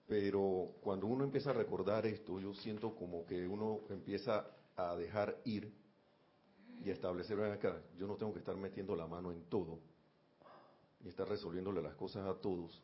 Pero 0.07 0.73
cuando 0.81 1.07
uno 1.07 1.25
empieza 1.25 1.51
a 1.51 1.55
recordar 1.55 2.07
esto, 2.07 2.39
yo 2.41 2.53
siento 2.55 2.95
como 2.95 3.25
que 3.25 3.47
uno 3.47 3.81
empieza 3.89 4.47
a 4.77 4.97
dejar 4.97 5.41
ir 5.45 5.73
y 6.85 6.91
establecer, 6.91 7.41
acá, 7.45 7.81
yo 7.97 8.07
no 8.07 8.17
tengo 8.17 8.33
que 8.33 8.41
estar 8.41 8.57
metiendo 8.57 8.97
la 8.97 9.07
mano 9.07 9.33
en 9.33 9.45
todo 9.45 9.81
y 11.03 11.09
estar 11.09 11.29
resolviéndole 11.29 11.83
las 11.83 11.95
cosas 11.95 12.27
a 12.27 12.35
todos, 12.41 12.83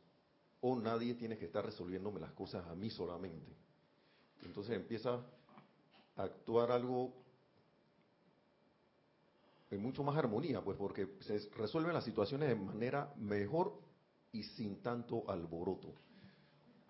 o 0.61 0.77
nadie 0.77 1.15
tiene 1.15 1.39
que 1.39 1.47
estar 1.47 1.65
resolviéndome 1.65 2.21
las 2.21 2.33
cosas 2.33 2.67
a 2.67 2.75
mí 2.75 2.91
solamente. 2.91 3.57
Entonces 4.45 4.77
empieza 4.77 5.21
a 6.17 6.23
actuar 6.23 6.71
algo 6.71 7.15
en 9.71 9.81
mucho 9.81 10.03
más 10.03 10.17
armonía, 10.17 10.63
pues 10.63 10.77
porque 10.77 11.17
se 11.21 11.39
resuelven 11.57 11.95
las 11.95 12.05
situaciones 12.05 12.49
de 12.49 12.57
manera 12.57 13.13
mejor 13.17 13.81
y 14.33 14.43
sin 14.43 14.83
tanto 14.83 15.29
alboroto. 15.31 15.95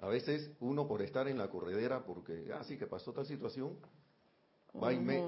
A 0.00 0.08
veces 0.08 0.50
uno 0.60 0.88
por 0.88 1.02
estar 1.02 1.28
en 1.28 1.36
la 1.36 1.50
corredera, 1.50 2.04
porque, 2.04 2.50
ah, 2.54 2.64
sí, 2.64 2.78
que 2.78 2.86
pasó 2.86 3.12
tal 3.12 3.26
situación, 3.26 3.76
va 4.82 4.92
y 4.92 4.98
me, 4.98 5.20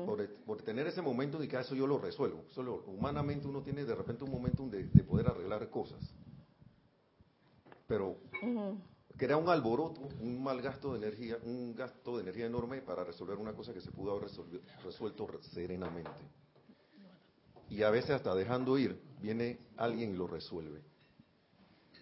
por, 0.46 0.62
tener 0.62 0.86
ese 0.86 1.02
momento 1.02 1.38
de 1.38 1.48
que 1.48 1.56
ah, 1.56 1.60
eso 1.60 1.74
yo 1.74 1.86
lo 1.86 1.98
resuelvo. 1.98 2.44
Solo 2.50 2.84
humanamente 2.86 3.46
uno 3.46 3.62
tiene 3.62 3.84
de 3.84 3.94
repente 3.94 4.24
un 4.24 4.30
momento 4.30 4.66
de, 4.68 4.84
poder 5.04 5.28
arreglar 5.28 5.68
cosas. 5.70 6.14
Pero 7.86 8.18
crea 9.16 9.36
un 9.36 9.48
alboroto, 9.48 10.08
un 10.20 10.42
mal 10.42 10.60
gasto 10.62 10.92
de 10.92 10.98
energía, 10.98 11.38
un 11.44 11.74
gasto 11.74 12.16
de 12.16 12.22
energía 12.22 12.46
enorme 12.46 12.80
para 12.80 13.04
resolver 13.04 13.36
una 13.36 13.52
cosa 13.52 13.72
que 13.72 13.80
se 13.80 13.90
pudo 13.90 14.12
haber 14.12 14.28
resuelto 14.84 15.28
serenamente. 15.40 16.10
Y 17.68 17.82
a 17.82 17.90
veces 17.90 18.10
hasta 18.10 18.34
dejando 18.34 18.78
ir, 18.78 19.00
viene 19.20 19.58
alguien 19.76 20.12
y 20.12 20.16
lo 20.16 20.26
resuelve. 20.26 20.82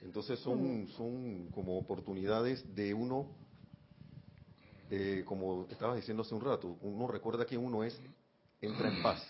Entonces 0.03 0.39
son, 0.41 0.89
son 0.97 1.49
como 1.49 1.79
oportunidades 1.79 2.75
de 2.75 2.95
uno, 2.95 3.29
eh, 4.91 5.23
como 5.25 5.67
estabas 5.71 5.97
diciendo 5.97 6.23
hace 6.23 6.35
un 6.35 6.41
rato, 6.41 6.77
uno 6.83 7.07
recuerda 7.07 7.45
quién 7.45 7.65
uno 7.65 7.85
es, 7.85 7.99
entra 8.61 8.89
en 8.89 9.03
paz. 9.03 9.23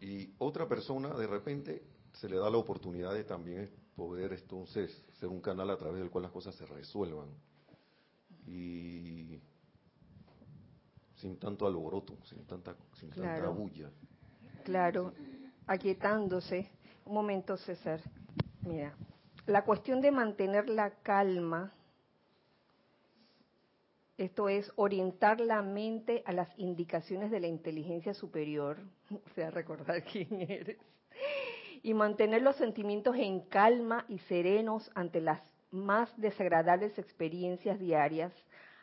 Y 0.00 0.32
otra 0.38 0.68
persona 0.68 1.14
de 1.14 1.26
repente 1.26 1.82
se 2.12 2.28
le 2.28 2.36
da 2.36 2.48
la 2.48 2.58
oportunidad 2.58 3.12
de 3.14 3.24
también 3.24 3.68
poder 3.96 4.32
entonces 4.32 5.04
ser 5.18 5.28
un 5.28 5.40
canal 5.40 5.70
a 5.70 5.76
través 5.76 6.00
del 6.00 6.10
cual 6.10 6.22
las 6.22 6.32
cosas 6.32 6.54
se 6.54 6.64
resuelvan. 6.66 7.28
Y 8.46 9.40
sin 11.16 11.36
tanto 11.38 11.66
alboroto, 11.66 12.16
sin 12.24 12.46
tanta, 12.46 12.76
sin 12.94 13.10
tanta 13.10 13.48
bulla. 13.48 13.90
Claro, 14.64 15.12
aquietándose. 15.66 16.70
Un 17.04 17.14
momento, 17.14 17.56
César. 17.56 18.00
Mira, 18.62 18.94
la 19.46 19.64
cuestión 19.64 20.00
de 20.00 20.12
mantener 20.12 20.68
la 20.68 20.90
calma, 21.02 21.72
esto 24.18 24.48
es 24.48 24.70
orientar 24.76 25.40
la 25.40 25.62
mente 25.62 26.22
a 26.26 26.32
las 26.32 26.48
indicaciones 26.58 27.30
de 27.30 27.40
la 27.40 27.46
inteligencia 27.46 28.12
superior, 28.12 28.78
o 29.10 29.30
sea, 29.34 29.50
recordar 29.50 30.02
quién 30.04 30.42
eres, 30.42 30.78
y 31.82 31.94
mantener 31.94 32.42
los 32.42 32.56
sentimientos 32.56 33.16
en 33.16 33.40
calma 33.40 34.04
y 34.08 34.18
serenos 34.18 34.90
ante 34.94 35.20
las 35.20 35.40
más 35.70 36.14
desagradables 36.18 36.98
experiencias 36.98 37.78
diarias, 37.78 38.32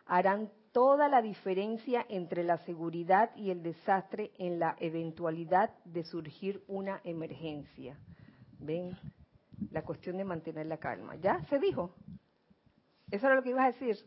harán 0.06 0.50
toda 0.71 1.08
la 1.10 1.21
diferencia 1.21 2.06
entre 2.10 2.43
la 2.43 2.58
seguridad 2.60 3.36
y 3.36 3.50
el 3.50 3.63
desastre 3.63 4.32
en 4.38 4.60
la 4.60 4.76
eventualidad 4.80 5.71
de 5.84 6.04
surgir 6.04 6.63
una 6.67 7.02
emergencia. 7.04 7.98
¿Ven? 8.60 8.98
la 9.71 9.84
cuestión 9.84 10.17
de 10.17 10.24
mantener 10.24 10.65
la 10.65 10.78
calma. 10.78 11.15
¿Ya? 11.15 11.43
¿Se 11.50 11.60
dijo? 11.60 11.95
¿Eso 13.12 13.28
era 13.28 13.36
lo 13.36 13.43
que 13.43 13.50
ibas 13.50 13.63
a 13.63 13.78
decir? 13.78 13.98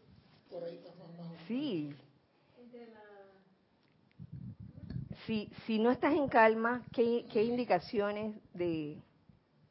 Sí. 1.46 1.94
Si, 5.26 5.50
si 5.66 5.78
no 5.78 5.90
estás 5.90 6.14
en 6.14 6.28
calma, 6.28 6.84
¿qué, 6.92 7.26
qué 7.30 7.44
indicaciones 7.44 8.34
de, 8.54 8.98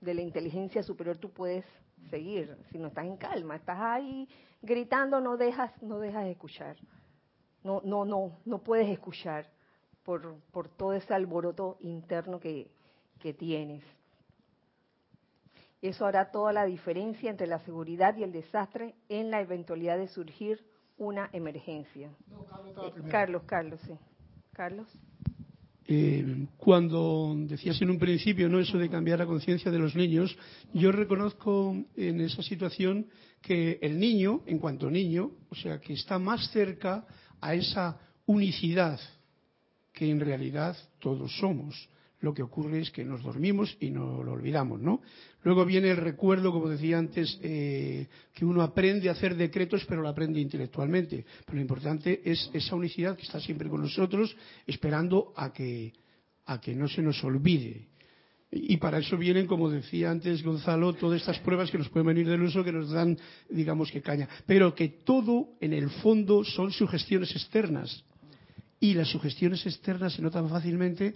de 0.01 0.13
la 0.13 0.21
inteligencia 0.21 0.83
superior 0.83 1.17
tú 1.17 1.31
puedes 1.31 1.65
seguir? 2.09 2.55
Si 2.71 2.77
no 2.77 2.87
estás 2.87 3.05
en 3.05 3.17
calma, 3.17 3.55
estás 3.55 3.79
ahí 3.79 4.27
gritando, 4.61 5.19
no 5.19 5.37
dejas, 5.37 5.71
no 5.81 5.99
dejas 5.99 6.25
de 6.25 6.31
escuchar. 6.31 6.77
No, 7.63 7.81
no, 7.83 8.05
no, 8.05 8.37
no 8.45 8.59
puedes 8.59 8.87
escuchar 8.89 9.49
por, 10.03 10.35
por 10.51 10.69
todo 10.69 10.93
ese 10.93 11.13
alboroto 11.13 11.77
interno 11.81 12.39
que, 12.39 12.71
que 13.19 13.33
tienes. 13.33 13.83
Eso 15.81 16.05
hará 16.05 16.31
toda 16.31 16.53
la 16.53 16.65
diferencia 16.65 17.29
entre 17.29 17.47
la 17.47 17.59
seguridad 17.59 18.17
y 18.17 18.23
el 18.23 18.31
desastre 18.31 18.95
en 19.09 19.29
la 19.29 19.41
eventualidad 19.41 19.97
de 19.97 20.07
surgir 20.07 20.65
una 20.97 21.29
emergencia. 21.33 22.09
Eh, 22.09 23.09
Carlos, 23.09 23.43
Carlos, 23.45 23.79
sí. 23.85 23.93
Carlos. 24.53 24.87
Eh, 25.89 26.47
cuando 26.57 27.33
decías 27.37 27.81
en 27.81 27.91
un 27.91 27.99
principio 27.99 28.49
no 28.49 28.59
eso 28.59 28.77
de 28.77 28.89
cambiar 28.89 29.19
la 29.19 29.25
conciencia 29.25 29.71
de 29.71 29.79
los 29.79 29.95
niños, 29.95 30.37
yo 30.73 30.91
reconozco 30.91 31.75
en 31.95 32.19
esa 32.19 32.41
situación 32.41 33.07
que 33.41 33.79
el 33.81 33.97
niño, 33.97 34.41
en 34.47 34.59
cuanto 34.59 34.89
niño, 34.89 35.31
o 35.49 35.55
sea, 35.55 35.79
que 35.79 35.93
está 35.93 36.19
más 36.19 36.49
cerca 36.51 37.05
a 37.39 37.53
esa 37.53 37.97
unicidad 38.25 38.99
que 39.93 40.09
en 40.09 40.19
realidad 40.19 40.75
todos 40.99 41.31
somos 41.37 41.89
lo 42.19 42.33
que 42.33 42.41
ocurre 42.41 42.81
es 42.81 42.91
que 42.91 43.05
nos 43.05 43.21
dormimos 43.21 43.77
y 43.79 43.91
no 43.91 44.23
lo 44.23 44.33
olvidamos, 44.33 44.81
¿no? 44.81 45.01
Luego 45.43 45.65
viene 45.65 45.91
el 45.91 45.97
recuerdo, 45.97 46.51
como 46.51 46.67
decía 46.67 46.97
antes, 46.97 47.39
eh, 47.43 48.07
que 48.33 48.43
uno 48.43 48.61
aprende 48.63 49.07
a 49.07 49.11
hacer 49.11 49.35
decretos, 49.35 49.85
pero 49.87 50.01
lo 50.01 50.09
aprende 50.09 50.39
intelectualmente. 50.39 51.25
Pero 51.45 51.55
lo 51.55 51.61
importante 51.61 52.21
es 52.25 52.49
esa 52.53 52.75
unicidad 52.75 53.15
que 53.15 53.23
está 53.23 53.39
siempre 53.39 53.69
con 53.69 53.81
nosotros, 53.81 54.35
esperando 54.65 55.31
a 55.35 55.53
que, 55.53 55.93
a 56.45 56.59
que 56.59 56.75
no 56.75 56.87
se 56.87 57.01
nos 57.01 57.23
olvide. 57.23 57.87
Y 58.49 58.77
para 58.77 58.99
eso 58.99 59.17
vienen, 59.17 59.45
como 59.45 59.69
decía 59.69 60.09
antes 60.09 60.41
Gonzalo, 60.41 60.93
todas 60.93 61.19
estas 61.19 61.39
pruebas 61.39 61.69
que 61.69 61.77
nos 61.77 61.89
pueden 61.89 62.07
venir 62.07 62.27
del 62.27 62.41
uso, 62.41 62.63
que 62.63 62.71
nos 62.71 62.89
dan, 62.89 63.17
digamos 63.49 63.91
que 63.91 64.01
caña. 64.01 64.27
Pero 64.45 64.73
que 64.73 64.87
todo, 64.87 65.49
en 65.59 65.73
el 65.73 65.89
fondo, 65.89 66.43
son 66.43 66.71
sugestiones 66.71 67.31
externas. 67.31 68.03
Y 68.79 68.93
las 68.93 69.09
sugestiones 69.09 69.65
externas 69.65 70.13
se 70.13 70.21
notan 70.21 70.49
fácilmente 70.49 71.15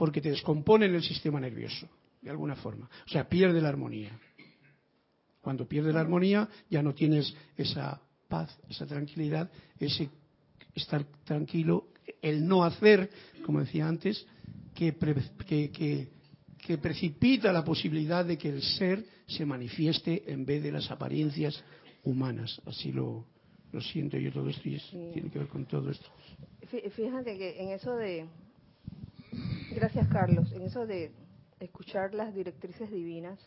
porque 0.00 0.22
te 0.22 0.30
descomponen 0.30 0.94
el 0.94 1.02
sistema 1.02 1.38
nervioso, 1.38 1.86
de 2.22 2.30
alguna 2.30 2.56
forma. 2.56 2.88
O 3.04 3.08
sea, 3.10 3.28
pierde 3.28 3.60
la 3.60 3.68
armonía. 3.68 4.18
Cuando 5.42 5.68
pierde 5.68 5.92
la 5.92 6.00
armonía 6.00 6.48
ya 6.70 6.82
no 6.82 6.94
tienes 6.94 7.34
esa 7.54 8.00
paz, 8.26 8.58
esa 8.70 8.86
tranquilidad, 8.86 9.50
ese 9.78 10.08
estar 10.74 11.04
tranquilo, 11.22 11.88
el 12.22 12.48
no 12.48 12.64
hacer, 12.64 13.10
como 13.44 13.60
decía 13.60 13.86
antes, 13.86 14.26
que, 14.74 14.96
que, 14.96 16.78
precipita 16.78 17.52
la 17.52 17.62
posibilidad 17.62 18.24
de 18.24 18.38
que 18.38 18.48
el 18.48 18.62
ser 18.62 19.04
se 19.26 19.44
manifieste 19.44 20.32
en 20.32 20.46
vez 20.46 20.62
de 20.62 20.72
las 20.72 20.90
apariencias 20.90 21.62
humanas. 22.04 22.58
Así 22.64 22.90
lo, 22.90 23.26
lo 23.70 23.82
siento 23.82 24.16
yo 24.16 24.32
todo 24.32 24.48
esto 24.48 24.66
y 24.66 24.80
tiene 25.12 25.30
que 25.30 25.40
ver 25.40 25.48
con 25.48 25.66
todo 25.66 25.90
esto. 25.90 26.08
Fíjate 26.70 27.36
que 27.36 27.60
en 27.60 27.68
eso 27.72 27.94
de, 27.96 28.26
Gracias, 29.72 30.08
Carlos. 30.08 30.52
En 30.52 30.62
eso 30.62 30.84
de 30.84 31.12
escuchar 31.60 32.12
las 32.12 32.34
directrices 32.34 32.90
divinas, 32.90 33.38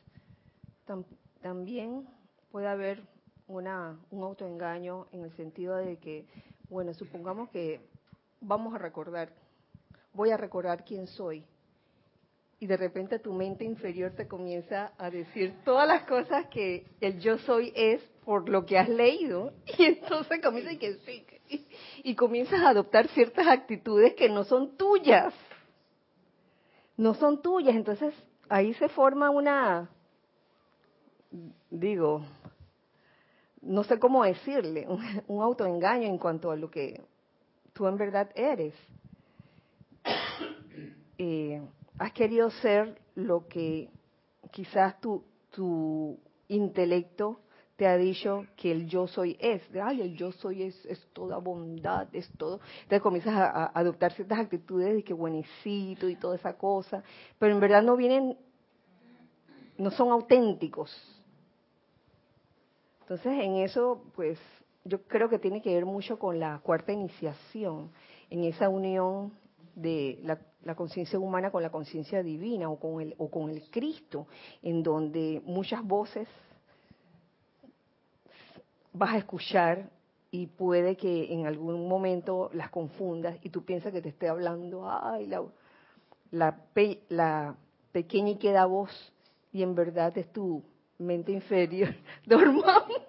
también 1.41 2.07
puede 2.49 2.67
haber 2.67 3.03
una, 3.47 3.99
un 4.09 4.23
autoengaño 4.23 5.07
en 5.11 5.23
el 5.23 5.35
sentido 5.35 5.75
de 5.75 5.97
que, 5.97 6.25
bueno, 6.69 6.93
supongamos 6.93 7.49
que 7.49 7.81
vamos 8.39 8.73
a 8.73 8.77
recordar, 8.77 9.33
voy 10.13 10.31
a 10.31 10.37
recordar 10.37 10.85
quién 10.85 11.07
soy. 11.07 11.43
Y 12.57 12.67
de 12.67 12.77
repente 12.77 13.19
tu 13.19 13.33
mente 13.33 13.65
inferior 13.65 14.13
te 14.15 14.25
comienza 14.25 14.93
a 14.97 15.09
decir 15.09 15.53
todas 15.65 15.85
las 15.85 16.03
cosas 16.03 16.47
que 16.47 16.85
el 17.01 17.19
yo 17.19 17.37
soy 17.39 17.73
es 17.75 18.01
por 18.23 18.47
lo 18.47 18.65
que 18.65 18.77
has 18.77 18.87
leído. 18.87 19.51
Y 19.77 19.83
entonces 19.83 20.39
comienza 20.41 20.73
que 20.79 20.95
sí. 21.05 21.25
Y 22.05 22.15
comienzas 22.15 22.61
a 22.61 22.69
adoptar 22.69 23.09
ciertas 23.09 23.45
actitudes 23.47 24.13
que 24.13 24.29
no 24.29 24.45
son 24.45 24.77
tuyas 24.77 25.33
no 26.97 27.13
son 27.13 27.41
tuyas. 27.41 27.75
Entonces 27.75 28.13
ahí 28.49 28.73
se 28.75 28.89
forma 28.89 29.29
una, 29.29 29.89
digo, 31.69 32.21
no 33.61 33.83
sé 33.83 33.99
cómo 33.99 34.23
decirle, 34.23 34.87
un, 35.27 35.41
autoengaño 35.41 36.07
en 36.07 36.17
cuanto 36.17 36.51
a 36.51 36.55
lo 36.55 36.69
que 36.69 37.01
tú 37.73 37.87
en 37.87 37.97
verdad 37.97 38.29
eres. 38.35 38.73
Eh, 41.19 41.61
has 41.99 42.11
querido 42.11 42.49
ser 42.49 42.99
lo 43.13 43.47
que 43.47 43.87
quizás 44.51 44.99
tu, 44.99 45.23
tu 45.51 46.17
intelecto 46.47 47.39
te 47.75 47.87
ha 47.87 47.97
dicho 47.97 48.45
que 48.55 48.71
el 48.71 48.87
yo 48.87 49.07
soy 49.07 49.35
es, 49.39 49.61
ay, 49.81 50.01
el 50.01 50.15
yo 50.15 50.31
soy 50.31 50.63
es, 50.63 50.85
es 50.85 51.05
toda 51.13 51.37
bondad, 51.39 52.07
es 52.13 52.29
todo. 52.37 52.59
Entonces 52.83 53.01
comienzas 53.01 53.33
a, 53.33 53.45
a 53.45 53.71
adoptar 53.73 54.13
ciertas 54.13 54.39
actitudes 54.39 54.93
de 54.93 55.03
que 55.03 55.13
buenecito 55.13 56.07
y 56.07 56.15
toda 56.15 56.35
esa 56.35 56.55
cosa, 56.57 57.03
pero 57.39 57.53
en 57.53 57.59
verdad 57.59 57.81
no 57.81 57.95
vienen, 57.95 58.37
no 59.77 59.89
son 59.91 60.11
auténticos. 60.11 60.91
Entonces 63.01 63.33
en 63.43 63.57
eso, 63.57 64.03
pues 64.15 64.39
yo 64.85 65.01
creo 65.03 65.29
que 65.29 65.39
tiene 65.39 65.61
que 65.61 65.73
ver 65.73 65.85
mucho 65.85 66.19
con 66.19 66.39
la 66.39 66.59
cuarta 66.59 66.91
iniciación, 66.91 67.91
en 68.29 68.43
esa 68.45 68.69
unión 68.69 69.33
de 69.75 70.19
la, 70.23 70.39
la 70.63 70.75
conciencia 70.75 71.19
humana 71.19 71.51
con 71.51 71.63
la 71.63 71.71
conciencia 71.71 72.21
divina 72.21 72.69
o 72.69 72.79
con 72.79 73.01
el 73.01 73.15
o 73.17 73.29
con 73.29 73.49
el 73.49 73.69
Cristo, 73.69 74.27
en 74.61 74.83
donde 74.83 75.41
muchas 75.45 75.83
voces 75.83 76.27
vas 78.93 79.13
a 79.13 79.17
escuchar 79.17 79.89
y 80.31 80.47
puede 80.47 80.95
que 80.95 81.31
en 81.33 81.45
algún 81.45 81.87
momento 81.87 82.49
las 82.53 82.69
confundas 82.69 83.37
y 83.43 83.49
tú 83.49 83.63
piensas 83.65 83.91
que 83.91 84.01
te 84.01 84.09
esté 84.09 84.27
hablando, 84.27 84.89
ay, 84.89 85.27
la, 85.27 85.43
la, 86.31 86.57
pe, 86.73 87.01
la 87.09 87.55
pequeña 87.91 88.31
y 88.31 88.37
queda 88.37 88.65
voz 88.65 89.13
y 89.51 89.61
en 89.61 89.75
verdad 89.75 90.17
es 90.17 90.31
tu 90.33 90.63
mente 90.97 91.31
inferior. 91.31 91.93
Dormamos, 92.25 93.01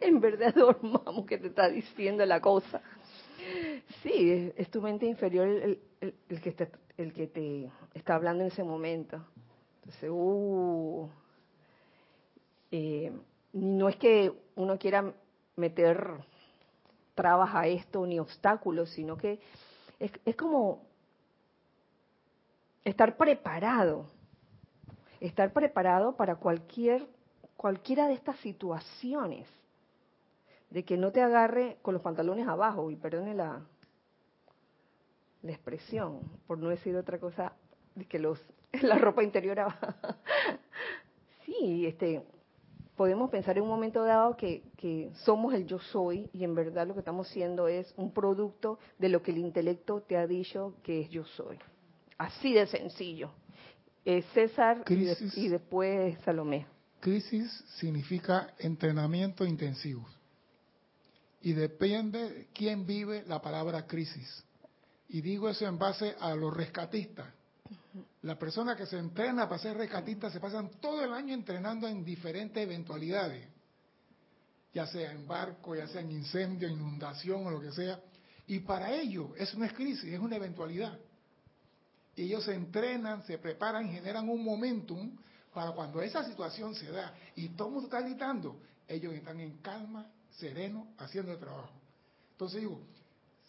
en 0.00 0.20
verdad 0.20 0.54
dormamos 0.54 1.26
que 1.26 1.38
te 1.38 1.48
está 1.48 1.68
diciendo 1.68 2.24
la 2.24 2.40
cosa. 2.40 2.80
Sí, 4.02 4.52
es, 4.56 4.70
tu 4.70 4.82
mente 4.82 5.06
inferior 5.06 5.48
el, 5.48 6.40
que 6.42 6.52
te, 6.52 6.70
el 6.96 7.12
que 7.12 7.26
te 7.26 7.70
está 7.94 8.14
hablando 8.14 8.44
en 8.44 8.50
ese 8.50 8.62
momento. 8.62 9.24
Entonces, 9.78 10.10
uh, 10.12 11.08
eh, 12.70 13.10
no 13.52 13.88
es 13.88 13.96
que 13.96 14.32
uno 14.54 14.78
quiera 14.78 15.12
meter 15.58 16.24
trabas 17.14 17.54
a 17.54 17.66
esto 17.66 18.06
ni 18.06 18.18
obstáculos, 18.18 18.90
sino 18.90 19.16
que 19.16 19.40
es, 19.98 20.36
como 20.36 20.86
estar 22.84 23.16
preparado, 23.16 24.06
estar 25.20 25.52
preparado 25.52 26.16
para 26.16 26.36
cualquier 26.36 27.06
cualquiera 27.56 28.06
de 28.06 28.14
estas 28.14 28.38
situaciones, 28.38 29.48
de 30.70 30.84
que 30.84 30.96
no 30.96 31.10
te 31.10 31.20
agarre 31.20 31.78
con 31.82 31.92
los 31.92 32.02
pantalones 32.04 32.46
abajo, 32.46 32.88
y 32.92 32.94
perdone 32.94 33.34
la, 33.34 33.60
la 35.42 35.50
expresión, 35.50 36.20
por 36.46 36.58
no 36.58 36.68
decir 36.68 36.94
otra 36.96 37.18
cosa, 37.18 37.52
de 37.96 38.04
que 38.04 38.20
los 38.20 38.40
la 38.82 38.96
ropa 38.96 39.24
interior 39.24 39.58
abajo. 39.58 39.86
sí, 41.44 41.84
este, 41.86 42.24
podemos 42.98 43.30
pensar 43.30 43.56
en 43.56 43.62
un 43.62 43.68
momento 43.68 44.02
dado 44.02 44.36
que, 44.36 44.64
que, 44.76 45.12
somos 45.24 45.54
el 45.54 45.66
yo 45.66 45.78
soy 45.78 46.28
y 46.32 46.42
en 46.42 46.56
verdad 46.56 46.84
lo 46.84 46.94
que 46.94 46.98
estamos 46.98 47.28
siendo 47.28 47.68
es 47.68 47.94
un 47.96 48.12
producto 48.12 48.80
de 48.98 49.08
lo 49.08 49.22
que 49.22 49.30
el 49.30 49.38
intelecto 49.38 50.02
te 50.02 50.16
ha 50.16 50.26
dicho 50.26 50.74
que 50.82 51.02
es 51.02 51.08
yo 51.08 51.24
soy. 51.24 51.56
Así 52.18 52.52
de 52.52 52.66
sencillo. 52.66 53.30
Eh, 54.04 54.24
César 54.34 54.82
y, 54.88 55.04
de, 55.04 55.16
y, 55.36 55.48
después 55.48 56.18
Salomé. 56.24 56.66
Crisis 56.98 57.48
significa 57.76 58.52
entrenamiento 58.58 59.44
intensivo. 59.44 60.04
Y 61.40 61.52
depende 61.52 62.48
quién 62.52 62.84
vive 62.84 63.22
la 63.28 63.40
palabra 63.40 63.86
crisis. 63.86 64.44
Y 65.08 65.20
digo 65.20 65.48
eso 65.48 65.66
en 65.66 65.78
base 65.78 66.16
a 66.18 66.34
los 66.34 66.52
rescatistas. 66.52 67.32
Las 68.22 68.36
personas 68.36 68.76
que 68.76 68.86
se 68.86 68.98
entrenan 68.98 69.48
para 69.48 69.60
ser 69.60 69.76
rescatistas 69.76 70.32
se 70.32 70.40
pasan 70.40 70.70
todo 70.80 71.04
el 71.04 71.12
año 71.12 71.34
entrenando 71.34 71.86
en 71.86 72.04
diferentes 72.04 72.62
eventualidades, 72.62 73.46
ya 74.74 74.86
sea 74.86 75.12
en 75.12 75.26
barco, 75.26 75.74
ya 75.74 75.86
sea 75.86 76.00
en 76.00 76.10
incendio, 76.12 76.68
inundación 76.68 77.46
o 77.46 77.50
lo 77.50 77.60
que 77.60 77.72
sea. 77.72 78.00
Y 78.46 78.60
para 78.60 78.92
ellos 78.92 79.30
eso 79.36 79.58
no 79.58 79.64
es 79.64 79.72
crisis, 79.72 80.12
es 80.12 80.20
una 80.20 80.36
eventualidad. 80.36 80.98
Y 82.16 82.22
ellos 82.22 82.44
se 82.44 82.54
entrenan, 82.54 83.24
se 83.24 83.38
preparan, 83.38 83.88
generan 83.90 84.28
un 84.28 84.44
momentum 84.44 85.16
para 85.54 85.72
cuando 85.72 86.02
esa 86.02 86.24
situación 86.24 86.74
se 86.74 86.90
da 86.90 87.14
y 87.36 87.48
todo 87.50 87.68
el 87.68 87.74
mundo 87.74 87.88
está 87.88 88.00
gritando, 88.00 88.60
ellos 88.86 89.12
están 89.14 89.40
en 89.40 89.58
calma, 89.58 90.10
sereno, 90.30 90.88
haciendo 90.98 91.32
el 91.32 91.38
trabajo. 91.38 91.72
Entonces 92.32 92.60
digo, 92.60 92.80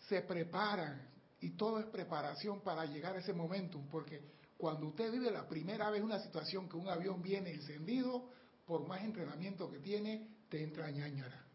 se 0.07 0.21
preparan 0.21 1.08
y 1.41 1.51
todo 1.51 1.79
es 1.79 1.85
preparación 1.85 2.61
para 2.61 2.85
llegar 2.85 3.15
a 3.15 3.19
ese 3.19 3.33
momentum, 3.33 3.87
porque 3.89 4.21
cuando 4.57 4.87
usted 4.87 5.11
vive 5.11 5.31
la 5.31 5.47
primera 5.47 5.89
vez 5.89 6.01
una 6.01 6.19
situación 6.19 6.67
que 6.67 6.75
un 6.75 6.89
avión 6.89 7.21
viene 7.21 7.51
encendido, 7.51 8.29
por 8.65 8.87
más 8.87 9.01
entrenamiento 9.03 9.71
que 9.71 9.79
tiene, 9.79 10.27
te 10.49 10.61
entra 10.61 10.91
ñañara. 10.91 11.45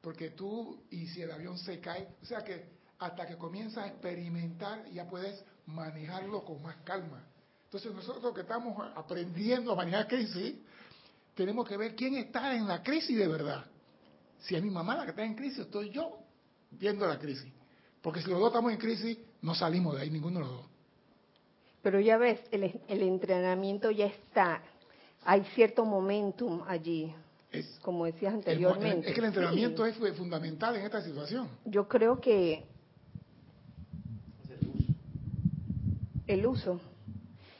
Porque 0.00 0.30
tú, 0.30 0.82
y 0.90 1.06
si 1.06 1.22
el 1.22 1.30
avión 1.30 1.56
se 1.56 1.80
cae, 1.80 2.08
o 2.20 2.26
sea 2.26 2.42
que 2.42 2.74
hasta 2.98 3.26
que 3.26 3.36
comienzas 3.36 3.84
a 3.84 3.88
experimentar 3.88 4.84
ya 4.90 5.08
puedes 5.08 5.42
manejarlo 5.66 6.44
con 6.44 6.62
más 6.62 6.76
calma. 6.84 7.24
Entonces 7.64 7.92
nosotros 7.92 8.34
que 8.34 8.42
estamos 8.42 8.76
aprendiendo 8.94 9.72
a 9.72 9.76
manejar 9.76 10.06
crisis, 10.08 10.56
tenemos 11.34 11.68
que 11.68 11.76
ver 11.76 11.94
quién 11.94 12.16
está 12.16 12.54
en 12.54 12.66
la 12.66 12.82
crisis 12.82 13.16
de 13.16 13.26
verdad. 13.26 13.64
Si 14.40 14.54
es 14.54 14.62
mi 14.62 14.70
mamá 14.70 14.96
la 14.96 15.04
que 15.04 15.10
está 15.10 15.24
en 15.24 15.34
crisis, 15.34 15.60
estoy 15.60 15.90
yo 15.90 16.18
viendo 16.70 17.06
la 17.06 17.18
crisis. 17.18 17.52
Porque 18.04 18.20
si 18.20 18.28
los 18.28 18.38
dos 18.38 18.48
estamos 18.48 18.70
en 18.70 18.76
crisis, 18.78 19.16
no 19.40 19.54
salimos 19.54 19.96
de 19.96 20.02
ahí 20.02 20.10
ninguno 20.10 20.40
de 20.40 20.44
los 20.44 20.54
dos. 20.54 20.66
Pero 21.80 21.98
ya 22.00 22.18
ves, 22.18 22.38
el, 22.50 22.78
el 22.86 23.02
entrenamiento 23.02 23.90
ya 23.90 24.04
está. 24.04 24.60
Hay 25.24 25.42
cierto 25.54 25.86
momentum 25.86 26.62
allí. 26.68 27.14
Es, 27.50 27.78
como 27.80 28.04
decías 28.04 28.34
anteriormente. 28.34 29.06
El, 29.06 29.08
es 29.08 29.14
que 29.14 29.20
el 29.20 29.26
entrenamiento 29.26 29.86
sí. 29.86 30.04
es 30.04 30.18
fundamental 30.18 30.76
en 30.76 30.84
esta 30.84 31.00
situación. 31.00 31.48
Yo 31.64 31.88
creo 31.88 32.20
que 32.20 32.62
el 36.26 36.46
uso. 36.46 36.78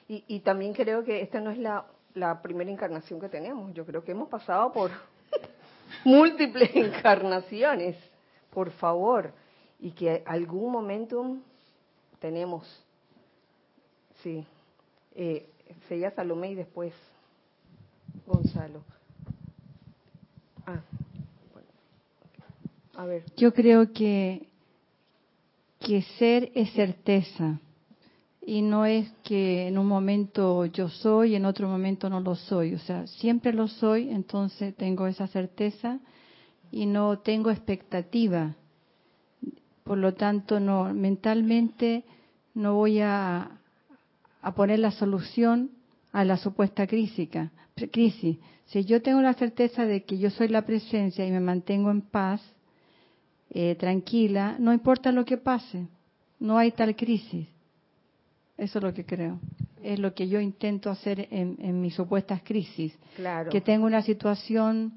Y, 0.08 0.24
y 0.28 0.40
también 0.40 0.74
creo 0.74 1.04
que 1.04 1.22
esta 1.22 1.40
no 1.40 1.52
es 1.52 1.58
la, 1.58 1.86
la 2.12 2.42
primera 2.42 2.70
encarnación 2.70 3.18
que 3.18 3.30
tenemos. 3.30 3.72
Yo 3.72 3.86
creo 3.86 4.04
que 4.04 4.12
hemos 4.12 4.28
pasado 4.28 4.70
por 4.74 4.90
múltiples 6.04 6.70
encarnaciones. 6.76 7.96
Por 8.50 8.70
favor 8.72 9.32
y 9.78 9.90
que 9.92 10.22
algún 10.26 10.72
momentum 10.72 11.40
tenemos. 12.20 12.64
Sí. 14.22 14.44
Eh, 15.14 15.48
seguía 15.88 16.10
Salomé 16.12 16.52
y 16.52 16.54
después 16.54 16.92
Gonzalo. 18.26 18.82
Ah. 20.66 20.80
A 22.96 23.06
ver. 23.06 23.24
Yo 23.36 23.52
creo 23.52 23.92
que, 23.92 24.48
que 25.80 26.02
ser 26.18 26.50
es 26.54 26.72
certeza. 26.72 27.60
Y 28.46 28.60
no 28.62 28.84
es 28.84 29.10
que 29.22 29.68
en 29.68 29.78
un 29.78 29.86
momento 29.86 30.66
yo 30.66 30.88
soy 30.88 31.32
y 31.32 31.36
en 31.36 31.46
otro 31.46 31.66
momento 31.66 32.10
no 32.10 32.20
lo 32.20 32.34
soy. 32.34 32.74
O 32.74 32.78
sea, 32.78 33.06
siempre 33.06 33.52
lo 33.52 33.68
soy, 33.68 34.10
entonces 34.10 34.74
tengo 34.76 35.06
esa 35.06 35.26
certeza 35.26 35.98
y 36.70 36.86
no 36.86 37.18
tengo 37.20 37.50
expectativa 37.50 38.54
por 39.84 39.98
lo 39.98 40.14
tanto, 40.14 40.58
no 40.60 40.92
mentalmente 40.94 42.04
no 42.54 42.74
voy 42.74 43.00
a, 43.00 43.50
a 44.40 44.54
poner 44.54 44.78
la 44.78 44.90
solución 44.90 45.70
a 46.12 46.24
la 46.24 46.38
supuesta 46.38 46.86
crisis. 46.86 47.28
crisis. 47.92 48.38
Si 48.66 48.84
yo 48.84 49.02
tengo 49.02 49.20
la 49.20 49.34
certeza 49.34 49.84
de 49.84 50.04
que 50.04 50.18
yo 50.18 50.30
soy 50.30 50.48
la 50.48 50.62
presencia 50.62 51.26
y 51.26 51.30
me 51.30 51.40
mantengo 51.40 51.90
en 51.90 52.00
paz, 52.00 52.40
eh, 53.50 53.74
tranquila, 53.74 54.56
no 54.58 54.72
importa 54.72 55.12
lo 55.12 55.24
que 55.24 55.36
pase, 55.36 55.86
no 56.40 56.56
hay 56.56 56.72
tal 56.72 56.96
crisis. 56.96 57.46
Eso 58.56 58.78
es 58.78 58.84
lo 58.84 58.94
que 58.94 59.04
creo. 59.04 59.38
Es 59.82 59.98
lo 59.98 60.14
que 60.14 60.28
yo 60.28 60.40
intento 60.40 60.88
hacer 60.88 61.28
en, 61.30 61.56
en 61.60 61.80
mis 61.80 61.94
supuestas 61.94 62.40
crisis. 62.42 62.96
Claro. 63.16 63.50
Que 63.50 63.60
tengo 63.60 63.84
una 63.84 64.00
situación 64.00 64.94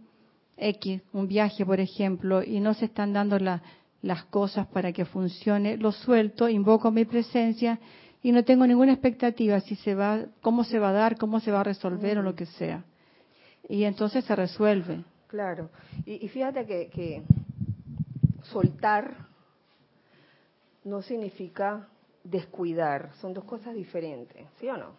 X, 0.55 1.01
un 1.11 1.27
viaje, 1.27 1.65
por 1.65 1.79
ejemplo, 1.79 2.41
y 2.41 2.59
no 2.61 2.73
se 2.73 2.85
están 2.85 3.11
dando 3.11 3.37
la, 3.37 3.61
las 4.01 4.25
cosas 4.25 4.67
para 4.67 4.91
que 4.91 5.05
funcione, 5.05 5.77
lo 5.77 5.91
suelto, 5.91 6.49
invoco 6.49 6.91
mi 6.91 7.05
presencia 7.05 7.79
y 8.21 8.31
no 8.31 8.43
tengo 8.43 8.65
ninguna 8.67 8.93
expectativa 8.93 9.59
si 9.61 9.75
se 9.75 9.95
va, 9.95 10.25
cómo 10.41 10.63
se 10.63 10.79
va 10.79 10.89
a 10.89 10.93
dar, 10.93 11.17
cómo 11.17 11.39
se 11.39 11.51
va 11.51 11.61
a 11.61 11.63
resolver 11.63 12.17
o 12.17 12.23
lo 12.23 12.35
que 12.35 12.45
sea. 12.45 12.83
Y 13.69 13.83
entonces 13.83 14.23
se 14.25 14.35
resuelve. 14.35 15.03
Claro. 15.27 15.69
Y, 16.05 16.25
y 16.25 16.29
fíjate 16.29 16.65
que, 16.65 16.87
que 16.89 17.23
soltar 18.43 19.27
no 20.83 21.01
significa 21.01 21.87
descuidar, 22.23 23.11
son 23.21 23.33
dos 23.33 23.43
cosas 23.43 23.75
diferentes, 23.75 24.45
¿sí 24.59 24.67
o 24.67 24.77
no? 24.77 24.91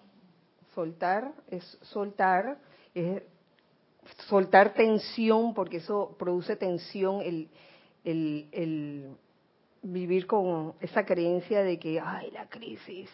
Soltar 0.75 1.33
es 1.49 1.65
soltar, 1.83 2.59
es 2.95 3.23
soltar 4.29 4.75
tensión, 4.75 5.55
porque 5.55 5.79
eso 5.79 6.15
produce 6.19 6.57
tensión, 6.57 7.21
el, 7.23 7.49
el, 8.11 8.49
el 8.53 9.17
vivir 9.83 10.27
con 10.27 10.75
esa 10.81 11.05
creencia 11.05 11.63
de 11.63 11.79
que, 11.79 12.01
ay, 12.01 12.31
la 12.31 12.49
crisis, 12.49 13.11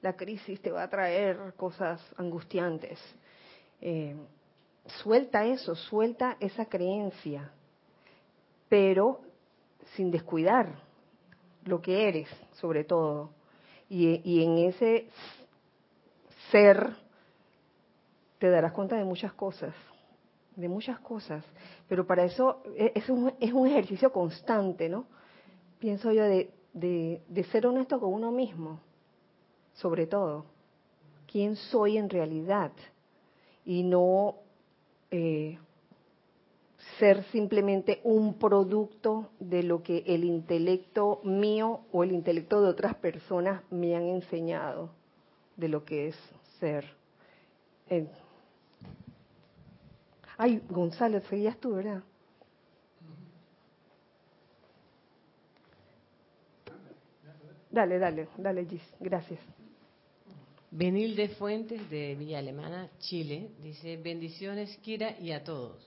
la 0.00 0.14
crisis 0.14 0.60
te 0.60 0.70
va 0.70 0.84
a 0.84 0.90
traer 0.90 1.54
cosas 1.56 2.00
angustiantes. 2.16 2.98
Eh, 3.80 4.16
suelta 5.02 5.44
eso, 5.44 5.74
suelta 5.74 6.36
esa 6.40 6.66
creencia, 6.66 7.50
pero 8.68 9.20
sin 9.94 10.10
descuidar 10.10 10.82
lo 11.64 11.80
que 11.80 12.08
eres, 12.08 12.28
sobre 12.52 12.84
todo. 12.84 13.30
Y, 13.88 14.20
y 14.24 14.44
en 14.44 14.58
ese 14.58 15.08
ser 16.50 16.94
te 18.38 18.48
darás 18.50 18.72
cuenta 18.72 18.96
de 18.96 19.04
muchas 19.04 19.32
cosas, 19.32 19.74
de 20.58 20.68
muchas 20.68 20.98
cosas. 21.00 21.44
Pero 21.88 22.06
para 22.06 22.24
eso 22.24 22.62
e, 22.76 22.92
es 22.94 23.08
un, 23.08 23.32
es 23.40 23.52
un 23.52 23.66
ejercicio 23.66 24.12
constante, 24.12 24.88
¿no? 24.88 25.06
Pienso 25.78 26.12
yo 26.12 26.24
de, 26.24 26.50
de, 26.72 27.44
ser 27.52 27.66
honesto 27.66 28.00
con 28.00 28.12
uno 28.12 28.32
mismo, 28.32 28.80
sobre 29.74 30.06
todo. 30.06 30.44
¿Quién 31.30 31.54
soy 31.54 31.96
en 31.96 32.10
realidad? 32.10 32.72
Y 33.64 33.84
no 33.84 34.34
eh, 35.12 35.58
ser 36.98 37.22
simplemente 37.30 38.00
un 38.02 38.34
producto 38.34 39.30
de 39.38 39.62
lo 39.62 39.82
que 39.82 40.02
el 40.06 40.24
intelecto 40.24 41.20
mío 41.22 41.82
o 41.92 42.02
el 42.02 42.10
intelecto 42.10 42.60
de 42.60 42.70
otras 42.70 42.96
personas 42.96 43.62
me 43.70 43.94
han 43.94 44.08
enseñado 44.08 44.90
de 45.56 45.68
lo 45.68 45.84
que 45.84 46.08
es 46.08 46.16
ser. 46.58 46.84
Ay, 50.38 50.62
Gonzalo, 50.70 51.20
seguías 51.22 51.58
tú, 51.58 51.74
¿verdad? 51.74 52.02
Dale, 57.70 57.98
dale, 57.98 58.28
dale, 58.38 58.64
Gis. 58.64 58.82
Gracias. 59.00 59.40
Benil 60.70 61.16
de 61.16 61.30
Fuentes 61.30 61.90
de 61.90 62.14
Villa 62.14 62.38
Alemana, 62.38 62.88
Chile, 62.98 63.50
dice 63.62 63.96
bendiciones 63.96 64.76
Kira 64.78 65.18
y 65.18 65.32
a 65.32 65.42
todos. 65.42 65.84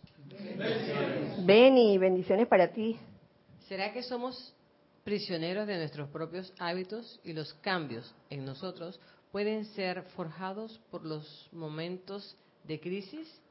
Beni, 1.45 1.97
bendiciones 1.97 2.47
para 2.47 2.72
ti. 2.74 2.97
¿Será 3.68 3.93
que 3.93 4.04
somos 4.04 4.54
prisioneros 5.04 5.66
de 5.66 5.78
nuestros 5.78 6.10
propios 6.10 6.54
hábitos 6.60 7.20
y 7.24 7.34
los 7.34 7.54
cambios 7.56 8.14
en 8.30 8.43
nosotros 8.43 8.99
pueden 9.32 9.66
ser 9.66 10.04
forjados 10.16 10.80
por 10.89 11.06
los 11.06 11.47
momentos 11.52 12.36
de 12.66 12.80
crisis 12.80 13.41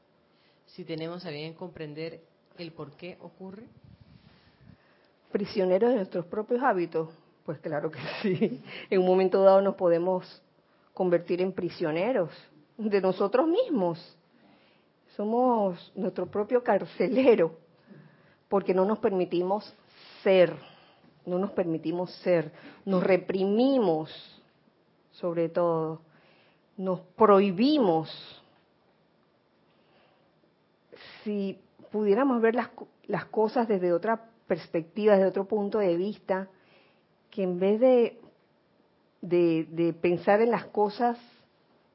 si 0.73 0.85
tenemos 0.85 1.25
a 1.25 1.29
bien 1.29 1.53
comprender 1.53 2.21
el 2.57 2.71
por 2.71 2.91
qué 2.91 3.17
ocurre? 3.21 3.63
Prisioneros 5.31 5.89
de 5.89 5.95
nuestros 5.97 6.25
propios 6.25 6.61
hábitos. 6.61 7.09
Pues 7.45 7.59
claro 7.59 7.91
que 7.91 7.99
sí. 8.21 8.63
En 8.89 8.99
un 9.01 9.07
momento 9.07 9.41
dado 9.43 9.61
nos 9.61 9.75
podemos 9.75 10.41
convertir 10.93 11.41
en 11.41 11.53
prisioneros 11.53 12.29
de 12.77 13.01
nosotros 13.01 13.47
mismos. 13.47 14.17
Somos 15.15 15.91
nuestro 15.95 16.27
propio 16.27 16.63
carcelero 16.63 17.57
porque 18.47 18.73
no 18.73 18.85
nos 18.85 18.99
permitimos 18.99 19.73
ser, 20.23 20.53
no 21.25 21.37
nos 21.37 21.51
permitimos 21.51 22.11
ser, 22.15 22.51
nos 22.85 23.03
reprimimos 23.03 24.09
sobre 25.11 25.49
todo, 25.49 26.01
nos 26.77 27.01
prohibimos. 27.15 28.40
Si 31.23 31.59
pudiéramos 31.91 32.41
ver 32.41 32.55
las, 32.55 32.69
las 33.07 33.25
cosas 33.25 33.67
desde 33.67 33.93
otra 33.93 34.29
perspectiva, 34.47 35.13
desde 35.13 35.27
otro 35.27 35.45
punto 35.45 35.79
de 35.79 35.95
vista, 35.95 36.47
que 37.29 37.43
en 37.43 37.59
vez 37.59 37.79
de, 37.79 38.19
de, 39.21 39.65
de 39.69 39.93
pensar 39.93 40.41
en 40.41 40.51
las 40.51 40.65
cosas 40.65 41.17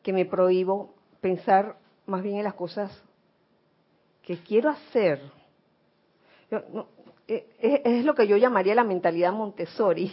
que 0.02 0.12
me 0.12 0.24
prohíbo, 0.24 0.94
pensar 1.20 1.76
más 2.06 2.22
bien 2.22 2.36
en 2.36 2.44
las 2.44 2.54
cosas 2.54 2.90
que 4.22 4.38
quiero 4.38 4.70
hacer. 4.70 5.20
Yo, 6.50 6.62
no, 6.72 6.86
es, 7.26 7.42
es, 7.60 8.04
lo 8.04 8.14
que 8.14 8.26
yo 8.26 8.36
llamaría 8.36 8.74
la 8.74 8.84
mentalidad 8.84 9.32
Montessori. 9.32 10.12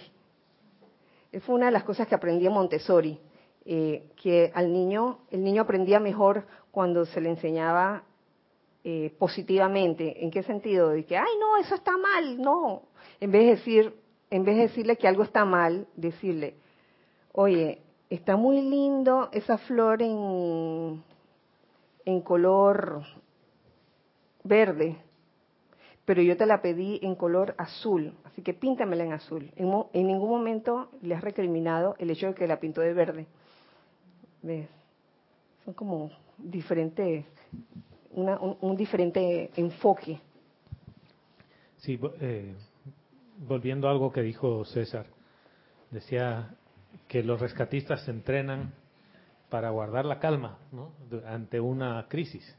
Fue 1.45 1.55
una 1.55 1.67
de 1.67 1.71
las 1.71 1.83
cosas 1.83 2.07
que 2.07 2.15
aprendí 2.15 2.45
en 2.45 2.53
Montessori, 2.53 3.19
eh, 3.65 4.11
que 4.21 4.51
al 4.53 4.71
niño, 4.71 5.19
el 5.31 5.43
niño 5.43 5.63
aprendía 5.63 5.99
mejor 5.99 6.45
cuando 6.71 7.05
se 7.05 7.21
le 7.21 7.29
enseñaba 7.29 8.03
eh, 8.83 9.13
positivamente. 9.17 10.23
¿En 10.23 10.31
qué 10.31 10.43
sentido? 10.43 10.89
De 10.89 11.05
que, 11.05 11.17
ay, 11.17 11.31
no, 11.39 11.57
eso 11.57 11.75
está 11.75 11.97
mal, 11.97 12.41
no. 12.41 12.83
En 13.19 13.31
vez 13.31 13.43
de 13.43 13.49
decir, 13.51 13.93
en 14.29 14.43
vez 14.43 14.55
de 14.55 14.61
decirle 14.63 14.97
que 14.97 15.07
algo 15.07 15.23
está 15.23 15.45
mal, 15.45 15.87
decirle, 15.95 16.55
oye, 17.31 17.81
está 18.09 18.35
muy 18.35 18.61
lindo 18.61 19.29
esa 19.31 19.57
flor 19.57 20.01
en, 20.01 21.03
en 22.05 22.21
color 22.21 23.03
verde, 24.43 24.97
pero 26.05 26.21
yo 26.21 26.35
te 26.35 26.45
la 26.45 26.61
pedí 26.61 26.99
en 27.01 27.15
color 27.15 27.55
azul, 27.57 28.13
así 28.25 28.41
que 28.41 28.53
píntamela 28.53 29.03
en 29.03 29.13
azul. 29.13 29.51
En, 29.55 29.71
en, 29.93 30.07
ningún 30.07 30.29
momento 30.29 30.89
le 31.01 31.15
has 31.15 31.23
recriminado 31.23 31.95
el 31.97 32.09
hecho 32.09 32.27
de 32.27 32.33
que 32.33 32.47
la 32.47 32.59
pintó 32.59 32.81
de 32.81 32.93
verde. 32.93 33.27
¿Ves? 34.41 34.67
Son 35.63 35.73
como 35.73 36.11
diferentes, 36.37 37.25
una, 38.13 38.39
un, 38.39 38.57
un, 38.61 38.75
diferente 38.75 39.51
enfoque. 39.55 40.19
Sí, 41.77 41.99
eh, 42.21 42.53
volviendo 43.37 43.87
a 43.87 43.91
algo 43.91 44.11
que 44.11 44.21
dijo 44.21 44.63
César, 44.65 45.05
decía 45.91 46.55
que 47.07 47.23
los 47.23 47.39
rescatistas 47.39 48.03
se 48.05 48.11
entrenan 48.11 48.73
para 49.49 49.69
guardar 49.69 50.05
la 50.05 50.19
calma 50.19 50.57
ante 51.27 51.59
una 51.59 52.07
crisis. 52.09 52.57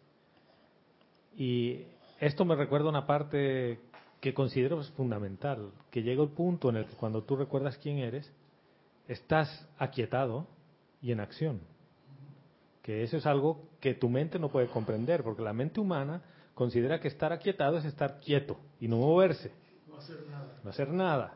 Y 1.36 1.86
esto 2.20 2.44
me 2.44 2.54
recuerda 2.54 2.88
una 2.88 3.06
parte 3.06 3.80
que 4.20 4.32
considero 4.32 4.80
es 4.80 4.90
fundamental, 4.92 5.72
que 5.90 6.02
llega 6.02 6.22
el 6.22 6.30
punto 6.30 6.70
en 6.70 6.76
el 6.76 6.86
que 6.86 6.94
cuando 6.94 7.22
tú 7.24 7.36
recuerdas 7.36 7.78
quién 7.78 7.98
eres, 7.98 8.32
estás 9.08 9.68
aquietado 9.76 10.46
y 11.02 11.12
en 11.12 11.20
acción. 11.20 11.60
Que 12.84 13.02
eso 13.02 13.16
es 13.16 13.24
algo 13.24 13.62
que 13.80 13.94
tu 13.94 14.10
mente 14.10 14.38
no 14.38 14.50
puede 14.50 14.66
comprender, 14.68 15.22
porque 15.22 15.40
la 15.40 15.54
mente 15.54 15.80
humana 15.80 16.20
considera 16.52 17.00
que 17.00 17.08
estar 17.08 17.32
aquietado 17.32 17.78
es 17.78 17.86
estar 17.86 18.20
quieto 18.20 18.58
y 18.78 18.88
no 18.88 18.98
moverse. 18.98 19.52
No 19.88 19.96
hacer 19.96 20.18
nada. 20.28 20.58
No 20.62 20.68
hacer 20.68 20.88
nada. 20.90 21.34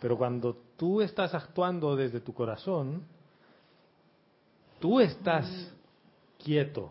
Pero 0.00 0.18
cuando 0.18 0.56
tú 0.76 1.00
estás 1.00 1.32
actuando 1.32 1.94
desde 1.94 2.18
tu 2.20 2.34
corazón, 2.34 3.04
tú 4.80 4.98
estás 4.98 5.72
quieto, 6.42 6.90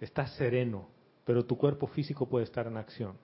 estás 0.00 0.32
sereno, 0.32 0.88
pero 1.24 1.44
tu 1.44 1.56
cuerpo 1.56 1.86
físico 1.86 2.28
puede 2.28 2.46
estar 2.46 2.66
en 2.66 2.76
acción. 2.76 3.16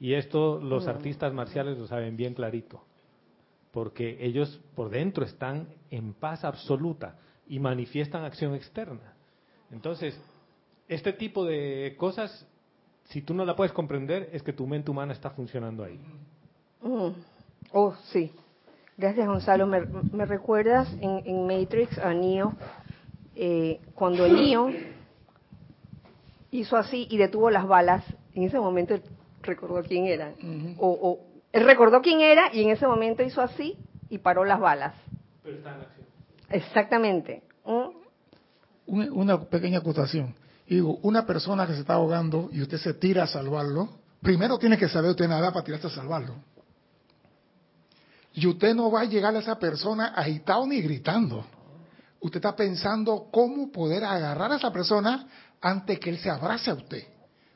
Y 0.00 0.14
esto 0.14 0.58
los 0.58 0.86
artistas 0.86 1.34
marciales 1.34 1.76
lo 1.76 1.86
saben 1.86 2.16
bien 2.16 2.32
clarito, 2.32 2.82
porque 3.72 4.24
ellos 4.24 4.58
por 4.74 4.88
dentro 4.88 5.22
están 5.26 5.68
en 5.90 6.14
paz 6.14 6.44
absoluta 6.44 7.18
y 7.46 7.58
manifiestan 7.58 8.24
acción 8.24 8.54
externa. 8.54 9.14
Entonces, 9.70 10.18
este 10.88 11.12
tipo 11.12 11.44
de 11.44 11.94
cosas, 11.98 12.46
si 13.04 13.22
tú 13.22 13.34
no 13.34 13.44
la 13.44 13.56
puedes 13.56 13.72
comprender, 13.72 14.28
es 14.32 14.42
que 14.42 14.52
tu 14.52 14.66
mente 14.66 14.90
humana 14.90 15.12
está 15.12 15.30
funcionando 15.30 15.84
ahí. 15.84 15.98
Mm. 16.82 17.10
Oh, 17.72 17.94
sí. 18.12 18.32
Gracias, 18.96 19.26
Gonzalo. 19.26 19.66
Me, 19.66 19.80
me 20.12 20.26
recuerdas 20.26 20.92
en, 21.00 21.22
en, 21.24 21.46
Matrix 21.46 21.98
a 21.98 22.12
Neo, 22.12 22.52
eh, 23.34 23.80
cuando 23.94 24.28
Neo 24.28 24.70
hizo 26.50 26.76
así 26.76 27.06
y 27.10 27.16
detuvo 27.16 27.50
las 27.50 27.66
balas, 27.66 28.04
en 28.34 28.42
ese 28.42 28.60
momento 28.60 28.94
él 28.94 29.02
recordó 29.42 29.82
quién 29.82 30.06
era. 30.06 30.34
Uh 30.42 30.46
-huh. 30.46 30.76
o, 30.78 30.88
o, 30.90 31.20
él 31.52 31.64
recordó 31.64 32.00
quién 32.02 32.20
era 32.20 32.54
y 32.54 32.62
en 32.62 32.70
ese 32.70 32.86
momento 32.86 33.22
hizo 33.22 33.40
así 33.40 33.76
y 34.08 34.18
paró 34.18 34.44
las 34.44 34.60
balas. 34.60 34.94
Pero 35.42 35.56
está 35.56 35.74
en 35.74 35.80
acción. 35.80 36.01
Exactamente. 36.52 37.42
¿Mm? 37.64 38.02
Una, 38.86 39.40
pequeña 39.40 39.78
acotación. 39.78 40.34
Digo, 40.66 40.98
una 41.02 41.26
persona 41.26 41.66
que 41.66 41.74
se 41.74 41.80
está 41.80 41.94
ahogando 41.94 42.48
y 42.52 42.62
usted 42.62 42.78
se 42.78 42.94
tira 42.94 43.24
a 43.24 43.26
salvarlo, 43.26 43.88
primero 44.20 44.58
tiene 44.58 44.78
que 44.78 44.88
saber 44.88 45.10
usted 45.10 45.28
nada 45.28 45.52
para 45.52 45.64
tirarse 45.64 45.88
a 45.88 45.90
salvarlo. 45.90 46.34
Y 48.34 48.46
usted 48.46 48.74
no 48.74 48.90
va 48.90 49.02
a 49.02 49.04
llegar 49.04 49.34
a 49.36 49.40
esa 49.40 49.58
persona 49.58 50.08
agitado 50.08 50.66
ni 50.66 50.80
gritando. 50.80 51.44
Usted 52.20 52.38
está 52.38 52.56
pensando 52.56 53.26
cómo 53.30 53.70
poder 53.70 54.04
agarrar 54.04 54.52
a 54.52 54.56
esa 54.56 54.72
persona 54.72 55.26
antes 55.60 55.98
que 55.98 56.10
él 56.10 56.18
se 56.18 56.30
abrace 56.30 56.70
a 56.70 56.74
usted. 56.74 57.04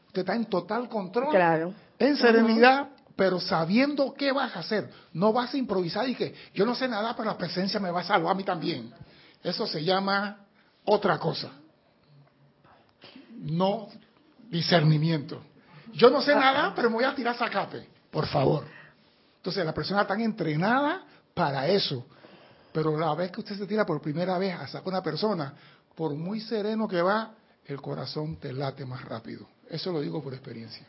Usted 0.09 0.20
está 0.20 0.34
en 0.34 0.47
total 0.47 0.88
control, 0.88 1.30
claro. 1.30 1.72
en 1.99 2.16
serenidad, 2.16 2.82
uh 2.82 2.86
-huh. 2.86 2.95
Pero 3.17 3.41
sabiendo 3.41 4.12
qué 4.14 4.31
vas 4.31 4.55
a 4.55 4.61
hacer. 4.61 4.91
No 5.14 5.33
vas 5.33 5.55
a 5.55 5.57
improvisar 5.57 6.09
y 6.09 6.14
que 6.14 6.35
yo 6.55 6.67
no 6.67 6.75
sé 6.75 6.87
nada, 6.87 7.17
pero 7.17 7.29
la 7.29 7.39
presencia 7.39 7.81
me 7.81 7.91
va 7.91 8.01
a 8.01 8.05
salvar 8.05 8.33
a 8.33 8.37
mí 8.37 8.45
también. 8.45 8.93
Eso 9.43 9.67
se 9.67 9.83
llama 9.83 10.45
otra 10.85 11.19
cosa. 11.19 11.51
No 13.39 13.89
discernimiento. 14.51 15.43
Yo 15.95 16.11
no 16.11 16.21
sé 16.21 16.35
nada, 16.35 16.75
pero 16.75 16.91
me 16.91 16.97
voy 16.97 17.05
a 17.05 17.14
tirar 17.14 17.37
zacate, 17.37 17.89
por 18.11 18.27
favor. 18.27 18.64
Entonces 19.39 19.64
la 19.64 19.73
persona 19.73 20.03
está 20.03 20.14
entrenada 20.14 21.05
para 21.33 21.67
eso. 21.69 22.07
Pero 22.73 22.99
la 22.99 23.14
vez 23.14 23.31
que 23.33 23.41
usted 23.41 23.57
se 23.57 23.67
tira 23.67 23.87
por 23.87 24.03
primera 24.03 24.37
vez 24.37 24.55
a 24.55 24.67
sacar 24.67 24.89
una 24.89 25.03
persona, 25.03 25.55
por 25.95 26.14
muy 26.14 26.41
sereno 26.41 26.87
que 26.87 27.01
va, 27.01 27.33
el 27.64 27.81
corazón 27.81 28.37
te 28.37 28.53
late 28.53 28.85
más 28.85 29.03
rápido. 29.05 29.47
Eso 29.71 29.91
lo 29.91 30.03
digo 30.03 30.23
por 30.23 30.35
experiencia. 30.35 30.87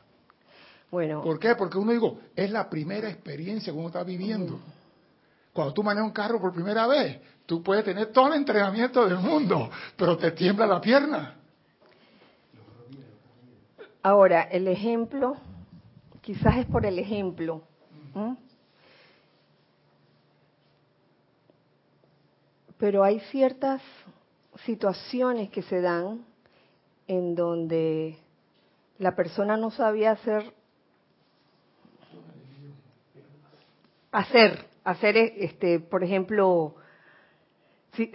Bueno. 0.89 1.21
¿Por 1.21 1.39
qué? 1.39 1.55
Porque 1.55 1.77
uno 1.77 1.91
digo, 1.91 2.19
es 2.35 2.49
la 2.49 2.69
primera 2.69 3.09
experiencia 3.09 3.73
que 3.73 3.77
uno 3.77 3.87
está 3.87 4.03
viviendo. 4.03 4.59
Cuando 5.53 5.73
tú 5.73 5.83
manejas 5.83 6.07
un 6.07 6.13
carro 6.13 6.39
por 6.39 6.53
primera 6.53 6.87
vez, 6.87 7.19
tú 7.45 7.63
puedes 7.63 7.83
tener 7.83 8.11
todo 8.11 8.27
el 8.27 8.35
entrenamiento 8.35 9.05
del 9.07 9.17
mundo, 9.17 9.69
pero 9.95 10.17
te 10.17 10.31
tiembla 10.31 10.67
la 10.67 10.79
pierna. 10.79 11.35
Ahora, 14.03 14.43
el 14.43 14.67
ejemplo, 14.67 15.35
quizás 16.21 16.57
es 16.57 16.65
por 16.67 16.85
el 16.85 16.99
ejemplo. 16.99 17.63
Pero 22.77 23.03
hay 23.03 23.19
ciertas 23.31 23.81
situaciones 24.63 25.49
que 25.49 25.63
se 25.63 25.81
dan 25.81 26.23
en 27.07 27.35
donde 27.35 28.17
la 28.99 29.15
persona 29.15 29.57
no 29.57 29.71
sabía 29.71 30.11
hacer 30.11 30.53
hacer 34.11 34.65
hacer 34.83 35.17
este 35.17 35.79
por 35.79 36.03
ejemplo 36.03 36.75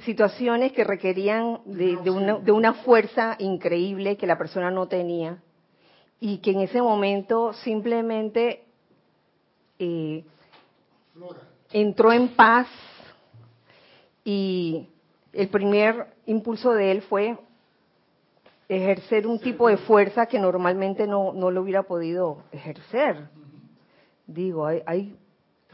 situaciones 0.05 0.73
que 0.73 0.85
requerían 0.85 1.61
de, 1.65 1.97
una, 2.09 2.39
de, 2.39 2.53
una, 2.53 2.73
fuerza 2.73 3.35
increíble 3.41 4.17
que 4.17 4.29
la 4.29 4.39
persona 4.39 4.71
no 4.71 4.87
tenía 4.87 5.43
y 6.21 6.39
que 6.39 6.53
en 6.53 6.61
ese 6.61 6.81
momento 6.81 7.53
simplemente 7.53 8.63
eh, 9.81 10.25
entró 11.73 12.13
en 12.13 12.29
paz 12.29 12.69
y 14.25 14.89
el 15.33 15.49
primer 15.49 16.07
impulso 16.27 16.73
de 16.73 16.93
él 16.93 17.03
fue 17.03 17.37
ejercer 18.69 19.27
un 19.27 19.41
tipo 19.41 19.69
de 19.69 19.79
fuerza 19.79 20.27
que 20.27 20.39
normalmente 20.39 21.07
no, 21.07 21.33
no 21.33 21.51
lo 21.51 21.63
hubiera 21.63 21.83
podido 21.83 22.45
ejercer. 22.53 23.29
Digo, 24.27 24.65
hay, 24.65 24.83
hay, 24.87 25.17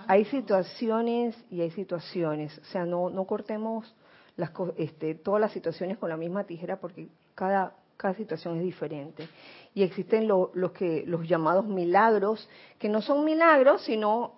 hay 0.06 0.24
situaciones 0.26 1.36
y 1.50 1.60
hay 1.60 1.70
situaciones. 1.70 2.56
O 2.58 2.64
sea, 2.66 2.84
no, 2.84 3.10
no 3.10 3.24
cortemos 3.24 3.94
las, 4.36 4.50
este, 4.76 5.14
todas 5.14 5.40
las 5.40 5.52
situaciones 5.52 5.98
con 5.98 6.08
la 6.08 6.16
misma 6.16 6.44
tijera 6.44 6.76
porque 6.76 7.08
cada, 7.34 7.74
cada 7.96 8.14
situación 8.14 8.56
es 8.56 8.62
diferente. 8.62 9.28
Y 9.74 9.82
existen 9.82 10.26
los, 10.28 10.50
que, 10.72 11.04
los 11.06 11.28
llamados 11.28 11.66
milagros, 11.66 12.48
que 12.78 12.88
no 12.88 13.02
son 13.02 13.24
milagros, 13.24 13.82
sino 13.82 14.34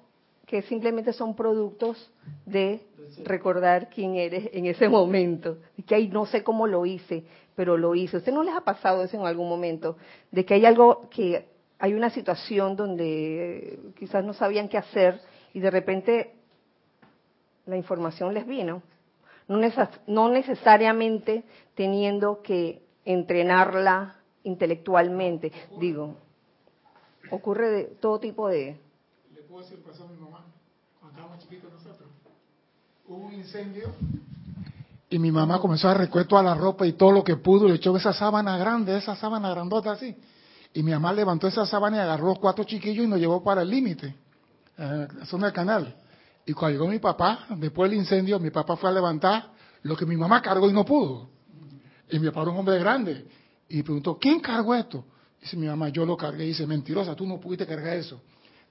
que 0.46 0.62
simplemente 0.62 1.12
son 1.12 1.36
productos 1.36 2.10
de 2.44 2.82
recordar 3.24 3.88
quién 3.88 4.16
eres 4.16 4.50
en 4.52 4.66
ese 4.66 4.88
momento. 4.88 5.58
Y 5.76 5.82
que 5.82 5.94
ahí 5.94 6.08
no 6.08 6.26
sé 6.26 6.42
cómo 6.42 6.66
lo 6.66 6.84
hice, 6.86 7.24
pero 7.54 7.76
lo 7.76 7.94
hice. 7.94 8.16
¿Usted 8.16 8.32
no 8.32 8.42
les 8.42 8.54
ha 8.54 8.62
pasado 8.62 9.04
eso 9.04 9.16
en 9.16 9.26
algún 9.26 9.48
momento? 9.48 9.96
De 10.32 10.44
que 10.44 10.54
hay 10.54 10.64
algo 10.64 11.08
que 11.10 11.46
hay 11.78 11.94
una 11.94 12.10
situación 12.10 12.76
donde 12.76 13.78
quizás 13.98 14.24
no 14.24 14.34
sabían 14.34 14.68
qué 14.68 14.76
hacer 14.76 15.20
y 15.54 15.60
de 15.60 15.70
repente 15.70 16.34
la 17.66 17.76
información 17.76 18.34
les 18.34 18.46
vino. 18.46 18.82
No, 19.48 19.58
no 20.06 20.28
necesariamente 20.28 21.44
teniendo 21.74 22.42
que 22.42 22.82
entrenarla 23.04 24.16
intelectualmente. 24.44 25.52
Digo, 25.78 26.16
ocurre 27.30 27.70
de 27.70 27.84
todo 28.00 28.20
tipo 28.20 28.48
de, 28.48 28.78
puedo 29.50 29.64
decir 29.64 29.82
pasó 29.82 30.04
a 30.04 30.08
mi 30.08 30.16
mamá 30.16 30.44
cuando 31.00 31.18
estábamos 31.18 31.42
chiquitos 31.42 31.72
nosotros. 31.72 32.08
Hubo 33.08 33.26
un 33.26 33.34
incendio 33.34 33.92
y 35.08 35.18
mi 35.18 35.32
mamá 35.32 35.58
comenzó 35.58 35.88
a 35.88 35.94
recoger 35.94 36.28
toda 36.28 36.42
la 36.44 36.54
ropa 36.54 36.86
y 36.86 36.92
todo 36.92 37.10
lo 37.10 37.24
que 37.24 37.36
pudo, 37.36 37.66
le 37.66 37.74
echó 37.74 37.96
esa 37.96 38.12
sábana 38.12 38.56
grande, 38.56 38.96
esa 38.96 39.16
sábana 39.16 39.50
grandota 39.50 39.90
así. 39.90 40.16
Y 40.72 40.84
mi 40.84 40.92
mamá 40.92 41.12
levantó 41.12 41.48
esa 41.48 41.66
sábana 41.66 41.96
y 41.96 42.00
agarró 42.00 42.36
cuatro 42.36 42.62
chiquillos 42.62 43.04
y 43.04 43.08
nos 43.08 43.18
llevó 43.18 43.42
para 43.42 43.62
el 43.62 43.70
límite, 43.70 44.14
la 44.86 45.26
zona 45.26 45.46
del 45.46 45.54
canal. 45.54 45.96
Y 46.46 46.52
cuando 46.52 46.78
llegó 46.78 46.90
mi 46.90 46.98
papá, 46.98 47.46
después 47.56 47.90
del 47.90 47.98
incendio, 47.98 48.38
mi 48.40 48.50
papá 48.50 48.76
fue 48.76 48.90
a 48.90 48.92
levantar 48.92 49.52
lo 49.82 49.96
que 49.96 50.06
mi 50.06 50.16
mamá 50.16 50.40
cargó 50.42 50.68
y 50.68 50.72
no 50.72 50.84
pudo. 50.84 51.30
Y 52.10 52.18
mi 52.18 52.28
papá 52.28 52.42
era 52.42 52.50
un 52.50 52.58
hombre 52.58 52.78
grande. 52.78 53.26
Y 53.68 53.82
preguntó, 53.82 54.18
¿quién 54.18 54.40
cargó 54.40 54.74
esto? 54.74 55.04
Dice 55.40 55.56
mi 55.56 55.66
mamá, 55.66 55.88
yo 55.90 56.04
lo 56.04 56.16
cargué. 56.16 56.44
Y 56.44 56.48
dice, 56.48 56.66
mentirosa, 56.66 57.14
tú 57.14 57.26
no 57.26 57.38
pudiste 57.38 57.66
cargar 57.66 57.96
eso 57.96 58.20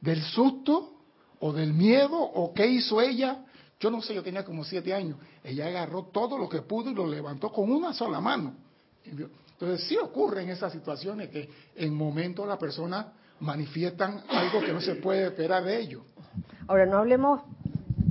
del 0.01 0.21
susto 0.23 0.93
o 1.39 1.53
del 1.53 1.73
miedo 1.73 2.17
o 2.17 2.53
qué 2.53 2.67
hizo 2.67 3.01
ella. 3.01 3.45
Yo 3.79 3.89
no 3.89 4.01
sé, 4.01 4.13
yo 4.13 4.23
tenía 4.23 4.43
como 4.43 4.63
siete 4.63 4.93
años. 4.93 5.17
Ella 5.43 5.67
agarró 5.67 6.03
todo 6.11 6.37
lo 6.37 6.49
que 6.49 6.61
pudo 6.61 6.91
y 6.91 6.93
lo 6.93 7.07
levantó 7.07 7.51
con 7.51 7.71
una 7.71 7.93
sola 7.93 8.19
mano. 8.19 8.55
Entonces 9.05 9.87
sí 9.87 9.97
ocurre 9.97 10.43
en 10.43 10.49
esas 10.49 10.71
situaciones 10.71 11.29
que 11.29 11.49
en 11.75 11.93
momentos 11.93 12.47
la 12.47 12.57
persona 12.57 13.13
manifiestan 13.39 14.21
algo 14.29 14.61
que 14.61 14.73
no 14.73 14.81
se 14.81 14.95
puede 14.95 15.27
esperar 15.27 15.63
de 15.63 15.79
ellos. 15.79 16.03
Ahora 16.67 16.85
no 16.85 16.97
hablemos, 16.97 17.41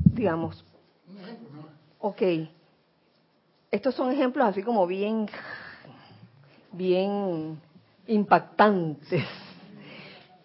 digamos. 0.05 0.65
Ok. 1.99 2.23
Estos 3.71 3.95
son 3.95 4.11
ejemplos 4.11 4.47
así 4.47 4.63
como 4.63 4.87
bien, 4.87 5.29
bien 6.73 7.61
impactantes 8.07 9.25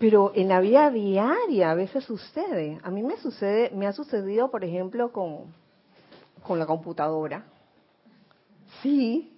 pero 0.04 0.34
en 0.36 0.50
la 0.50 0.60
vida 0.60 0.92
diaria 0.92 1.72
a 1.72 1.76
veces 1.76 2.04
sucede. 2.04 2.78
A 2.84 2.92
mí 2.92 3.02
me 3.02 3.16
sucede, 3.16 3.72
me 3.74 3.88
ha 3.88 3.94
sucedido, 3.94 4.52
por 4.52 4.66
ejemplo, 4.66 5.14
con, 5.14 5.46
con 6.46 6.60
la 6.60 6.66
computadora. 6.66 7.46
Sí. 8.82 9.32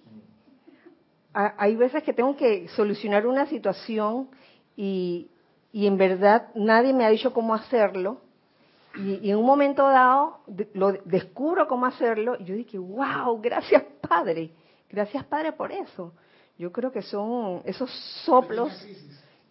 hay 1.32 1.76
veces 1.76 2.02
que 2.02 2.12
tengo 2.12 2.36
que 2.36 2.66
solucionar 2.70 3.28
una 3.28 3.46
situación 3.46 4.28
y, 4.76 5.28
y 5.76 5.86
en 5.86 5.98
verdad 5.98 6.48
nadie 6.54 6.94
me 6.94 7.04
ha 7.04 7.10
dicho 7.10 7.34
cómo 7.34 7.52
hacerlo. 7.52 8.22
Y, 8.94 9.26
y, 9.26 9.30
en 9.30 9.36
un 9.36 9.44
momento 9.44 9.82
dado 9.86 10.38
lo 10.72 10.92
descubro 11.04 11.68
cómo 11.68 11.84
hacerlo 11.84 12.34
y 12.38 12.44
yo 12.44 12.54
dije, 12.54 12.78
wow, 12.78 13.38
gracias 13.42 13.82
Padre, 14.00 14.52
gracias 14.88 15.22
Padre 15.24 15.52
por 15.52 15.70
eso. 15.70 16.14
Yo 16.56 16.72
creo 16.72 16.90
que 16.90 17.02
son 17.02 17.60
esos 17.66 17.90
soplos 18.24 18.72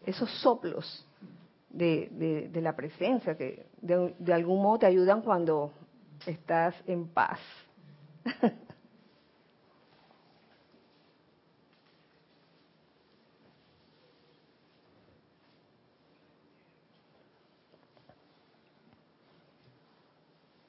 esos 0.04 0.28
soplos 0.42 1.06
de, 1.70 2.50
de, 2.52 2.62
la 2.62 2.76
presencia 2.76 3.38
que 3.38 3.68
de, 3.82 4.34
algún 4.34 4.64
modo 4.64 4.80
te 4.80 4.88
ayudan 4.88 5.22
cuando 5.22 5.74
estás 6.26 6.74
en 6.88 7.08
paz. 7.08 7.40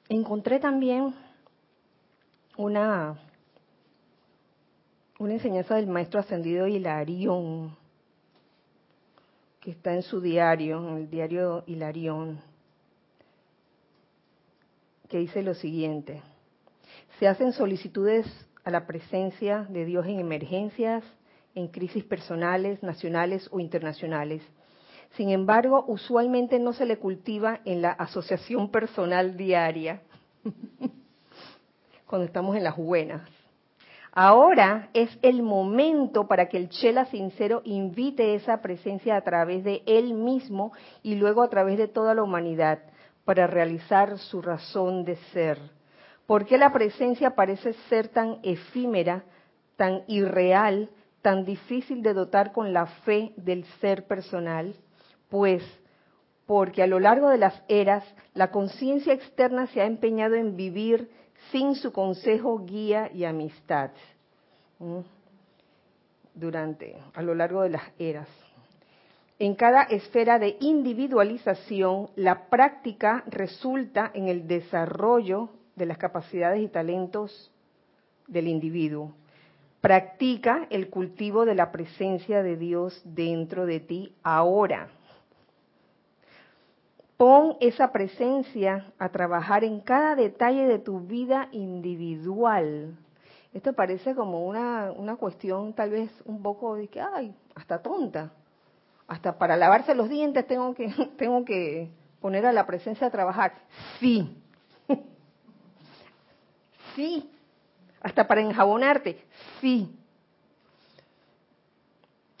Encontré 0.09 0.59
también 0.59 1.13
una, 2.55 3.19
una 5.19 5.33
enseñanza 5.33 5.75
del 5.75 5.87
maestro 5.87 6.21
ascendido 6.21 6.65
Hilarión 6.65 7.75
que 9.59 9.71
está 9.71 9.93
en 9.93 10.01
su 10.01 10.21
diario, 10.21 10.79
en 10.87 10.97
el 10.97 11.09
diario 11.09 11.65
Hilarión, 11.67 12.39
que 15.09 15.17
dice 15.17 15.41
lo 15.43 15.53
siguiente. 15.55 16.21
Se 17.19 17.27
hacen 17.27 17.51
solicitudes 17.51 18.25
a 18.63 18.71
la 18.71 18.87
presencia 18.87 19.63
de 19.63 19.83
Dios 19.83 20.05
en 20.05 20.21
emergencias, 20.21 21.03
en 21.53 21.67
crisis 21.67 22.05
personales, 22.05 22.81
nacionales 22.81 23.49
o 23.51 23.59
internacionales. 23.59 24.41
Sin 25.17 25.31
embargo, 25.31 25.83
usualmente 25.87 26.59
no 26.59 26.73
se 26.73 26.85
le 26.85 26.99
cultiva 26.99 27.59
en 27.65 27.81
la 27.81 27.89
asociación 27.89 28.69
personal 28.69 29.35
diaria, 29.35 30.01
cuando 32.05 32.25
estamos 32.25 32.55
en 32.55 32.63
las 32.63 32.77
buenas. 32.77 33.27
Ahora 34.11 34.89
es 34.93 35.09
el 35.23 35.41
momento 35.41 36.27
para 36.27 36.47
que 36.47 36.57
el 36.57 36.69
Chela 36.69 37.05
sincero 37.05 37.63
invite 37.65 38.35
esa 38.35 38.61
presencia 38.61 39.15
a 39.15 39.21
través 39.21 39.63
de 39.63 39.81
él 39.87 40.13
mismo 40.13 40.71
y 41.01 41.15
luego 41.15 41.41
a 41.41 41.49
través 41.49 41.79
de 41.79 41.87
toda 41.87 42.13
la 42.13 42.21
humanidad 42.21 42.79
para 43.25 43.47
realizar 43.47 44.19
su 44.19 44.39
razón 44.43 45.03
de 45.03 45.15
ser. 45.33 45.59
¿Por 46.27 46.45
qué 46.45 46.59
la 46.59 46.71
presencia 46.71 47.31
parece 47.31 47.73
ser 47.89 48.09
tan 48.09 48.37
efímera, 48.43 49.23
tan 49.77 50.03
irreal, 50.07 50.89
tan 51.23 51.43
difícil 51.43 52.03
de 52.03 52.13
dotar 52.13 52.51
con 52.51 52.71
la 52.71 52.85
fe 52.85 53.33
del 53.35 53.65
ser 53.81 54.05
personal? 54.05 54.75
Pues 55.29 55.63
porque 56.45 56.81
a 56.81 56.87
lo 56.87 56.99
largo 56.99 57.29
de 57.29 57.37
las 57.37 57.61
eras 57.67 58.03
la 58.33 58.51
conciencia 58.51 59.13
externa 59.13 59.67
se 59.67 59.81
ha 59.81 59.85
empeñado 59.85 60.35
en 60.35 60.55
vivir 60.55 61.09
sin 61.51 61.75
su 61.75 61.91
consejo, 61.91 62.65
guía 62.65 63.11
y 63.13 63.25
amistad. 63.25 63.91
Durante 66.33 66.97
a 67.13 67.21
lo 67.21 67.35
largo 67.35 67.61
de 67.61 67.69
las 67.69 67.83
eras. 67.99 68.29
En 69.39 69.53
cada 69.53 69.83
esfera 69.83 70.39
de 70.39 70.57
individualización, 70.61 72.09
la 72.15 72.47
práctica 72.49 73.23
resulta 73.27 74.09
en 74.13 74.29
el 74.29 74.47
desarrollo 74.47 75.49
de 75.75 75.85
las 75.85 75.99
capacidades 75.99 76.61
y 76.61 76.69
talentos 76.69 77.51
del 78.27 78.47
individuo. 78.47 79.13
Practica 79.79 80.65
el 80.71 80.89
cultivo 80.89 81.45
de 81.45 81.53
la 81.53 81.71
presencia 81.71 82.41
de 82.41 82.57
Dios 82.57 82.99
dentro 83.05 83.67
de 83.67 83.79
ti 83.79 84.15
ahora. 84.23 84.89
Pon 87.17 87.57
esa 87.59 87.91
presencia 87.91 88.93
a 88.99 89.09
trabajar 89.09 89.63
en 89.63 89.81
cada 89.81 90.15
detalle 90.15 90.67
de 90.67 90.79
tu 90.79 90.99
vida 91.01 91.49
individual. 91.51 92.95
Esto 93.53 93.73
parece 93.73 94.13
como 94.13 94.45
una, 94.45 94.91
una 94.91 95.15
cuestión 95.15 95.73
tal 95.73 95.89
vez 95.89 96.11
un 96.25 96.43
poco 96.43 96.75
de 96.75 96.87
que, 96.87 97.01
ay, 97.01 97.35
hasta 97.55 97.81
tonta 97.81 98.31
hasta 99.07 99.37
para 99.37 99.55
lavarse 99.55 99.95
los 99.95 100.09
dientes 100.09 100.45
tengo 100.47 100.73
que, 100.75 100.89
tengo 101.17 101.43
que 101.45 101.89
poner 102.21 102.45
a 102.45 102.51
la 102.51 102.65
presencia 102.67 103.07
a 103.07 103.11
trabajar. 103.11 103.53
Sí. 103.99 104.35
Sí. 106.95 107.29
Hasta 108.01 108.27
para 108.27 108.41
enjabonarte. 108.41 109.23
Sí. 109.61 109.95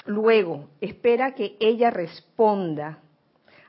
Luego, 0.07 0.67
espera 0.81 1.35
que 1.35 1.55
ella 1.59 1.91
responda. 1.91 2.97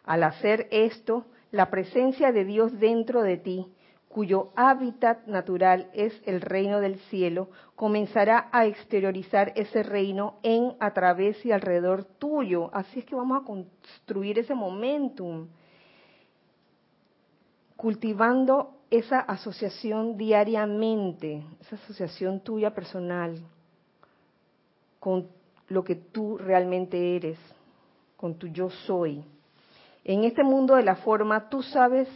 Al 0.09 0.23
hacer 0.23 0.69
esto, 0.71 1.27
la 1.51 1.69
presencia 1.69 2.33
de 2.33 2.47
Dios 2.47 2.81
dentro 2.81 3.21
de 3.23 3.37
ti 3.37 3.67
cuyo 4.09 4.53
hábitat 4.57 5.27
natural 5.27 5.91
es 5.93 6.19
el 6.25 6.41
reino 6.41 6.81
del 6.81 6.99
cielo, 7.11 7.51
comenzará 7.77 8.49
a 8.53 8.65
exteriorizar 8.65 9.53
ese 9.55 9.83
reino 9.83 10.39
en, 10.43 10.75
a 10.81 10.95
través 10.95 11.45
y 11.45 11.53
alrededor 11.53 12.05
tuyo. 12.05 12.71
Así 12.73 13.01
es 13.01 13.05
que 13.05 13.15
vamos 13.15 13.43
a 13.43 13.45
construir 13.45 14.39
ese 14.39 14.55
momentum, 14.55 15.49
cultivando 17.77 18.79
esa 18.91 19.21
asociación 19.21 20.17
diariamente, 20.17 21.45
esa 21.61 21.77
asociación 21.77 22.41
tuya 22.41 22.75
personal 22.75 23.39
con 24.99 25.29
lo 25.69 25.85
que 25.85 25.97
tú 25.97 26.39
realmente 26.39 27.15
eres, 27.15 27.39
con 28.17 28.37
tu 28.37 28.47
yo 28.47 28.71
soy. 28.71 29.23
En 30.05 30.25
este 30.25 30.43
mundo 30.43 30.77
de 30.77 30.83
la 30.83 30.97
forma, 30.97 31.49
tú 31.49 31.63
sabes 31.63 32.09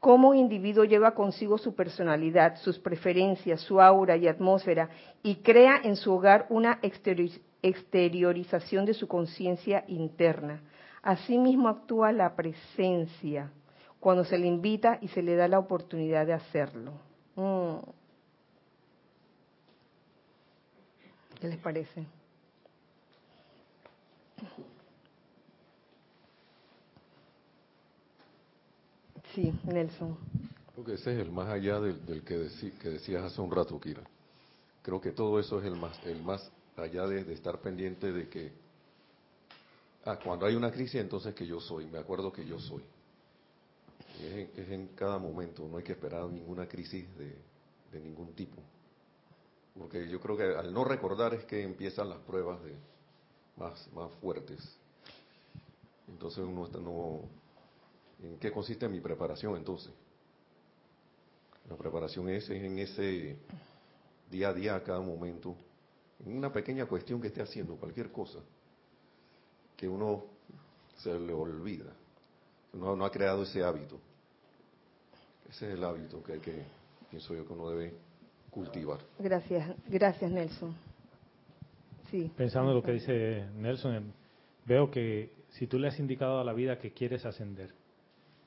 cómo 0.00 0.28
un 0.28 0.36
individuo 0.36 0.84
lleva 0.84 1.14
consigo 1.14 1.56
su 1.56 1.74
personalidad, 1.74 2.56
sus 2.56 2.78
preferencias, 2.78 3.62
su 3.62 3.80
aura 3.80 4.16
y 4.16 4.28
atmósfera 4.28 4.90
y 5.22 5.36
crea 5.36 5.80
en 5.82 5.96
su 5.96 6.12
hogar 6.12 6.46
una 6.50 6.78
exteriorización 7.62 8.84
de 8.84 8.92
su 8.92 9.08
conciencia 9.08 9.84
interna. 9.88 10.60
Asimismo 11.02 11.68
actúa 11.68 12.12
la 12.12 12.36
presencia 12.36 13.50
cuando 13.98 14.24
se 14.24 14.36
le 14.36 14.46
invita 14.46 14.98
y 15.00 15.08
se 15.08 15.22
le 15.22 15.36
da 15.36 15.48
la 15.48 15.58
oportunidad 15.58 16.26
de 16.26 16.34
hacerlo. 16.34 16.92
Mm. 17.36 17.76
¿Qué 21.40 21.48
les 21.48 21.58
parece? 21.58 22.04
Sí, 29.34 29.52
Nelson. 29.64 30.16
Creo 30.72 30.84
que 30.84 30.94
ese 30.94 31.12
es 31.12 31.18
el 31.18 31.32
más 31.32 31.48
allá 31.48 31.80
del, 31.80 32.22
que, 32.22 32.38
decías 32.38 33.24
hace 33.24 33.40
un 33.40 33.50
rato, 33.50 33.80
Kira. 33.80 34.02
Creo 34.82 35.00
que 35.00 35.10
todo 35.10 35.40
eso 35.40 35.58
es 35.58 35.64
el 35.64 35.76
más, 35.76 35.98
el 36.06 36.22
más 36.22 36.50
allá 36.76 37.06
de, 37.06 37.32
estar 37.32 37.60
pendiente 37.60 38.12
de 38.12 38.28
que, 38.28 38.52
ah, 40.04 40.18
cuando 40.22 40.46
hay 40.46 40.54
una 40.54 40.70
crisis, 40.70 40.96
entonces 41.00 41.34
que 41.34 41.46
yo 41.46 41.60
soy, 41.60 41.86
me 41.86 41.98
acuerdo 41.98 42.32
que 42.32 42.46
yo 42.46 42.60
soy. 42.60 42.82
Es 44.20 44.68
en, 44.70 44.88
cada 44.94 45.18
momento, 45.18 45.66
no 45.68 45.78
hay 45.78 45.84
que 45.84 45.92
esperar 45.92 46.28
ninguna 46.28 46.68
crisis 46.68 47.04
de, 47.18 47.36
de 47.90 48.00
ningún 48.00 48.32
tipo. 48.34 48.62
Porque 49.76 50.08
yo 50.08 50.20
creo 50.20 50.36
que 50.36 50.44
al 50.44 50.72
no 50.72 50.84
recordar 50.84 51.34
es 51.34 51.44
que 51.44 51.62
empiezan 51.62 52.08
las 52.08 52.18
pruebas 52.20 52.62
de 52.62 52.76
más, 53.56 53.88
más 53.92 54.12
fuertes. 54.20 54.60
Entonces 56.06 56.44
uno 56.44 56.66
está, 56.66 56.78
no, 56.78 57.22
¿En 58.24 58.38
qué 58.38 58.50
consiste 58.50 58.88
mi 58.88 59.00
preparación 59.00 59.56
entonces? 59.56 59.92
La 61.68 61.76
preparación 61.76 62.28
es, 62.30 62.48
en 62.50 62.78
ese 62.78 63.36
día 64.30 64.48
a 64.48 64.54
día, 64.54 64.74
a 64.74 64.82
cada 64.82 65.00
momento, 65.00 65.54
en 66.24 66.36
una 66.36 66.52
pequeña 66.52 66.86
cuestión 66.86 67.20
que 67.20 67.28
esté 67.28 67.42
haciendo, 67.42 67.76
cualquier 67.76 68.10
cosa, 68.10 68.38
que 69.76 69.88
uno 69.88 70.24
se 70.96 71.18
le 71.18 71.32
olvida. 71.32 71.92
Uno 72.72 72.96
no 72.96 73.04
ha 73.04 73.10
creado 73.10 73.42
ese 73.42 73.62
hábito. 73.62 73.98
Ese 75.48 75.68
es 75.68 75.74
el 75.74 75.84
hábito 75.84 76.22
que 76.22 76.32
hay 76.32 76.40
que, 76.40 76.64
pienso 77.10 77.34
yo, 77.34 77.46
que 77.46 77.52
uno 77.52 77.70
debe 77.70 77.94
cultivar. 78.50 79.00
Gracias, 79.18 79.74
gracias 79.86 80.30
Nelson. 80.30 80.74
Sí. 82.10 82.30
Pensando 82.36 82.70
en 82.70 82.76
lo 82.76 82.82
que 82.82 82.92
dice 82.92 83.46
Nelson, 83.56 84.12
veo 84.64 84.90
que 84.90 85.32
si 85.50 85.66
tú 85.66 85.78
le 85.78 85.88
has 85.88 85.98
indicado 85.98 86.40
a 86.40 86.44
la 86.44 86.52
vida 86.52 86.78
que 86.78 86.92
quieres 86.92 87.24
ascender, 87.24 87.72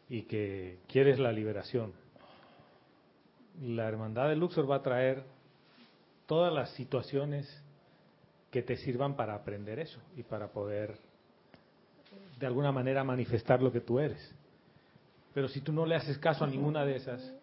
y 0.09 0.23
que 0.23 0.79
quieres 0.87 1.19
la 1.19 1.31
liberación. 1.31 1.93
La 3.61 3.87
hermandad 3.87 4.29
de 4.29 4.35
Luxor 4.35 4.69
va 4.69 4.77
a 4.77 4.83
traer 4.83 5.23
todas 6.25 6.53
las 6.53 6.69
situaciones 6.71 7.63
que 8.51 8.61
te 8.61 8.77
sirvan 8.77 9.15
para 9.15 9.35
aprender 9.35 9.79
eso 9.79 9.99
y 10.15 10.23
para 10.23 10.51
poder 10.51 10.97
de 12.39 12.45
alguna 12.45 12.71
manera 12.71 13.03
manifestar 13.03 13.61
lo 13.61 13.71
que 13.71 13.81
tú 13.81 13.99
eres. 13.99 14.33
Pero 15.33 15.47
si 15.47 15.61
tú 15.61 15.71
no 15.71 15.85
le 15.85 15.95
haces 15.95 16.17
caso 16.17 16.45
a 16.45 16.47
ninguna 16.47 16.85
de 16.85 16.95
esas, 16.95 17.33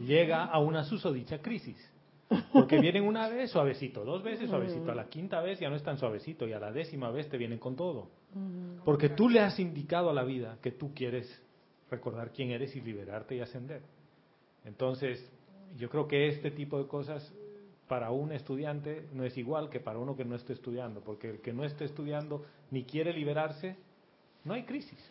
llega 0.00 0.44
a 0.44 0.58
una 0.58 0.84
susodicha 0.84 1.38
crisis. 1.38 1.76
Porque 2.52 2.78
vienen 2.78 3.04
una 3.04 3.28
vez 3.28 3.50
suavecito, 3.50 4.04
dos 4.04 4.22
veces 4.22 4.50
suavecito, 4.50 4.92
a 4.92 4.94
la 4.94 5.08
quinta 5.08 5.40
vez 5.40 5.58
ya 5.60 5.70
no 5.70 5.76
es 5.76 5.82
tan 5.82 5.96
suavecito 5.96 6.46
y 6.46 6.52
a 6.52 6.58
la 6.58 6.70
décima 6.70 7.10
vez 7.10 7.28
te 7.28 7.38
vienen 7.38 7.58
con 7.58 7.74
todo. 7.74 8.10
Porque 8.84 9.08
tú 9.08 9.28
le 9.28 9.40
has 9.40 9.58
indicado 9.58 10.10
a 10.10 10.12
la 10.12 10.24
vida 10.24 10.58
que 10.60 10.72
tú 10.72 10.92
quieres 10.94 11.42
recordar 11.90 12.32
quién 12.32 12.50
eres 12.50 12.74
y 12.76 12.80
liberarte 12.80 13.36
y 13.36 13.40
ascender. 13.40 13.82
Entonces, 14.64 15.30
yo 15.76 15.88
creo 15.88 16.08
que 16.08 16.28
este 16.28 16.50
tipo 16.50 16.78
de 16.78 16.86
cosas 16.86 17.32
para 17.88 18.10
un 18.10 18.32
estudiante 18.32 19.08
no 19.12 19.24
es 19.24 19.38
igual 19.38 19.70
que 19.70 19.80
para 19.80 19.98
uno 19.98 20.16
que 20.16 20.24
no 20.24 20.36
esté 20.36 20.52
estudiando, 20.52 21.00
porque 21.00 21.30
el 21.30 21.40
que 21.40 21.52
no 21.52 21.64
esté 21.64 21.86
estudiando 21.86 22.44
ni 22.70 22.84
quiere 22.84 23.12
liberarse, 23.12 23.76
no 24.44 24.54
hay 24.54 24.62
crisis. 24.64 25.10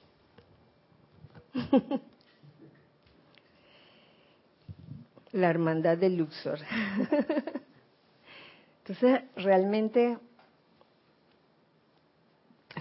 La 5.33 5.49
hermandad 5.49 5.97
de 5.97 6.09
Luxor. 6.09 6.59
Entonces, 8.79 9.23
realmente, 9.35 10.17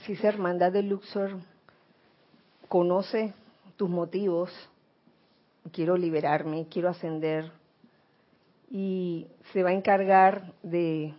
si 0.04 0.12
esa 0.12 0.28
hermandad 0.28 0.70
de 0.72 0.82
Luxor 0.82 1.40
conoce 2.68 3.34
tus 3.76 3.88
motivos, 3.88 4.50
quiero 5.72 5.96
liberarme, 5.96 6.66
quiero 6.68 6.88
ascender, 6.88 7.52
y 8.70 9.26
se 9.52 9.62
va 9.62 9.70
a 9.70 9.74
encargar 9.74 10.52
de 10.62 11.14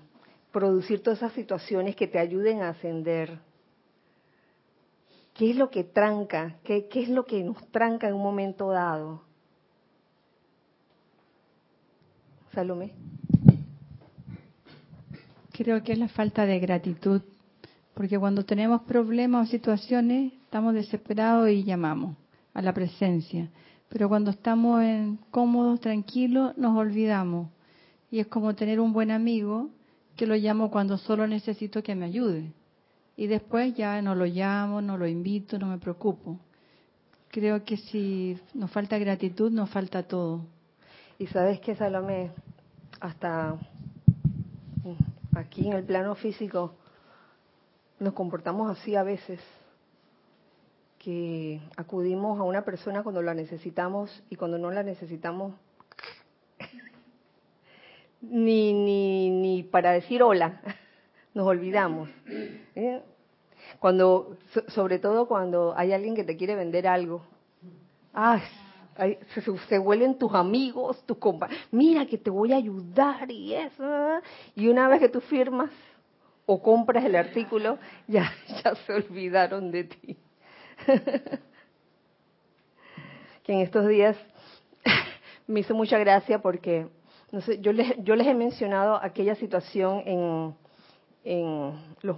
producir 0.52 1.02
todas 1.02 1.20
esas 1.20 1.34
situaciones 1.34 1.96
que 1.96 2.08
te 2.08 2.20
ayuden 2.20 2.62
a 2.62 2.70
ascender. 2.70 3.40
¿Qué 5.34 5.52
es 5.52 5.56
lo 5.56 5.70
que 5.70 5.84
tranca? 5.84 6.58
¿Qué, 6.64 6.88
es 6.92 7.10
lo 7.10 7.26
que 7.26 7.44
nos 7.44 7.64
tranca 7.72 8.08
en 8.08 8.16
un 8.16 8.24
momento 8.24 8.72
dado? 8.72 9.22
Salomé. 12.54 12.92
Creo 15.52 15.84
que 15.84 15.94
es 15.94 16.00
la 16.00 16.08
falta 16.08 16.46
de 16.46 16.60
gratitud, 16.60 17.22
porque 17.94 18.18
cuando 18.18 18.46
tenemos 18.46 18.82
problemas 18.84 19.48
o 19.48 19.52
situaciones, 19.52 20.34
estamos 20.44 20.74
desesperados 20.74 21.50
y 21.50 21.64
llamamos 21.64 22.16
a 22.58 22.62
la 22.64 22.74
presencia. 22.74 23.52
Pero 23.88 24.10
cuando 24.10 24.32
estamos 24.32 24.82
en, 24.82 25.20
cómodos, 25.30 25.80
tranquilos, 25.80 26.58
nos 26.58 26.76
olvidamos. 26.76 27.50
Y 28.10 28.20
es 28.20 28.26
como 28.26 28.56
tener 28.56 28.80
un 28.80 28.94
buen 28.94 29.12
amigo 29.12 29.70
que 30.16 30.26
lo 30.26 30.34
llamo 30.36 30.72
cuando 30.72 30.98
solo 30.98 31.28
necesito 31.28 31.84
que 31.84 31.94
me 31.94 32.06
ayude. 32.06 32.52
Y 33.16 33.28
después 33.28 33.76
ya 33.76 34.02
no 34.02 34.16
lo 34.16 34.26
llamo, 34.26 34.82
no 34.82 34.98
lo 34.98 35.06
invito, 35.08 35.60
no 35.60 35.68
me 35.68 35.78
preocupo. 35.78 36.40
Creo 37.30 37.64
que 37.64 37.78
si 37.78 38.40
nos 38.56 38.72
falta 38.72 38.98
gratitud, 38.98 39.52
nos 39.52 39.70
falta 39.70 40.02
todo. 40.02 40.42
Y 41.20 41.28
sabes 41.28 41.60
que, 41.60 41.76
Salomé, 41.76 42.32
hasta 43.00 43.56
aquí 45.36 45.68
en 45.68 45.74
el 45.74 45.84
plano 45.84 46.16
físico 46.16 46.74
nos 48.00 48.14
comportamos 48.14 48.76
así 48.76 48.96
a 48.96 49.04
veces 49.04 49.40
que 51.08 51.62
acudimos 51.78 52.38
a 52.38 52.44
una 52.44 52.66
persona 52.66 53.02
cuando 53.02 53.22
la 53.22 53.34
necesitamos 53.34 54.22
y 54.30 54.36
cuando 54.36 54.58
no 54.58 54.72
la 54.72 54.84
necesitamos, 54.84 55.54
ni, 58.22 58.74
ni, 58.74 59.30
ni 59.30 59.64
para 59.64 59.94
decir 59.94 60.22
hola, 60.22 60.60
nos 61.34 61.48
olvidamos. 61.48 62.10
¿eh? 62.76 63.02
Cuando, 63.80 64.36
sobre 64.68 65.00
todo 65.00 65.30
cuando 65.30 65.74
hay 65.78 65.94
alguien 65.94 66.14
que 66.14 66.26
te 66.26 66.36
quiere 66.36 66.56
vender 66.56 66.86
algo. 66.90 67.22
Ay, 68.12 68.42
se, 69.34 69.42
se, 69.42 69.78
vuelven 69.78 70.20
tus 70.20 70.34
amigos, 70.34 71.02
tus 71.06 71.20
compañeros. 71.20 71.68
Mira 71.72 72.06
que 72.06 72.18
te 72.18 72.30
voy 72.30 72.52
a 72.52 72.58
ayudar 72.58 73.32
y 73.32 73.54
eso. 73.54 74.20
Y 74.56 74.68
una 74.68 74.90
vez 74.90 75.00
que 75.00 75.08
tú 75.08 75.22
firmas 75.22 75.72
o 76.46 76.62
compras 76.62 77.06
el 77.06 77.16
artículo, 77.16 77.78
ya, 78.10 78.30
ya 78.62 78.76
se 78.76 78.92
olvidaron 78.92 79.72
de 79.72 79.86
ti. 79.86 80.18
que 83.44 83.54
en 83.54 83.62
estos 83.62 83.88
días 83.88 84.18
me 85.48 85.62
hizo 85.62 85.76
mucha 85.76 85.98
gracia 85.98 86.40
porque 86.40 86.88
no 87.32 87.42
sé, 87.42 87.60
yo 87.60 87.74
les, 87.74 87.96
yo 88.04 88.16
les 88.16 88.28
he 88.28 88.34
mencionado 88.34 89.00
aquella 89.02 89.36
situación 89.36 90.04
en, 90.06 90.56
en 91.26 91.74
los 92.02 92.18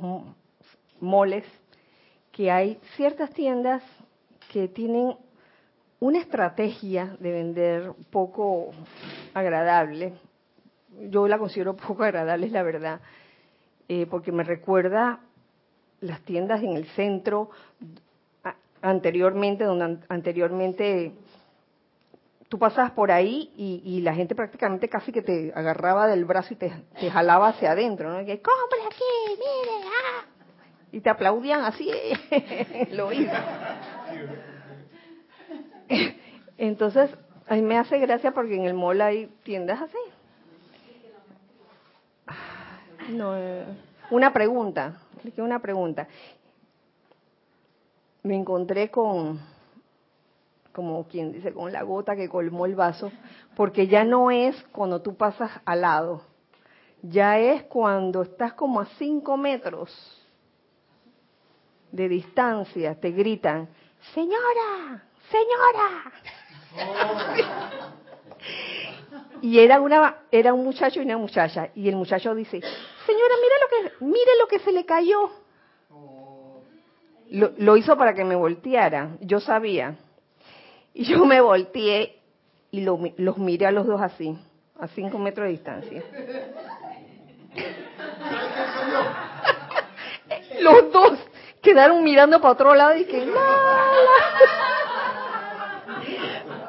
moles 1.00 1.44
que 2.32 2.52
hay 2.52 2.80
ciertas 2.96 3.32
tiendas 3.32 3.82
que 4.52 4.68
tienen 4.68 5.16
una 6.00 6.20
estrategia 6.20 7.18
de 7.20 7.32
vender 7.32 7.92
poco 8.12 8.72
agradable. 9.34 10.14
Yo 11.10 11.28
la 11.28 11.38
considero 11.38 11.76
poco 11.76 12.04
agradable, 12.04 12.46
es 12.46 12.52
la 12.52 12.64
verdad, 12.64 13.02
eh, 13.88 14.06
porque 14.10 14.32
me 14.32 14.44
recuerda 14.44 15.20
las 16.02 16.22
tiendas 16.22 16.64
en 16.64 16.74
el 16.74 16.86
centro 16.90 17.50
anteriormente, 18.82 19.64
donde 19.64 20.00
anteriormente 20.10 21.14
tú 22.50 22.58
pasabas 22.58 22.92
por 22.92 23.12
ahí 23.12 23.52
y, 23.56 24.02
la 24.02 24.14
gente 24.14 24.34
prácticamente 24.36 24.90
casi 24.90 25.12
que 25.12 25.22
te 25.22 25.54
agarraba 25.56 26.08
del 26.08 26.26
brazo 26.26 26.54
y 26.54 26.58
te, 26.58 26.72
jalaba 27.12 27.50
hacia 27.50 27.72
adentro, 27.72 28.12
¿no? 28.12 28.26
Que 28.26 28.42
compre 28.42 28.80
aquí, 28.88 29.04
mire, 29.30 29.88
ah. 29.88 30.26
Y 30.92 31.02
te 31.02 31.10
aplaudían 31.10 31.64
así, 31.64 31.92
lo 32.92 33.12
hizo. 33.14 33.32
Entonces, 36.58 37.12
a 37.48 37.56
mí 37.56 37.62
me 37.62 37.78
hace 37.78 38.00
gracia 38.00 38.32
porque 38.32 38.56
en 38.56 38.66
el 38.66 38.74
mall 38.74 39.02
hay 39.02 39.28
tiendas 39.44 39.82
así. 39.82 39.98
No, 43.10 43.36
eh, 43.38 43.66
una 44.12 44.34
pregunta, 44.34 45.00
una 45.38 45.60
pregunta. 45.60 46.08
Me 48.24 48.36
encontré 48.36 48.92
con, 48.92 49.40
como 50.74 51.08
quien 51.08 51.32
dice, 51.32 51.54
con 51.54 51.72
la 51.72 51.84
gota 51.84 52.16
que 52.16 52.28
colmó 52.28 52.66
el 52.66 52.76
vaso, 52.76 53.12
porque 53.56 53.88
ya 53.88 54.04
no 54.04 54.30
es 54.32 54.62
cuando 54.72 55.02
tú 55.02 55.16
pasas 55.16 55.52
al 55.66 55.82
lado, 55.82 56.22
ya 57.02 57.40
es 57.40 57.64
cuando 57.64 58.24
estás 58.24 58.54
como 58.54 58.82
a 58.82 58.86
cinco 58.98 59.38
metros 59.38 59.90
de 61.92 62.10
distancia, 62.10 63.00
te 63.00 63.12
gritan, 63.12 63.70
señora, 64.14 65.04
señora. 65.32 66.12
y 69.42 69.60
era 69.60 69.80
una 69.80 70.18
era 70.32 70.54
un 70.54 70.64
muchacho 70.64 71.02
y 71.02 71.06
una 71.06 71.18
muchacha 71.18 71.70
y 71.74 71.88
el 71.90 71.96
muchacho 71.96 72.36
dice, 72.36 72.60
"Señora, 72.60 73.36
mire 73.42 73.56
lo 73.62 73.68
que 73.70 74.06
mire 74.06 74.32
lo 74.40 74.48
que 74.48 74.60
se 74.60 74.72
le 74.72 74.86
cayó." 74.86 75.32
Lo, 77.30 77.52
lo 77.58 77.78
hizo 77.78 77.98
para 77.98 78.14
que 78.14 78.24
me 78.24 78.36
volteara. 78.36 79.18
Yo 79.22 79.40
sabía. 79.40 79.96
Y 80.94 81.06
yo 81.06 81.26
me 81.26 81.42
volteé 81.42 82.20
y 82.72 82.82
lo, 82.82 83.00
los 83.18 83.38
miré 83.38 83.68
a 83.68 83.72
los 83.72 83.88
dos 83.88 84.02
así, 84.02 84.38
a 84.80 84.88
cinco 84.90 85.18
metros 85.18 85.46
de 85.46 85.52
distancia. 85.52 86.04
los 90.62 90.92
dos 90.92 91.18
quedaron 91.62 92.04
mirando 92.04 92.42
para 92.42 92.54
otro 92.54 92.76
lado 92.76 92.98
y 92.98 93.06
que 93.06 93.20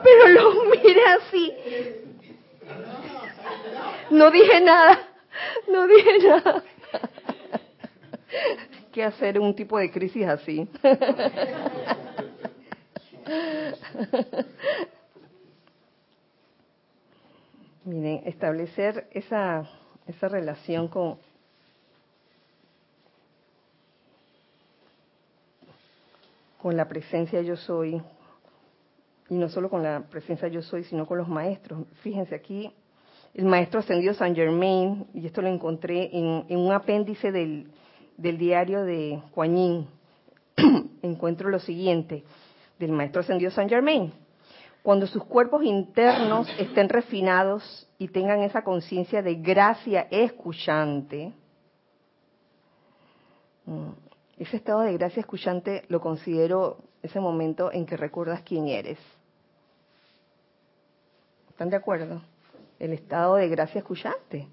pero 0.02 0.28
los 0.28 0.54
miré 0.66 1.04
así. 1.04 1.52
No 4.10 4.30
dije 4.30 4.60
nada, 4.60 5.00
no 5.68 5.86
dije 5.86 6.18
nada. 6.18 6.62
¿Qué 8.92 9.04
hacer 9.04 9.38
un 9.38 9.54
tipo 9.54 9.78
de 9.78 9.90
crisis 9.90 10.26
así? 10.26 10.68
Miren, 17.84 18.22
establecer 18.24 19.08
esa, 19.12 19.68
esa 20.06 20.28
relación 20.28 20.88
con, 20.88 21.18
con 26.60 26.76
la 26.76 26.88
presencia 26.88 27.40
yo 27.42 27.56
soy, 27.56 28.02
y 29.28 29.34
no 29.34 29.48
solo 29.48 29.70
con 29.70 29.82
la 29.82 30.02
presencia 30.10 30.48
yo 30.48 30.62
soy, 30.62 30.84
sino 30.84 31.06
con 31.06 31.18
los 31.18 31.28
maestros. 31.28 31.86
Fíjense 32.02 32.34
aquí, 32.34 32.72
el 33.34 33.44
maestro 33.44 33.80
ascendido 33.80 34.14
Saint 34.14 34.36
Germain, 34.36 35.06
y 35.14 35.26
esto 35.26 35.40
lo 35.40 35.48
encontré 35.48 36.10
en, 36.12 36.56
un 36.56 36.72
apéndice 36.72 37.30
del, 37.30 37.70
del 38.20 38.36
diario 38.36 38.84
de 38.84 39.22
Kuan 39.32 39.88
encuentro 41.02 41.48
lo 41.48 41.58
siguiente, 41.58 42.22
del 42.78 42.92
maestro 42.92 43.22
ascendido 43.22 43.50
Saint 43.50 43.70
Germain. 43.70 44.12
Cuando 44.82 45.06
sus 45.06 45.24
cuerpos 45.24 45.64
internos 45.64 46.48
estén 46.58 46.88
refinados 46.88 47.88
y 47.98 48.08
tengan 48.08 48.40
esa 48.42 48.62
conciencia 48.62 49.22
de 49.22 49.34
gracia 49.36 50.06
escuchante, 50.10 51.32
mm, 53.64 53.90
ese 54.38 54.56
estado 54.56 54.80
de 54.80 54.92
gracia 54.94 55.20
escuchante 55.20 55.84
lo 55.88 56.00
considero 56.00 56.78
ese 57.02 57.20
momento 57.20 57.72
en 57.72 57.86
que 57.86 57.96
recuerdas 57.96 58.42
quién 58.42 58.68
eres. 58.68 58.98
¿Están 61.48 61.70
de 61.70 61.76
acuerdo? 61.76 62.22
El 62.78 62.92
estado 62.92 63.36
de 63.36 63.48
gracia 63.48 63.78
escuchante. 63.78 64.46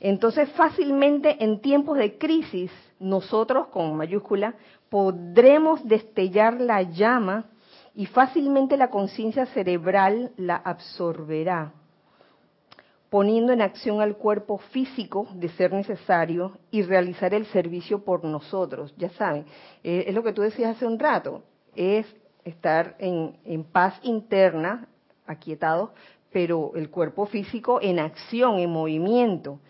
Entonces 0.00 0.48
fácilmente 0.52 1.42
en 1.42 1.60
tiempos 1.60 1.98
de 1.98 2.18
crisis, 2.18 2.70
nosotros 3.00 3.68
con 3.68 3.96
mayúscula 3.96 4.54
podremos 4.88 5.86
destellar 5.86 6.60
la 6.60 6.82
llama 6.82 7.46
y 7.94 8.06
fácilmente 8.06 8.76
la 8.76 8.90
conciencia 8.90 9.46
cerebral 9.46 10.32
la 10.36 10.56
absorberá 10.56 11.72
poniendo 13.10 13.52
en 13.52 13.62
acción 13.62 14.00
al 14.00 14.16
cuerpo 14.16 14.58
físico 14.58 15.28
de 15.34 15.48
ser 15.50 15.72
necesario 15.72 16.58
y 16.70 16.82
realizar 16.82 17.32
el 17.32 17.46
servicio 17.46 18.04
por 18.04 18.24
nosotros. 18.24 18.94
Ya 18.96 19.10
saben, 19.10 19.46
eh, 19.82 20.04
es 20.06 20.14
lo 20.14 20.22
que 20.22 20.32
tú 20.32 20.42
decías 20.42 20.76
hace 20.76 20.86
un 20.86 20.98
rato, 20.98 21.42
es 21.74 22.06
estar 22.44 22.96
en, 22.98 23.64
paz 23.64 23.98
interna, 24.02 24.88
aquietado, 25.26 25.92
pero 26.30 26.72
el 26.74 26.90
cuerpo 26.90 27.26
físico 27.26 27.80
en 27.80 27.98
acción, 27.98 28.58
en 28.58 28.70
movimiento. 28.70 29.60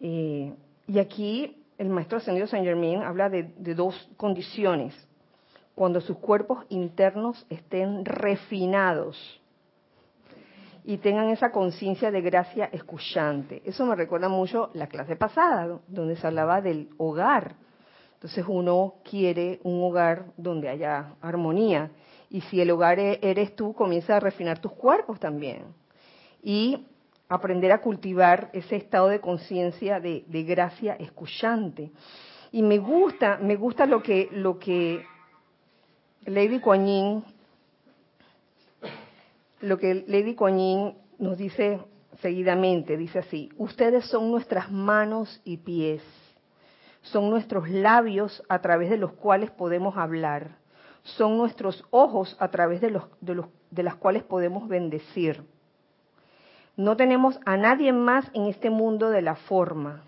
Eh, 0.00 0.54
y 0.86 0.98
aquí 0.98 1.56
el 1.76 1.88
maestro 1.88 2.18
ascendido 2.18 2.46
Saint 2.46 2.66
Germain 2.66 3.02
habla 3.02 3.28
de 3.28 3.74
dos 3.74 4.10
condiciones. 4.16 4.94
Cuando 5.74 6.00
sus 6.00 6.18
cuerpos 6.18 6.64
internos 6.70 7.46
estén 7.50 8.04
refinados, 8.04 9.40
y 10.88 10.96
tengan 10.96 11.28
esa 11.28 11.52
conciencia 11.52 12.10
de 12.10 12.22
gracia 12.22 12.70
escuchante. 12.72 13.60
Eso 13.66 13.84
me 13.84 13.94
recuerda 13.94 14.30
mucho 14.30 14.70
la 14.72 14.86
clase 14.86 15.16
pasada, 15.16 15.78
donde 15.86 16.16
se 16.16 16.26
hablaba 16.26 16.62
del 16.62 16.88
hogar. 16.96 17.56
Entonces 18.14 18.42
uno 18.48 18.94
quiere 19.04 19.60
un 19.64 19.82
hogar 19.82 20.24
donde 20.38 20.70
haya 20.70 21.14
armonía. 21.20 21.90
Y 22.30 22.40
si 22.40 22.62
el 22.62 22.70
hogar 22.70 22.98
e-, 22.98 23.18
eres 23.20 23.54
tú, 23.54 23.74
comienza 23.74 24.16
a 24.16 24.20
refinar 24.20 24.62
tus 24.62 24.72
cuerpos 24.72 25.20
también. 25.20 25.64
Y 26.42 26.86
aprender 27.28 27.72
a 27.72 27.80
cultivar 27.80 28.50
ese 28.52 28.76
estado 28.76 29.08
de 29.08 29.20
conciencia 29.20 30.00
de, 30.00 30.24
gracia 30.44 30.94
escuchante. 30.94 31.90
Y 32.50 32.62
me 32.62 32.78
gusta, 32.78 33.38
me 33.42 33.56
gusta 33.56 33.86
lo 33.86 34.02
que, 34.02 34.28
lo 34.32 34.58
que 34.58 35.04
Lady 36.24 36.60
Kuan 36.60 37.24
lo 39.60 39.76
que 39.78 40.04
Lady 40.06 40.34
Kuan 40.34 40.94
nos 41.18 41.36
dice 41.36 41.80
seguidamente, 42.20 42.96
dice 42.96 43.18
así, 43.18 43.50
ustedes 43.58 44.06
son 44.06 44.30
nuestras 44.30 44.70
manos 44.70 45.40
y 45.44 45.58
pies, 45.58 46.02
son 47.02 47.28
nuestros 47.28 47.68
labios 47.68 48.42
a 48.48 48.60
través 48.60 48.90
de 48.90 48.96
los 48.96 49.12
cuales 49.12 49.50
podemos 49.50 49.96
hablar, 49.96 50.56
son 51.02 51.36
nuestros 51.36 51.84
ojos 51.90 52.36
a 52.40 52.48
través 52.48 52.80
de, 52.80 52.90
los, 52.90 53.04
de, 53.20 53.34
los, 53.34 53.46
de 53.70 53.82
las 53.82 53.96
cuales 53.96 54.22
podemos 54.22 54.68
bendecir. 54.68 55.44
No 56.78 56.96
tenemos 56.96 57.40
a 57.44 57.56
nadie 57.56 57.92
más 57.92 58.30
en 58.34 58.46
este 58.46 58.70
mundo 58.70 59.10
de 59.10 59.20
la 59.20 59.34
forma. 59.34 60.04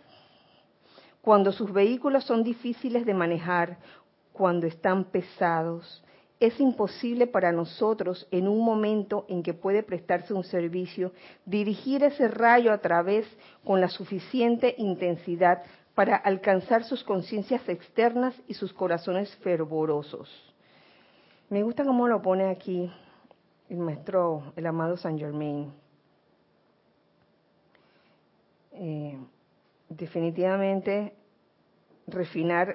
Cuando 1.20 1.50
sus 1.50 1.72
vehículos 1.72 2.22
son 2.22 2.44
difíciles 2.44 3.04
de 3.04 3.12
manejar, 3.12 3.78
cuando 4.32 4.68
están 4.68 5.02
pesados, 5.02 6.04
es 6.38 6.60
imposible 6.60 7.26
para 7.26 7.50
nosotros 7.50 8.28
en 8.30 8.46
un 8.46 8.64
momento 8.64 9.26
en 9.28 9.42
que 9.42 9.52
puede 9.52 9.82
prestarse 9.82 10.32
un 10.32 10.44
servicio 10.44 11.10
dirigir 11.44 12.04
ese 12.04 12.28
rayo 12.28 12.72
a 12.72 12.78
través 12.78 13.26
con 13.64 13.80
la 13.80 13.88
suficiente 13.88 14.76
intensidad 14.78 15.64
para 15.96 16.14
alcanzar 16.14 16.84
sus 16.84 17.02
conciencias 17.02 17.68
externas 17.68 18.40
y 18.46 18.54
sus 18.54 18.72
corazones 18.72 19.34
fervorosos. 19.38 20.30
Me 21.48 21.64
gusta 21.64 21.84
cómo 21.84 22.06
lo 22.06 22.22
pone 22.22 22.48
aquí 22.48 22.88
el 23.68 23.78
maestro, 23.78 24.52
el 24.54 24.68
amado 24.68 24.96
Saint 24.96 25.18
Germain. 25.18 25.89
Eh, 28.72 29.18
definitivamente, 29.88 31.12
refinar 32.06 32.74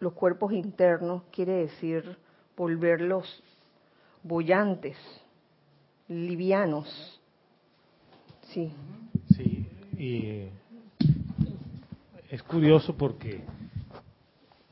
los 0.00 0.12
cuerpos 0.12 0.52
internos 0.52 1.22
quiere 1.32 1.52
decir 1.52 2.16
volverlos 2.56 3.42
bollantes, 4.22 4.96
livianos. 6.08 7.20
Sí. 8.48 8.72
Sí, 9.36 9.66
y 9.96 10.48
es 12.30 12.42
curioso 12.42 12.96
porque 12.96 13.40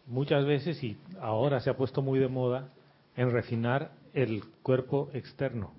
muchas 0.07 0.45
veces, 0.45 0.83
y 0.83 0.97
ahora 1.21 1.61
se 1.61 1.71
ha 1.71 1.77
puesto 1.77 2.03
muy 2.03 2.19
de 2.19 2.29
moda, 2.29 2.69
en 3.17 3.31
refinar 3.31 3.93
el 4.13 4.45
cuerpo 4.63 5.11
externo. 5.13 5.73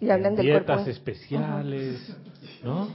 Y 0.00 0.10
hablan 0.10 0.32
en 0.32 0.36
del 0.36 0.46
dietas 0.46 0.82
cuerpo. 0.82 0.90
especiales, 0.90 2.16
¿no? 2.62 2.88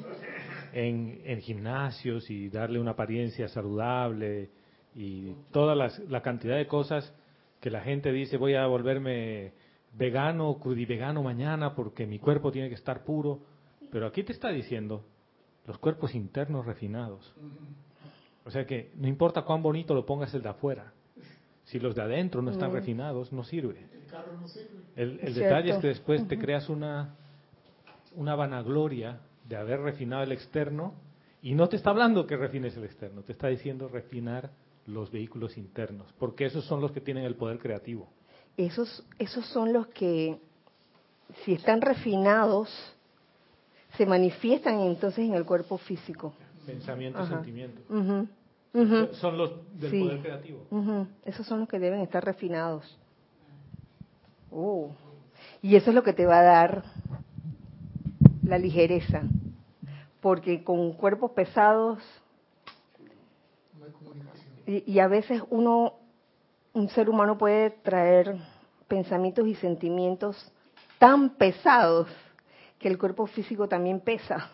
En, 0.74 1.22
en 1.26 1.42
gimnasios 1.42 2.30
y 2.30 2.50
darle 2.50 2.80
una 2.80 2.92
apariencia 2.92 3.48
saludable 3.50 4.50
y 4.96 5.34
toda 5.52 5.76
las- 5.76 6.00
la 6.10 6.22
cantidad 6.22 6.56
de 6.56 6.68
cosas 6.68 7.14
que 7.60 7.70
la 7.70 7.82
gente 7.82 8.12
dice 8.12 8.38
voy 8.38 8.54
a 8.56 8.66
volverme 8.68 9.52
vegano, 9.98 10.58
crudivegano 10.60 11.22
mañana 11.24 11.76
porque 11.76 12.08
mi 12.08 12.20
cuerpo 12.20 12.52
tiene 12.52 12.70
que 12.70 12.76
estar 12.76 13.04
puro. 13.04 13.40
Pero 13.92 14.08
aquí 14.08 14.24
te 14.24 14.32
está 14.32 14.50
diciendo 14.50 15.04
los 15.68 15.78
cuerpos 15.78 16.16
internos 16.16 16.66
refinados. 16.66 17.34
O 18.46 18.50
sea 18.52 18.66
que 18.66 18.92
no 18.96 19.08
importa 19.08 19.42
cuán 19.44 19.62
bonito 19.62 19.94
lo 19.94 20.06
pongas 20.06 20.34
el 20.34 20.42
de 20.42 20.50
afuera. 20.50 20.94
Si 21.66 21.80
los 21.80 21.94
de 21.96 22.02
adentro 22.02 22.42
no 22.42 22.52
están 22.52 22.72
Mm. 22.72 22.76
refinados, 22.76 23.32
no 23.34 23.44
sirve. 23.44 23.86
El, 24.96 25.20
el 25.22 25.34
detalle 25.34 25.72
es 25.72 25.78
que 25.78 25.88
después 25.88 26.26
te 26.28 26.38
creas 26.40 26.70
una, 26.70 27.16
una 28.16 28.36
vanagloria 28.36 29.20
de 29.52 29.58
haber 29.58 29.82
refinado 29.82 30.24
el 30.24 30.32
externo 30.32 30.94
y 31.42 31.54
no 31.56 31.68
te 31.68 31.76
está 31.76 31.90
hablando 31.90 32.26
que 32.26 32.38
refines 32.38 32.76
el 32.78 32.86
externo, 32.86 33.22
te 33.22 33.34
está 33.34 33.48
diciendo 33.48 33.88
refinar 33.90 34.50
los 34.88 35.12
vehículos 35.12 35.58
internos, 35.58 36.08
porque 36.18 36.46
esos 36.46 36.66
son 36.66 36.82
los 36.82 36.92
que 36.92 37.02
tienen 37.02 37.26
el 37.26 37.36
poder 37.36 37.60
creativo. 37.60 38.08
Esos, 38.58 39.06
esos 39.20 39.46
son 39.48 39.74
los 39.74 39.88
que, 39.88 40.38
si 41.44 41.54
están 41.54 41.82
refinados, 41.82 42.70
se 43.98 44.06
manifiestan 44.06 44.80
entonces 44.80 45.26
en 45.26 45.34
el 45.34 45.46
cuerpo 45.46 45.78
físico. 45.78 46.34
Pensamiento, 46.66 47.26
sentimiento. 47.28 47.82
Son 49.14 49.38
los 49.38 49.52
del 49.80 49.92
Sí. 49.92 50.00
poder 50.00 50.20
creativo. 50.22 50.66
ujú. 50.72 51.08
Esos 51.26 51.46
son 51.46 51.60
los 51.60 51.68
que 51.70 51.78
deben 51.80 52.00
estar 52.00 52.24
refinados. 52.24 52.98
Oh. 54.50 54.92
Y 55.62 55.76
eso 55.76 55.90
es 55.92 55.96
lo 55.96 56.04
que 56.04 56.14
te 56.14 56.26
va 56.26 56.40
a 56.40 56.44
dar 56.44 56.84
la 58.44 58.58
ligereza. 58.58 59.24
Porque 60.22 60.64
con 60.64 60.94
cuerpos 60.94 61.32
pesados 61.32 62.00
y, 64.66 64.92
y 64.92 65.00
a 65.00 65.08
veces 65.08 65.42
uno, 65.50 65.96
un 66.74 66.90
ser 66.90 67.10
humano 67.10 67.38
puede 67.38 67.72
traer 67.72 68.38
pensamientos 68.88 69.48
y 69.48 69.56
sentimientos 69.56 70.52
tan 71.00 71.32
pesados 71.32 72.08
que 72.78 72.88
el 72.88 72.98
cuerpo 72.98 73.26
físico 73.28 73.68
también 73.68 74.00
pesa, 74.00 74.50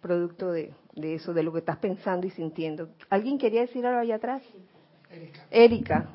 producto 0.00 0.52
de, 0.52 0.72
de 0.94 1.14
eso, 1.14 1.32
de 1.32 1.42
lo 1.42 1.52
que 1.52 1.60
estás 1.60 1.78
pensando 1.78 2.26
y 2.26 2.30
sintiendo. 2.30 2.88
¿Alguien 3.10 3.38
quería 3.38 3.62
decir 3.62 3.86
algo 3.86 4.00
allá 4.00 4.16
atrás? 4.16 4.42
Erika. 5.10 5.46
Erika. 5.50 6.08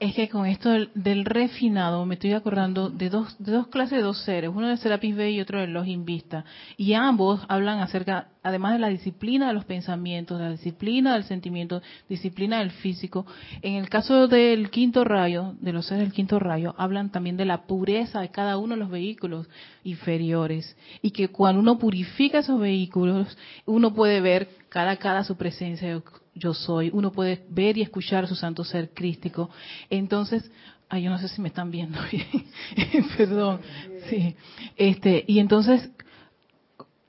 Es 0.00 0.14
que 0.14 0.28
con 0.28 0.46
esto 0.46 0.70
del, 0.94 1.24
refinado 1.24 2.06
me 2.06 2.14
estoy 2.14 2.32
acordando 2.32 2.88
de 2.88 3.10
dos, 3.10 3.36
clases 3.70 3.98
de 3.98 4.02
dos 4.02 4.18
seres, 4.24 4.50
uno 4.54 4.68
de 4.68 4.76
Serapis 4.76 5.16
Bey 5.16 5.36
y 5.36 5.40
otro 5.40 5.60
de 5.60 5.66
los 5.66 5.86
Invista. 5.86 6.44
Y 6.76 6.92
ambos 6.92 7.40
hablan 7.48 7.80
acerca, 7.80 8.28
además 8.42 8.74
de 8.74 8.78
la 8.78 8.88
disciplina 8.88 9.48
de 9.48 9.54
los 9.54 9.64
pensamientos, 9.64 10.38
de 10.38 10.44
la 10.44 10.50
disciplina 10.52 11.14
del 11.14 11.24
sentimiento, 11.24 11.82
disciplina 12.08 12.60
del 12.60 12.70
físico. 12.70 13.26
En 13.62 13.74
el 13.74 13.88
caso 13.88 14.28
del 14.28 14.70
quinto 14.70 15.04
rayo, 15.04 15.54
de 15.60 15.72
los 15.72 15.86
seres 15.86 16.04
del 16.04 16.12
quinto 16.12 16.38
rayo, 16.38 16.74
hablan 16.78 17.10
también 17.10 17.36
de 17.36 17.44
la 17.44 17.66
pureza 17.66 18.20
de 18.20 18.30
cada 18.30 18.56
uno 18.56 18.74
de 18.74 18.80
los 18.80 18.90
vehículos 18.90 19.48
inferiores. 19.84 20.76
Y 21.02 21.10
que 21.10 21.28
cuando 21.28 21.60
uno 21.60 21.78
purifica 21.78 22.38
esos 22.38 22.60
vehículos, 22.60 23.36
uno 23.66 23.94
puede 23.94 24.20
ver 24.20 24.48
cada 24.68 24.96
cada 24.96 25.24
su 25.24 25.36
presencia 25.36 26.00
yo 26.38 26.54
soy, 26.54 26.90
uno 26.92 27.12
puede 27.12 27.44
ver 27.50 27.76
y 27.76 27.82
escuchar 27.82 28.26
su 28.26 28.34
santo 28.34 28.64
ser 28.64 28.90
crístico. 28.90 29.50
Entonces, 29.90 30.50
ay, 30.88 31.02
yo 31.02 31.10
no 31.10 31.18
sé 31.18 31.28
si 31.28 31.40
me 31.40 31.48
están 31.48 31.70
viendo 31.70 31.98
bien, 32.10 33.08
perdón, 33.16 33.60
sí, 34.08 34.34
este, 34.76 35.24
y 35.26 35.38
entonces, 35.38 35.90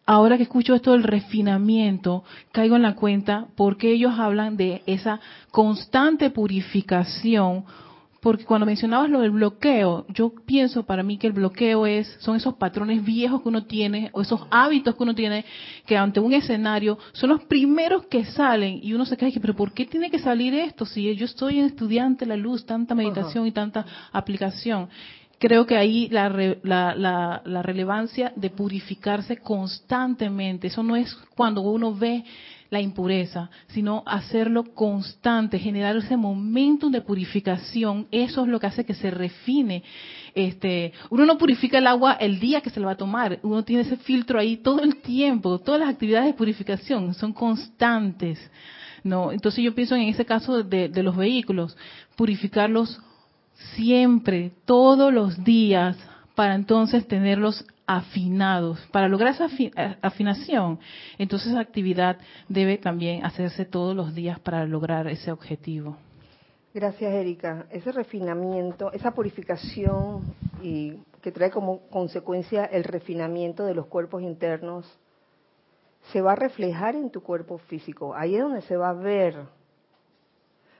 ahora 0.06 0.38
que 0.38 0.44
escucho 0.44 0.76
esto 0.76 0.92
del 0.92 1.04
refinamiento, 1.04 2.24
caigo 2.52 2.76
en 2.76 2.82
la 2.82 2.96
cuenta 2.96 3.48
porque 3.56 3.92
ellos 3.92 4.14
hablan 4.18 4.58
de 4.58 4.82
esa 4.86 5.20
constante 5.52 6.30
purificación 6.30 7.66
porque 8.22 8.44
cuando 8.44 8.66
mencionabas 8.66 9.10
lo 9.10 9.22
del 9.22 9.32
bloqueo, 9.32 10.06
yo 10.10 10.34
pienso 10.46 10.84
para 10.84 11.04
mí 11.04 11.18
que 11.18 11.28
el 11.28 11.34
bloqueo 11.34 11.86
es 11.86 12.18
son 12.20 12.36
esos 12.36 12.56
patrones 12.56 13.04
viejos 13.04 13.42
que 13.42 13.50
uno 13.50 13.66
tiene 13.66 14.10
o 14.14 14.22
esos 14.22 14.42
hábitos 14.52 14.96
que 14.96 15.04
uno 15.04 15.16
tiene 15.16 15.46
que 15.86 15.98
ante 15.98 16.20
un 16.20 16.34
escenario 16.34 16.98
son 17.14 17.30
los 17.30 17.44
primeros 17.44 18.06
que 18.08 18.26
salen 18.26 18.80
y 18.84 18.94
uno 18.94 19.06
se 19.06 19.16
cae 19.16 19.32
que 19.32 19.40
pero 19.40 19.56
¿por 19.56 19.74
qué 19.74 19.86
tiene 19.86 20.10
que 20.10 20.20
salir 20.20 20.54
esto 20.54 20.86
si 20.86 21.16
yo 21.16 21.26
estoy 21.26 21.60
en 21.60 21.66
estudiante 21.66 22.26
la 22.26 22.36
luz, 22.36 22.66
tanta 22.66 22.94
meditación 22.94 23.48
y 23.48 23.52
tanta 23.52 23.86
aplicación? 24.12 24.90
Creo 25.38 25.66
que 25.66 25.78
ahí 25.78 26.10
la, 26.10 26.28
re, 26.28 26.60
la, 26.64 26.94
la, 26.96 27.42
la 27.46 27.62
relevancia 27.62 28.34
de 28.36 28.50
purificarse 28.50 29.38
constantemente, 29.38 30.68
eso 30.68 30.84
no 30.84 30.98
es 30.98 31.16
cuando 31.34 31.62
uno 31.62 31.96
ve 31.96 32.26
la 32.70 32.80
impureza, 32.80 33.50
sino 33.68 34.04
hacerlo 34.06 34.76
constante, 34.76 35.58
generar 35.58 35.96
ese 35.98 36.18
momentum 36.18 36.92
de 36.92 37.02
purificación, 37.02 38.08
eso 38.12 38.44
es 38.44 38.48
lo 38.48 38.60
que 38.60 38.68
hace 38.68 38.86
que 38.86 38.94
se 38.94 39.10
refine. 39.10 39.84
Este, 40.36 40.94
uno 41.10 41.26
no 41.26 41.38
purifica 41.38 41.80
el 41.80 41.88
agua 41.88 42.14
el 42.14 42.40
día 42.40 42.62
que 42.62 42.70
se 42.70 42.80
lo 42.80 42.86
va 42.86 42.94
a 42.94 42.98
tomar, 42.98 43.40
uno 43.42 43.64
tiene 43.64 43.82
ese 43.82 43.98
filtro 43.98 44.40
ahí 44.40 44.58
todo 44.58 44.82
el 44.82 44.98
tiempo, 44.98 45.60
todas 45.60 45.82
las 45.82 45.90
actividades 45.90 46.28
de 46.28 46.34
purificación 46.34 47.14
son 47.14 47.34
constantes. 47.34 48.40
No, 49.04 49.32
entonces 49.32 49.64
yo 49.64 49.74
pienso 49.74 49.96
en 49.96 50.04
ese 50.04 50.26
caso 50.26 50.62
de, 50.62 50.90
de 50.90 51.04
los 51.04 51.16
vehículos, 51.16 51.76
purificarlos 52.16 53.02
siempre, 53.76 54.52
todos 54.66 55.14
los 55.14 55.44
días, 55.44 55.98
para 56.36 56.56
entonces 56.56 57.08
tenerlos 57.08 57.66
afinados. 57.90 58.80
Para 58.92 59.08
lograr 59.08 59.34
esa 59.34 59.48
afinación, 60.04 60.80
entonces 61.18 61.50
esa 61.50 61.60
actividad 61.60 62.20
debe 62.48 62.78
también 62.78 63.26
hacerse 63.26 63.66
todos 63.66 63.96
los 63.96 64.14
días 64.14 64.40
para 64.40 64.64
lograr 64.68 65.08
ese 65.08 65.32
objetivo. 65.32 65.98
Gracias, 66.72 67.12
Erika. 67.12 67.66
Ese 67.72 67.92
refinamiento, 67.92 68.92
esa 68.94 69.10
purificación 69.10 70.22
y 70.62 71.00
que 71.24 71.32
trae 71.32 71.50
como 71.50 71.80
consecuencia 71.90 72.64
el 72.66 72.84
refinamiento 72.84 73.66
de 73.66 73.74
los 73.74 73.88
cuerpos 73.88 74.22
internos, 74.22 74.86
se 76.12 76.22
va 76.22 76.34
a 76.34 76.36
reflejar 76.36 76.96
en 76.96 77.10
tu 77.10 77.24
cuerpo 77.24 77.58
físico. 77.58 78.14
Ahí 78.14 78.36
es 78.36 78.42
donde 78.42 78.62
se 78.62 78.78
va 78.78 78.90
a 78.90 78.94
ver. 78.94 79.36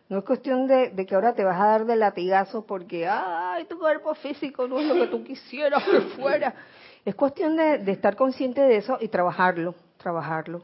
No 0.10 0.20
es 0.20 0.24
cuestión 0.24 0.68
de, 0.68 0.92
de 0.92 1.06
que 1.08 1.16
ahora 1.16 1.34
te 1.34 1.44
vas 1.44 1.60
a 1.60 1.66
dar 1.66 1.86
de 1.86 1.96
latigazo 1.96 2.68
porque, 2.68 3.08
ay, 3.08 3.66
tu 3.66 3.80
cuerpo 3.80 4.14
físico 4.14 4.68
no 4.68 4.80
es 4.80 4.86
lo 4.86 4.94
que 4.94 5.08
tú 5.08 5.24
quisieras 5.24 5.84
que 5.84 6.02
fuera. 6.02 6.54
Es 7.06 7.16
cuestión 7.16 7.56
de, 7.56 7.80
de, 7.80 7.92
estar 7.92 8.16
consciente 8.16 8.62
de 8.62 8.78
eso 8.78 8.98
y 9.00 9.08
trabajarlo, 9.08 9.76
trabajarlo. 9.98 10.64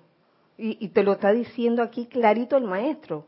Y, 0.58 0.78
y, 0.84 0.90
te 0.90 1.04
lo 1.04 1.14
está 1.14 1.32
diciendo 1.32 1.82
aquí 1.82 2.06
clarito 2.06 2.58
el 2.58 2.64
maestro, 2.64 3.26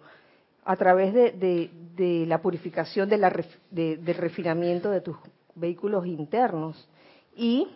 a 0.63 0.75
través 0.75 1.13
de, 1.13 1.31
de, 1.31 1.71
de 1.95 2.25
la 2.25 2.41
purificación, 2.41 3.07
de 3.09 3.17
la 3.17 3.33
del 3.71 4.15
refinamiento 4.15 4.91
de 4.91 5.01
tus 5.01 5.17
vehículos 5.55 6.05
internos 6.05 6.87
y 7.35 7.67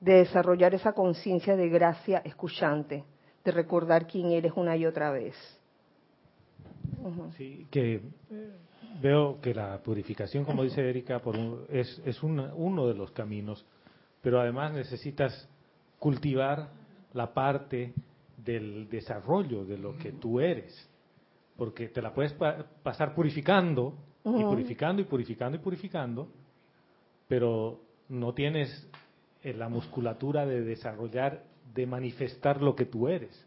de 0.00 0.12
desarrollar 0.16 0.74
esa 0.74 0.92
conciencia 0.92 1.56
de 1.56 1.70
gracia 1.70 2.18
escuchante, 2.18 3.04
de 3.42 3.50
recordar 3.50 4.06
quién 4.06 4.32
eres 4.32 4.52
una 4.54 4.76
y 4.76 4.84
otra 4.84 5.10
vez. 5.10 5.34
Sí, 7.38 7.66
que 7.70 8.02
veo 9.00 9.40
que 9.40 9.54
la 9.54 9.78
purificación, 9.82 10.44
como 10.44 10.62
dice 10.62 10.88
Erika, 10.88 11.18
por 11.20 11.36
un, 11.36 11.64
es, 11.68 12.00
es 12.04 12.22
una, 12.22 12.54
uno 12.54 12.86
de 12.86 12.94
los 12.94 13.10
caminos, 13.12 13.64
pero 14.20 14.40
además 14.40 14.72
necesitas 14.72 15.48
cultivar 15.98 16.70
la 17.12 17.32
parte 17.32 17.94
del 18.36 18.88
desarrollo 18.88 19.64
de 19.64 19.78
lo 19.78 19.96
que 19.96 20.12
tú 20.12 20.40
eres, 20.40 20.88
porque 21.56 21.88
te 21.88 22.02
la 22.02 22.12
puedes 22.12 22.32
pa 22.34 22.66
pasar 22.82 23.14
purificando 23.14 23.94
y 24.24 24.42
purificando 24.42 25.02
y 25.02 25.04
purificando 25.04 25.56
y 25.56 25.60
purificando, 25.60 26.28
pero 27.28 27.80
no 28.08 28.32
tienes 28.34 28.88
la 29.42 29.68
musculatura 29.68 30.46
de 30.46 30.62
desarrollar 30.62 31.44
de 31.74 31.86
manifestar 31.86 32.62
lo 32.62 32.74
que 32.74 32.86
tú 32.86 33.08
eres. 33.08 33.46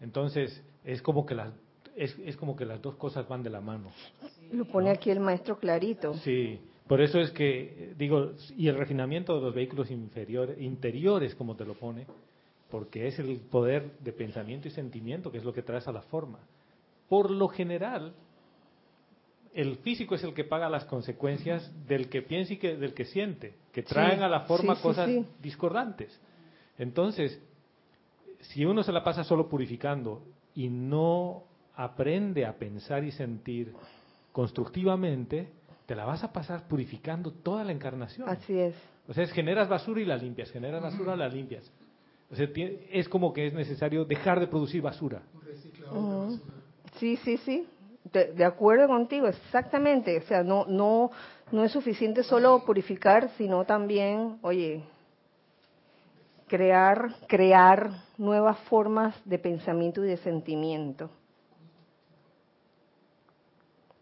Entonces, 0.00 0.62
es 0.84 1.02
como 1.02 1.26
que 1.26 1.34
las, 1.34 1.52
es, 1.96 2.16
es 2.24 2.36
como 2.36 2.56
que 2.56 2.64
las 2.64 2.80
dos 2.80 2.96
cosas 2.96 3.28
van 3.28 3.42
de 3.42 3.50
la 3.50 3.60
mano. 3.60 3.90
Lo 4.52 4.64
pone 4.64 4.90
aquí 4.90 5.10
el 5.10 5.20
maestro 5.20 5.58
clarito. 5.58 6.14
Sí, 6.14 6.58
por 6.86 7.00
eso 7.00 7.20
es 7.20 7.30
que, 7.30 7.94
digo, 7.96 8.32
y 8.56 8.68
el 8.68 8.76
refinamiento 8.76 9.36
de 9.36 9.42
los 9.42 9.54
vehículos 9.54 9.90
inferiores, 9.90 10.60
interiores, 10.60 11.34
como 11.34 11.54
te 11.54 11.64
lo 11.64 11.74
pone, 11.74 12.06
porque 12.70 13.06
es 13.06 13.18
el 13.18 13.38
poder 13.38 13.98
de 14.00 14.12
pensamiento 14.12 14.68
y 14.68 14.70
sentimiento 14.70 15.30
que 15.30 15.38
es 15.38 15.44
lo 15.44 15.52
que 15.52 15.62
traes 15.62 15.86
a 15.86 15.92
la 15.92 16.02
forma. 16.02 16.38
Por 17.08 17.30
lo 17.30 17.48
general, 17.48 18.12
el 19.54 19.76
físico 19.76 20.14
es 20.14 20.24
el 20.24 20.34
que 20.34 20.44
paga 20.44 20.68
las 20.68 20.84
consecuencias 20.84 21.70
del 21.86 22.08
que 22.08 22.22
piensa 22.22 22.54
y 22.54 22.56
que, 22.56 22.76
del 22.76 22.94
que 22.94 23.04
siente, 23.04 23.54
que 23.72 23.82
traen 23.82 24.18
Sí, 24.18 24.24
a 24.24 24.28
la 24.28 24.40
forma 24.40 24.76
sí, 24.76 24.82
cosas 24.82 25.08
sí. 25.08 25.24
discordantes. 25.42 26.20
Entonces, 26.78 27.40
si 28.40 28.64
uno 28.64 28.82
se 28.82 28.92
la 28.92 29.04
pasa 29.04 29.24
solo 29.24 29.48
purificando 29.48 30.22
y 30.54 30.68
no 30.68 31.44
aprende 31.84 32.44
a 32.44 32.52
pensar 32.52 33.04
y 33.04 33.10
sentir 33.10 33.72
constructivamente, 34.32 35.48
te 35.86 35.94
la 35.94 36.04
vas 36.04 36.22
a 36.22 36.32
pasar 36.32 36.68
purificando 36.68 37.32
toda 37.32 37.64
la 37.64 37.72
encarnación. 37.72 38.28
Así 38.28 38.58
es. 38.58 38.74
O 39.08 39.14
sea, 39.14 39.24
es 39.24 39.32
generas 39.32 39.68
basura 39.68 40.00
y 40.00 40.04
la 40.04 40.16
limpias, 40.16 40.50
generas 40.50 40.82
basura 40.82 41.14
y 41.14 41.18
la 41.18 41.28
limpias. 41.28 41.72
O 42.30 42.36
sea, 42.36 42.46
es 42.92 43.08
como 43.08 43.32
que 43.32 43.46
es 43.46 43.54
necesario 43.54 44.04
dejar 44.04 44.38
de 44.38 44.46
producir 44.46 44.82
basura. 44.82 45.22
Ujú. 45.90 46.38
Sí, 46.98 47.16
sí, 47.16 47.38
sí. 47.38 47.66
De, 48.12 48.32
de 48.32 48.44
acuerdo 48.44 48.86
contigo, 48.86 49.26
exactamente. 49.26 50.18
O 50.18 50.22
sea, 50.22 50.42
no, 50.42 50.66
no, 50.66 51.10
no 51.50 51.64
es 51.64 51.72
suficiente 51.72 52.22
solo 52.22 52.62
purificar, 52.64 53.30
sino 53.36 53.64
también, 53.64 54.38
oye, 54.42 54.84
crear, 56.46 57.16
crear 57.26 57.90
nuevas 58.18 58.58
formas 58.68 59.16
de 59.24 59.38
pensamiento 59.38 60.04
y 60.04 60.08
de 60.08 60.18
sentimiento. 60.18 61.10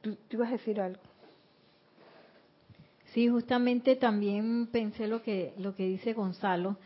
¿Tú, 0.09 0.17
tú 0.29 0.37
ibas 0.37 0.49
a 0.49 0.53
decir 0.53 0.81
algo? 0.81 1.01
Sí, 3.13 3.29
justamente 3.29 3.97
también 3.97 4.69
pensé 4.71 5.07
lo 5.09 5.23
que 5.23 5.55
lo 5.59 5.75
que 5.75 5.87
dice 5.87 6.13
Gonzalo, 6.13 6.77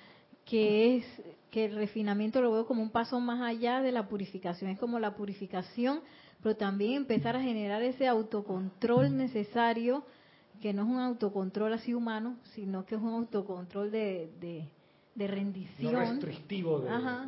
que 0.45 0.97
es 0.97 1.05
que 1.51 1.67
el 1.67 1.75
refinamiento 1.75 2.41
lo 2.41 2.53
veo 2.53 2.67
como 2.67 2.83
un 2.83 2.91
paso 2.91 3.21
más 3.21 3.41
allá 3.43 3.83
de 3.83 3.93
la 3.93 4.09
purificación, 4.09 4.71
es 4.71 4.79
como 4.79 4.99
la 4.99 5.15
purificación, 5.15 6.01
pero 6.43 6.57
también 6.57 6.93
empezar 6.95 7.37
a 7.37 7.43
generar 7.43 7.83
ese 7.83 8.07
autocontrol 8.07 9.17
necesario, 9.17 10.05
que 10.63 10.73
no 10.73 10.83
es 10.83 10.89
un 10.89 10.99
autocontrol 10.99 11.73
así 11.75 11.93
humano, 11.93 12.37
sino 12.55 12.87
que 12.87 12.95
es 12.95 13.01
un 13.03 13.11
autocontrol 13.15 13.91
de, 13.91 14.31
de, 14.41 14.65
de 15.15 15.27
rendición. 15.27 15.93
No 15.93 15.99
restrictivo 16.01 16.81
de... 16.81 16.89
Ajá. 16.89 17.27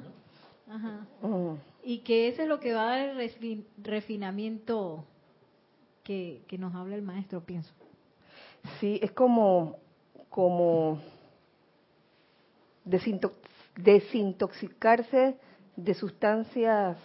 ¿no? 0.68 0.74
Ajá. 0.74 1.06
Ujú. 1.20 1.58
Y 1.84 1.98
que 1.98 2.28
eso 2.28 2.42
es 2.42 2.48
lo 2.48 2.60
que 2.60 2.72
va 2.72 2.84
a 2.84 2.96
dar 2.96 3.08
el 3.10 3.16
refin- 3.18 3.64
refinamiento 3.82 5.04
que, 6.04 6.42
que 6.46 6.58
nos 6.58 6.74
habla 6.74 6.94
el 6.94 7.02
maestro, 7.02 7.40
pienso. 7.40 7.72
Sí, 8.78 9.00
es 9.02 9.10
como, 9.12 9.78
como 10.28 11.00
desintox- 12.86 13.32
desintoxicarse 13.76 15.36
de 15.76 15.94
sustancias 15.94 16.96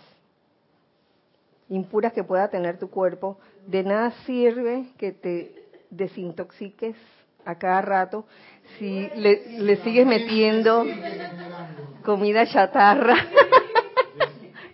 impuras 1.70 2.14
que 2.14 2.24
pueda 2.24 2.47
tener 2.50 2.78
tu 2.78 2.89
cuerpo. 2.89 3.39
De 3.66 3.84
nada 3.84 4.12
sirve 4.26 4.89
que 4.97 5.12
te 5.12 5.56
desintoxiques 5.89 6.95
a 7.45 7.56
cada 7.56 7.82
rato 7.82 8.26
si 8.78 9.10
le 9.16 9.78
sigues 9.78 10.06
metiendo 10.06 10.86
comida 12.04 12.45
chatarra. 12.45 13.16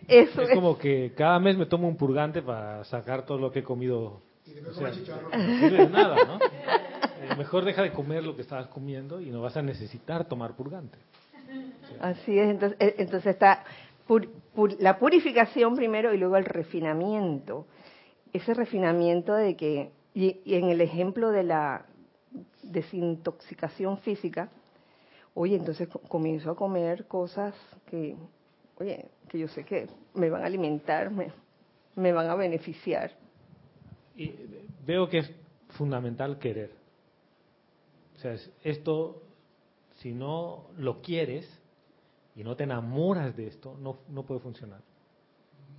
Eso 0.08 0.42
Es 0.42 0.50
es, 0.50 0.56
como 0.56 0.78
que 0.78 1.14
cada 1.16 1.40
mes 1.40 1.58
me 1.58 1.66
tomo 1.66 1.88
un 1.88 1.98
purgante 1.98 2.42
para 2.42 2.84
sacar 2.86 3.26
todo 3.26 3.38
lo 3.38 3.52
que 3.52 3.60
he 3.60 3.64
comido. 3.64 4.22
O 4.70 4.74
sea, 4.74 4.92
no 4.92 5.60
sirve 5.60 5.80
de 5.84 5.90
nada, 5.90 6.26
¿no? 6.26 6.40
Eh, 7.24 7.36
mejor 7.38 7.66
deja 7.66 7.82
de 7.82 7.92
comer 7.92 8.24
lo 8.24 8.36
que 8.36 8.42
estabas 8.42 8.68
comiendo 8.68 9.22
y 9.22 9.30
no 9.32 9.42
vas 9.42 9.56
a 9.58 9.62
necesitar 9.62 10.28
tomar 10.28 10.54
purgante. 10.56 10.98
Así 12.00 12.38
es, 12.38 12.50
entonces, 12.50 12.78
eh, 12.80 12.96
entonces 12.98 13.34
está 13.34 13.64
pur- 14.08 14.30
pur- 14.56 14.76
la 14.80 15.00
purificación 15.00 15.76
primero 15.76 16.14
y 16.14 16.18
luego 16.18 16.38
el 16.38 16.46
refinamiento. 16.46 17.66
Ese 18.34 18.54
refinamiento 18.54 19.34
de 19.34 19.56
que, 19.56 19.92
y, 20.14 20.42
y 20.44 20.56
en 20.56 20.66
el 20.70 20.82
ejemplo 20.82 21.32
de 21.32 21.44
la 21.44 21.86
desintoxicación 22.64 23.98
física, 24.00 24.50
oye, 25.34 25.56
entonces 25.56 25.88
co- 25.88 26.00
comienzo 26.00 26.52
a 26.52 26.56
comer 26.56 27.06
cosas 27.08 27.56
que, 27.90 28.16
oye, 28.80 29.06
que 29.30 29.40
yo 29.40 29.48
sé 29.48 29.64
que 29.64 29.88
me 30.14 30.30
van 30.30 30.44
a 30.44 30.46
alimentar, 30.46 31.12
me, 31.12 31.32
van 32.12 32.30
a 32.30 32.36
beneficiar. 32.36 33.12
Y 34.16 34.34
veo 34.86 35.10
que 35.10 35.20
es 35.20 35.32
fundamental 35.70 36.38
querer. 36.40 36.72
O 38.16 38.20
sea, 38.20 38.34
es- 38.34 38.52
esto, 38.64 39.22
si 39.96 40.14
no 40.14 40.68
lo 40.78 41.02
quieres 41.02 41.48
y 42.36 42.44
no 42.44 42.56
te 42.56 42.64
enamoras 42.64 43.36
de 43.36 43.48
esto, 43.48 43.78
no, 43.80 43.98
no 44.10 44.24
puede 44.24 44.40
funcionar. 44.42 44.82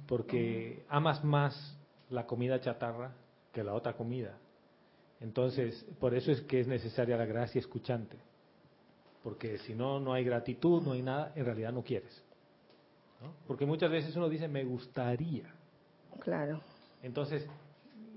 Porque 0.06 0.84
amas 0.88 1.24
más 1.24 1.76
la 2.10 2.26
comida 2.26 2.60
chatarra 2.60 3.12
que 3.52 3.64
la 3.64 3.74
otra 3.74 3.94
comida. 3.94 4.38
Entonces, 5.20 5.84
por 5.98 6.14
eso 6.14 6.30
es 6.30 6.42
que 6.42 6.60
es 6.60 6.66
necesaria 6.68 7.16
la 7.16 7.24
gracia 7.24 7.58
escuchante. 7.58 8.16
Porque 9.24 9.58
si 9.58 9.74
no, 9.74 9.98
no 9.98 10.12
hay 10.12 10.24
gratitud, 10.24 10.82
no 10.82 10.92
hay 10.92 11.02
nada, 11.02 11.32
en 11.34 11.44
realidad 11.44 11.72
no 11.72 11.82
quieres. 11.82 12.22
¿No? 13.20 13.32
Porque 13.46 13.66
muchas 13.66 13.90
veces 13.90 14.14
uno 14.16 14.28
dice, 14.28 14.48
me 14.48 14.64
gustaría. 14.64 15.44
Claro. 16.20 16.60
Entonces, 17.02 17.46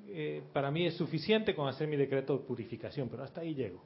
eh, 0.08 0.42
para 0.54 0.72
mí 0.72 0.86
es 0.86 0.96
suficiente 0.96 1.56
con 1.56 1.68
hacer 1.68 1.88
mi 1.88 1.96
decreto 1.96 2.38
de 2.38 2.44
purificación, 2.46 3.10
pero 3.10 3.24
hasta 3.24 3.42
ahí 3.42 3.54
llego. 3.54 3.82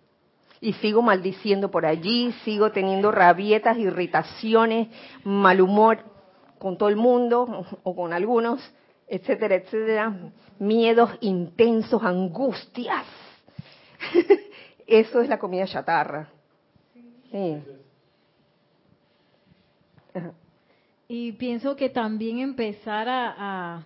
y 0.61 0.72
sigo 0.74 1.01
maldiciendo 1.01 1.70
por 1.70 1.86
allí, 1.86 2.32
sigo 2.45 2.72
teniendo 2.72 3.11
rabietas, 3.11 3.78
irritaciones, 3.78 4.88
mal 5.26 5.59
humor 5.59 5.99
con 6.57 6.78
todo 6.78 6.88
el 6.88 6.95
mundo 6.95 7.66
o 7.84 7.95
con 7.95 8.14
algunos, 8.14 8.61
etcétera, 9.07 9.55
etcétera, 9.55 10.32
miedos 10.59 11.09
intensos, 11.19 12.02
angustias. 12.02 13.06
Eso 14.88 15.22
es 15.22 15.27
la 15.27 15.38
comida 15.38 15.65
chatarra. 15.65 16.30
Sí. 17.30 17.61
Ajá. 20.14 20.34
Y 21.15 21.34
pienso 21.34 21.76
que 21.76 21.90
también 21.90 22.40
empezar 22.40 23.07
a, 23.07 23.35
a, 23.38 23.84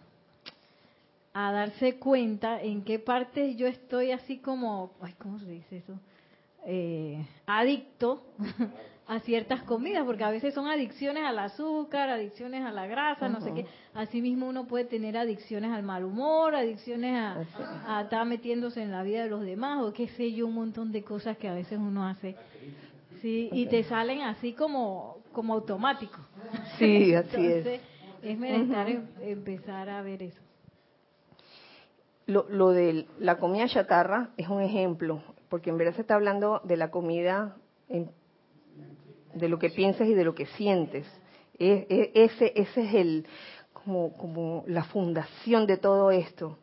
a 1.33 1.51
darse 1.51 1.99
cuenta 1.99 2.61
en 2.61 2.85
qué 2.85 2.99
parte 2.99 3.53
yo 3.55 3.67
estoy 3.67 4.11
así 4.11 4.37
como, 4.37 4.93
ay, 5.01 5.13
¿cómo 5.17 5.37
se 5.37 5.51
dice 5.51 5.79
eso? 5.79 5.99
Eh, 6.65 7.21
adicto 7.45 8.23
a 9.07 9.19
ciertas 9.19 9.61
comidas, 9.63 10.05
porque 10.05 10.23
a 10.23 10.29
veces 10.29 10.53
son 10.53 10.67
adicciones 10.67 11.25
al 11.25 11.37
azúcar, 11.39 12.09
adicciones 12.09 12.63
a 12.63 12.71
la 12.71 12.87
grasa, 12.87 13.27
no 13.27 13.41
sé 13.41 13.51
qué. 13.53 13.65
Asimismo 13.93 14.47
uno 14.47 14.65
puede 14.65 14.85
tener 14.85 15.17
adicciones 15.17 15.71
al 15.71 15.83
mal 15.83 16.05
humor, 16.05 16.55
adicciones 16.55 17.13
a, 17.13 17.45
a 17.87 18.03
estar 18.03 18.25
metiéndose 18.25 18.81
en 18.81 18.91
la 18.91 19.03
vida 19.03 19.23
de 19.23 19.29
los 19.29 19.41
demás, 19.41 19.81
o 19.83 19.91
qué 19.91 20.07
sé 20.07 20.31
yo, 20.31 20.47
un 20.47 20.53
montón 20.53 20.93
de 20.93 21.03
cosas 21.03 21.37
que 21.37 21.49
a 21.49 21.53
veces 21.53 21.77
uno 21.77 22.07
hace. 22.07 22.37
Sí, 23.21 23.49
y 23.51 23.65
te 23.65 23.83
salen 23.83 24.21
así 24.21 24.53
como, 24.53 25.17
como 25.33 25.53
automático. 25.53 26.19
Sí, 26.77 27.13
así 27.13 27.45
es. 27.45 27.65
Entonces, 27.65 27.81
es 28.23 28.37
menester 28.37 28.87
em- 28.89 29.07
empezar 29.21 29.89
a 29.89 30.01
ver 30.01 30.23
eso. 30.23 30.41
Lo, 32.25 32.45
lo 32.49 32.71
de 32.71 33.07
la 33.19 33.37
comida 33.37 33.67
chatarra 33.67 34.31
es 34.37 34.49
un 34.49 34.61
ejemplo, 34.61 35.21
porque 35.49 35.69
en 35.69 35.77
verdad 35.77 35.95
se 35.95 36.01
está 36.01 36.15
hablando 36.15 36.61
de 36.65 36.75
la 36.75 36.91
comida, 36.91 37.55
de 39.33 39.47
lo 39.47 39.59
que 39.59 39.69
piensas 39.69 40.07
y 40.07 40.13
de 40.13 40.25
lo 40.25 40.35
que 40.35 40.45
sientes. 40.45 41.05
E- 41.57 41.87
e- 41.89 42.11
ese, 42.25 42.51
ese 42.55 42.81
es 42.83 42.93
el 42.93 43.25
como, 43.71 44.11
como 44.17 44.63
la 44.67 44.83
fundación 44.83 45.65
de 45.65 45.77
todo 45.77 46.11
esto, 46.11 46.57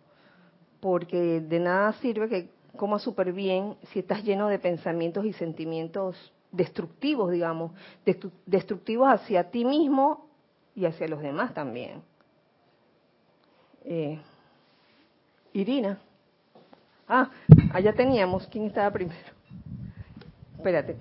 porque 0.80 1.40
de 1.40 1.58
nada 1.60 1.94
sirve 1.94 2.28
que 2.28 2.48
comas 2.76 3.02
súper 3.02 3.32
bien 3.32 3.76
si 3.92 4.00
estás 4.00 4.22
lleno 4.22 4.48
de 4.48 4.58
pensamientos 4.58 5.24
y 5.24 5.32
sentimientos 5.32 6.33
destructivos, 6.54 7.30
digamos, 7.30 7.72
destru- 8.04 8.32
destructivos 8.46 9.08
hacia 9.08 9.50
ti 9.50 9.64
mismo 9.64 10.28
y 10.74 10.84
hacia 10.86 11.08
los 11.08 11.20
demás 11.20 11.52
también. 11.54 12.02
Eh, 13.84 14.18
Irina. 15.52 15.98
Ah, 17.06 17.30
allá 17.72 17.92
teníamos. 17.92 18.46
¿Quién 18.48 18.66
estaba 18.66 18.90
primero? 18.90 19.20
Espérate. 20.56 20.96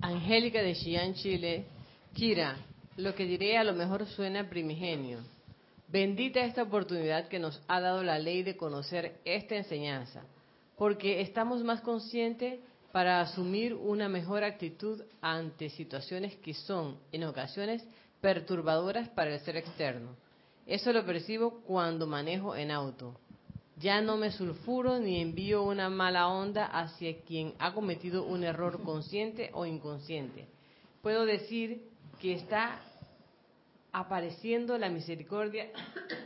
Angélica 0.00 0.62
de 0.62 0.74
Xi'an, 0.74 1.14
Chile. 1.14 1.64
Kira, 2.14 2.56
lo 2.96 3.14
que 3.14 3.24
diré 3.24 3.58
a 3.58 3.64
lo 3.64 3.74
mejor 3.74 4.06
suena 4.06 4.48
primigenio. 4.48 5.18
Bendita 5.88 6.40
esta 6.40 6.62
oportunidad 6.62 7.28
que 7.28 7.38
nos 7.38 7.62
ha 7.66 7.80
dado 7.80 8.02
la 8.02 8.18
ley 8.18 8.42
de 8.42 8.56
conocer 8.56 9.20
esta 9.24 9.56
enseñanza, 9.56 10.22
porque 10.76 11.20
estamos 11.22 11.64
más 11.64 11.80
conscientes 11.80 12.60
para 12.92 13.20
asumir 13.20 13.74
una 13.74 14.08
mejor 14.08 14.44
actitud 14.44 15.02
ante 15.20 15.70
situaciones 15.70 16.36
que 16.36 16.54
son, 16.54 16.98
en 17.12 17.24
ocasiones, 17.24 17.84
perturbadoras 18.20 19.08
para 19.10 19.34
el 19.34 19.40
ser 19.40 19.56
externo. 19.56 20.16
Eso 20.66 20.92
lo 20.92 21.04
percibo 21.04 21.60
cuando 21.62 22.06
manejo 22.06 22.56
en 22.56 22.70
auto. 22.70 23.14
Ya 23.76 24.00
no 24.00 24.16
me 24.16 24.32
sulfuro 24.32 24.98
ni 24.98 25.20
envío 25.20 25.62
una 25.62 25.88
mala 25.88 26.28
onda 26.28 26.66
hacia 26.66 27.20
quien 27.22 27.54
ha 27.58 27.72
cometido 27.74 28.24
un 28.24 28.42
error 28.42 28.82
consciente 28.84 29.50
o 29.52 29.66
inconsciente. 29.66 30.46
Puedo 31.02 31.24
decir 31.26 31.82
que 32.20 32.32
está 32.32 32.80
apareciendo 33.92 34.76
la 34.78 34.88
misericordia 34.88 35.68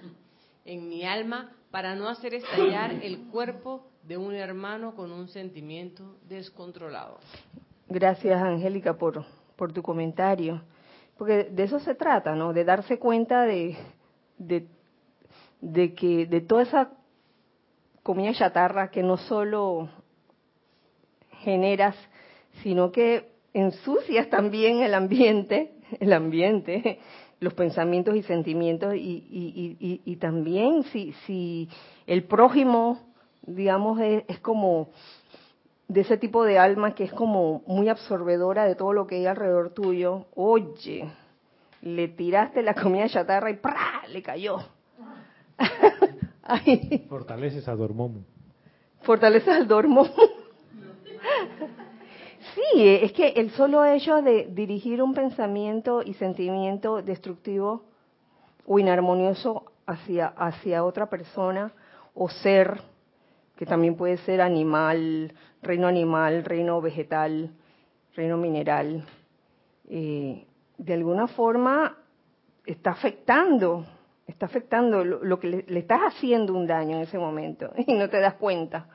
en 0.64 0.88
mi 0.88 1.04
alma 1.04 1.52
para 1.70 1.94
no 1.94 2.08
hacer 2.08 2.34
estallar 2.34 2.92
el 3.02 3.28
cuerpo 3.28 3.91
de 4.02 4.16
un 4.16 4.34
hermano 4.34 4.94
con 4.94 5.12
un 5.12 5.28
sentimiento 5.28 6.16
descontrolado. 6.28 7.18
Gracias, 7.88 8.40
Angélica, 8.40 8.94
por, 8.94 9.24
tu 9.72 9.82
comentario. 9.82 10.62
Porque 11.16 11.44
de 11.44 11.62
eso 11.62 11.78
se 11.78 11.94
trata, 11.94 12.34
¿no? 12.34 12.52
De 12.52 12.64
darse 12.64 12.98
cuenta 12.98 13.42
de, 13.42 13.76
de, 14.38 14.66
de 15.60 15.94
que 15.94 16.26
de 16.26 16.40
toda 16.40 16.62
esa 16.62 16.90
comida 18.02 18.32
chatarra 18.32 18.90
que 18.90 19.02
no 19.02 19.16
solo 19.16 19.88
generas, 21.42 21.94
sino 22.62 22.90
que 22.90 23.30
ensucias 23.52 24.28
también 24.30 24.82
el 24.82 24.94
ambiente, 24.94 25.74
el 26.00 26.12
ambiente, 26.12 26.98
los 27.40 27.54
pensamientos 27.54 28.16
y 28.16 28.22
sentimientos, 28.22 28.94
y, 28.94 28.98
y, 28.98 29.76
y, 29.78 30.00
y 30.04 30.16
también 30.16 30.84
si, 30.84 31.12
si 31.26 31.68
el 32.06 32.24
prójimo, 32.24 33.11
digamos, 33.42 34.00
es, 34.00 34.24
es, 34.28 34.38
como 34.40 34.90
de 35.88 36.02
ese 36.02 36.16
tipo 36.16 36.44
de 36.44 36.58
alma 36.58 36.94
que 36.94 37.04
es 37.04 37.12
como 37.12 37.62
muy 37.66 37.88
absorbedora 37.88 38.64
de 38.64 38.74
todo 38.74 38.92
lo 38.92 39.06
que 39.06 39.16
hay 39.16 39.26
alrededor 39.26 39.70
tuyo, 39.70 40.26
oye, 40.34 41.10
le 41.82 42.08
tiraste 42.08 42.62
la 42.62 42.74
comida 42.74 43.08
chatarra 43.08 43.50
y 43.50 43.56
¡prá! 43.56 44.02
le 44.08 44.22
cayó. 44.22 44.58
Fortaleces 47.08 47.68
a 47.68 47.74
Dormomu. 47.74 48.20
Fortaleces 49.02 49.48
al 49.48 49.68
Dormomu. 49.68 50.10
Sí, 52.54 52.86
es 52.86 53.12
que 53.12 53.28
el 53.28 53.50
solo 53.52 53.84
hecho 53.84 54.20
de 54.20 54.48
dirigir 54.50 55.02
un 55.02 55.14
pensamiento 55.14 56.02
y 56.02 56.14
sentimiento 56.14 57.00
destructivo 57.00 57.84
o 58.66 58.78
inarmonioso 58.78 59.64
hacia, 59.86 60.28
hacia 60.28 60.84
otra 60.84 61.08
persona 61.08 61.72
o 62.14 62.28
ser, 62.28 62.80
que 63.62 63.66
también 63.66 63.94
puede 63.94 64.16
ser 64.16 64.40
animal, 64.40 65.32
reino 65.62 65.86
animal, 65.86 66.44
reino 66.44 66.80
vegetal, 66.80 67.52
reino 68.16 68.36
mineral, 68.36 69.04
eh, 69.88 70.48
de 70.78 70.92
alguna 70.92 71.28
forma 71.28 71.96
está 72.66 72.90
afectando, 72.90 73.86
está 74.26 74.46
afectando 74.46 75.04
lo, 75.04 75.38
que 75.38 75.46
le, 75.46 75.64
le, 75.68 75.78
estás 75.78 76.00
haciendo 76.00 76.54
un 76.54 76.66
daño 76.66 76.96
en 76.96 77.02
ese 77.04 77.18
momento 77.18 77.72
y 77.86 77.92
no 77.92 78.10
te 78.10 78.18
das 78.18 78.34
cuenta. 78.34 78.88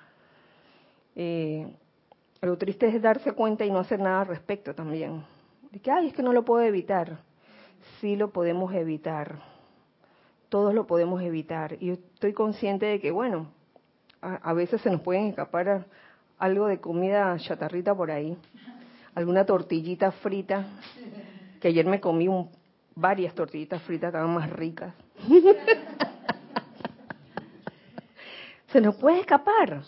Eh, 1.16 1.66
lo 2.42 2.58
triste 2.58 2.90
es 2.90 3.02
darse 3.02 3.32
cuenta 3.32 3.64
y 3.64 3.72
no 3.72 3.80
hacer 3.80 4.02
nada 4.02 4.20
al 4.20 4.28
respecto 4.28 4.76
también. 4.76 5.24
De 5.72 5.80
que, 5.80 5.92
ay, 5.92 6.08
es 6.08 6.14
que 6.14 6.24
no 6.24 6.34
lo 6.34 6.44
puedo 6.44 6.66
evitar. 6.66 7.20
Sí 8.02 8.18
lo 8.18 8.34
podemos 8.34 8.74
evitar. 8.74 9.40
Todos 10.50 10.74
lo 10.74 10.86
podemos 10.86 11.22
evitar. 11.22 11.78
Y 11.80 11.92
estoy 11.92 12.34
consciente 12.34 12.86
de 12.86 13.00
que, 13.00 13.12
bueno, 13.12 13.56
a, 14.22 14.54
veces 14.54 14.82
se 14.82 14.90
nos 14.90 15.02
pueden 15.02 15.28
escapar 15.28 15.86
algo 16.38 16.68
de 16.68 16.80
comida 16.80 17.36
chatarrita 17.38 17.96
por 17.96 18.12
ahí. 18.12 18.38
Alguna 19.16 19.46
tortillita 19.46 20.12
frita. 20.12 20.66
Que 21.60 21.70
ayer 21.70 21.86
me 21.86 22.00
comí 22.00 22.28
un, 22.28 22.50
varias 22.96 23.34
tortillitas 23.34 23.82
fritas, 23.84 24.10
estaban 24.10 24.34
más 24.34 24.50
ricas. 24.50 24.94
se 28.68 28.82
nos 28.82 28.96
puede 28.96 29.22
escapar. 29.22 29.82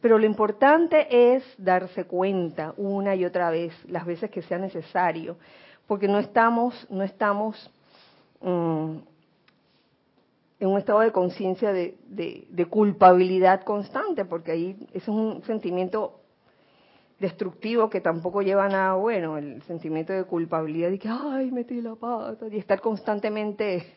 Pero 0.00 0.18
lo 0.18 0.26
importante 0.26 1.34
es 1.34 1.42
darse 1.58 2.04
cuenta 2.04 2.74
una 2.76 3.14
y 3.14 3.24
otra 3.24 3.50
vez, 3.50 3.72
las 3.88 4.04
veces 4.04 4.30
que 4.30 4.42
sea 4.42 4.58
necesario, 4.58 5.38
porque 5.86 6.06
no 6.06 6.18
estamos, 6.18 6.86
no 6.90 7.02
estamos 7.02 7.70
um, 8.40 9.00
en 10.58 10.68
un 10.68 10.78
estado 10.78 11.00
de 11.00 11.12
conciencia 11.12 11.72
de, 11.72 11.96
de, 12.08 12.66
culpabilidad 12.66 13.62
constante, 13.62 14.24
porque 14.24 14.52
ahí 14.52 14.76
ese 14.88 14.98
es 14.98 15.08
un 15.08 15.42
sentimiento 15.44 16.20
destructivo 17.18 17.90
que 17.90 18.00
tampoco 18.00 18.42
lleva 18.42 18.68
nada 18.68 18.94
bueno, 18.94 19.36
el 19.38 19.62
sentimiento 19.62 20.12
de 20.12 20.24
culpabilidad 20.24 20.90
de 20.90 20.98
que, 20.98 21.08
ay, 21.08 21.50
metí 21.50 21.80
la 21.80 21.94
pata, 21.94 22.46
y 22.50 22.58
estar 22.58 22.80
constantemente 22.80 23.94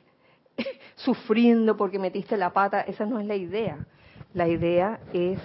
sufriendo 0.95 1.77
porque 1.77 1.99
metiste 1.99 2.35
la 2.35 2.51
pata, 2.51 2.81
esa 2.81 3.05
no 3.05 3.19
es 3.19 3.25
la 3.25 3.35
idea. 3.35 3.85
La 4.33 4.47
idea 4.47 4.99
es 5.13 5.39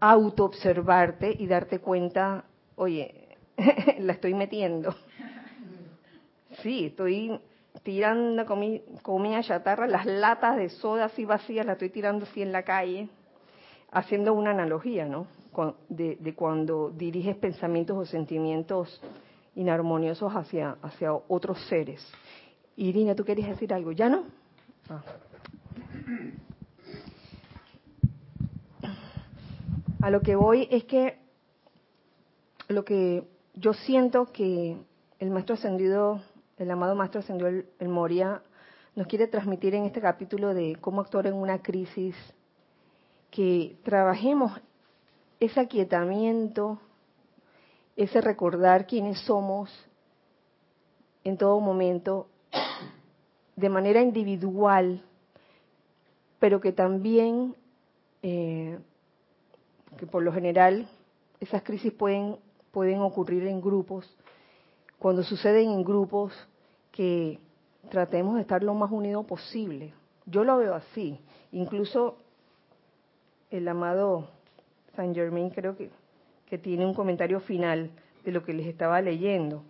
autoobservarte 0.00 1.36
y 1.38 1.46
darte 1.46 1.80
cuenta, 1.80 2.44
oye, 2.76 3.36
la 3.98 4.14
estoy 4.14 4.34
metiendo. 4.34 4.94
Sí, 6.62 6.86
estoy 6.86 7.38
tirando 7.82 8.44
comi 8.46 8.82
comida 9.02 9.42
chatarra, 9.42 9.86
las 9.86 10.06
latas 10.06 10.56
de 10.56 10.68
soda 10.68 11.06
así 11.06 11.24
vacías 11.24 11.66
las 11.66 11.74
estoy 11.74 11.90
tirando 11.90 12.24
así 12.24 12.42
en 12.42 12.52
la 12.52 12.62
calle, 12.62 13.08
haciendo 13.90 14.34
una 14.34 14.50
analogía, 14.50 15.06
¿no? 15.06 15.26
De, 15.88 16.16
de 16.16 16.34
cuando 16.34 16.90
diriges 16.90 17.36
pensamientos 17.36 17.96
o 17.96 18.04
sentimientos 18.04 19.00
inarmoniosos 19.54 20.32
hacia, 20.34 20.76
hacia 20.82 21.14
otros 21.14 21.58
seres. 21.66 22.06
Irina, 22.76 23.14
¿tú 23.14 23.24
querías 23.24 23.48
decir 23.48 23.72
algo? 23.72 23.92
¿Ya 23.92 24.08
no? 24.08 24.24
Ah. 24.90 25.02
A 30.02 30.10
lo 30.10 30.20
que 30.20 30.36
voy 30.36 30.68
es 30.70 30.84
que 30.84 31.18
lo 32.68 32.84
que 32.84 33.24
yo 33.54 33.72
siento 33.72 34.26
que 34.26 34.76
el 35.18 35.30
maestro 35.30 35.54
ascendido, 35.54 36.20
el 36.58 36.70
amado 36.70 36.94
maestro 36.94 37.20
ascendido, 37.20 37.48
el, 37.48 37.66
el 37.78 37.88
Moria, 37.88 38.42
nos 38.94 39.06
quiere 39.06 39.26
transmitir 39.26 39.74
en 39.74 39.84
este 39.84 40.00
capítulo 40.00 40.54
de 40.54 40.76
cómo 40.80 41.00
actuar 41.00 41.26
en 41.26 41.34
una 41.34 41.62
crisis, 41.62 42.14
que 43.30 43.76
trabajemos 43.82 44.52
ese 45.40 45.60
aquietamiento, 45.60 46.80
ese 47.96 48.20
recordar 48.20 48.86
quiénes 48.86 49.20
somos 49.20 49.70
en 51.24 51.36
todo 51.36 51.60
momento, 51.60 52.28
de 53.56 53.68
manera 53.68 54.00
individual, 54.00 55.02
pero 56.38 56.60
que 56.60 56.72
también 56.72 57.54
eh, 58.22 58.78
que 59.96 60.06
por 60.06 60.22
lo 60.22 60.32
general 60.32 60.88
esas 61.40 61.62
crisis 61.62 61.92
pueden, 61.92 62.36
pueden 62.70 63.00
ocurrir 63.00 63.46
en 63.46 63.60
grupos. 63.60 64.16
Cuando 64.98 65.22
suceden 65.22 65.70
en 65.70 65.84
grupos, 65.84 66.32
que 66.92 67.38
tratemos 67.90 68.36
de 68.36 68.40
estar 68.40 68.62
lo 68.62 68.74
más 68.74 68.90
unidos 68.90 69.26
posible. 69.26 69.92
Yo 70.24 70.44
lo 70.44 70.56
veo 70.56 70.74
así. 70.74 71.20
Incluso 71.52 72.16
el 73.50 73.68
amado 73.68 74.28
Saint 74.96 75.14
Germain 75.14 75.50
creo 75.50 75.76
que, 75.76 75.90
que 76.46 76.58
tiene 76.58 76.86
un 76.86 76.94
comentario 76.94 77.40
final 77.40 77.90
de 78.24 78.32
lo 78.32 78.42
que 78.42 78.54
les 78.54 78.66
estaba 78.66 79.00
leyendo. 79.00 79.62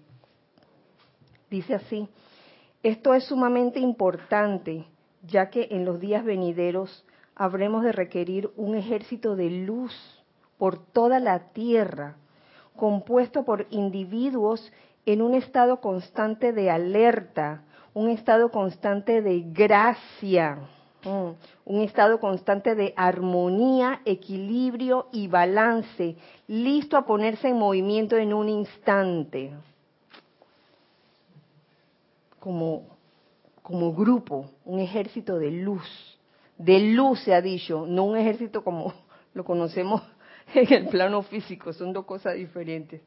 Dice 1.50 1.74
así, 1.74 2.08
esto 2.82 3.14
es 3.14 3.24
sumamente 3.24 3.80
importante, 3.80 4.86
ya 5.26 5.50
que 5.50 5.68
en 5.70 5.84
los 5.84 6.00
días 6.00 6.24
venideros 6.24 7.04
habremos 7.34 7.84
de 7.84 7.92
requerir 7.92 8.50
un 8.56 8.76
ejército 8.76 9.36
de 9.36 9.50
luz 9.50 9.92
por 10.58 10.78
toda 10.78 11.20
la 11.20 11.50
tierra, 11.52 12.16
compuesto 12.76 13.44
por 13.44 13.66
individuos 13.70 14.72
en 15.06 15.22
un 15.22 15.34
estado 15.34 15.80
constante 15.80 16.52
de 16.52 16.70
alerta, 16.70 17.62
un 17.94 18.10
estado 18.10 18.50
constante 18.50 19.22
de 19.22 19.44
gracia, 19.46 20.58
mm, 21.04 21.30
un 21.64 21.80
estado 21.80 22.20
constante 22.20 22.74
de 22.74 22.92
armonía, 22.96 24.02
equilibrio 24.04 25.06
y 25.12 25.28
balance, 25.28 26.16
listo 26.48 26.98
a 26.98 27.06
ponerse 27.06 27.48
en 27.48 27.56
movimiento 27.56 28.16
en 28.16 28.34
un 28.34 28.48
instante. 28.48 29.52
Como, 32.40 32.82
como 33.62 33.94
grupo, 33.94 34.50
un 34.64 34.80
ejército 34.80 35.38
de 35.38 35.50
luz 35.50 36.16
de 36.58 36.80
luz 36.80 37.20
se 37.20 37.34
ha 37.34 37.42
dicho, 37.42 37.86
no 37.86 38.04
un 38.04 38.16
ejército 38.16 38.64
como 38.64 38.92
lo 39.34 39.44
conocemos 39.44 40.02
en 40.54 40.72
el 40.72 40.88
plano 40.88 41.22
físico, 41.22 41.72
son 41.72 41.92
dos 41.92 42.04
cosas 42.04 42.34
diferentes. 42.34 43.02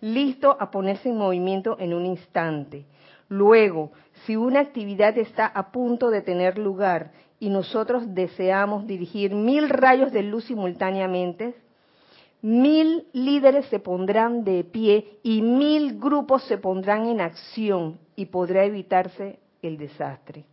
Listo 0.00 0.56
a 0.58 0.70
ponerse 0.70 1.08
en 1.08 1.18
movimiento 1.18 1.76
en 1.78 1.94
un 1.94 2.06
instante. 2.06 2.84
Luego, 3.28 3.92
si 4.26 4.36
una 4.36 4.60
actividad 4.60 5.16
está 5.16 5.46
a 5.46 5.72
punto 5.72 6.10
de 6.10 6.22
tener 6.22 6.58
lugar 6.58 7.12
y 7.40 7.48
nosotros 7.48 8.14
deseamos 8.14 8.86
dirigir 8.86 9.34
mil 9.34 9.68
rayos 9.68 10.12
de 10.12 10.22
luz 10.22 10.44
simultáneamente, 10.44 11.54
Mil 12.42 13.06
líderes 13.12 13.66
se 13.66 13.78
pondrán 13.78 14.42
de 14.42 14.64
pie 14.64 15.20
y 15.22 15.42
mil 15.42 16.00
grupos 16.00 16.42
se 16.48 16.58
pondrán 16.58 17.06
en 17.06 17.20
acción 17.20 18.00
y 18.16 18.26
podrá 18.26 18.64
evitarse 18.64 19.38
el 19.62 19.78
desastre. 19.78 20.44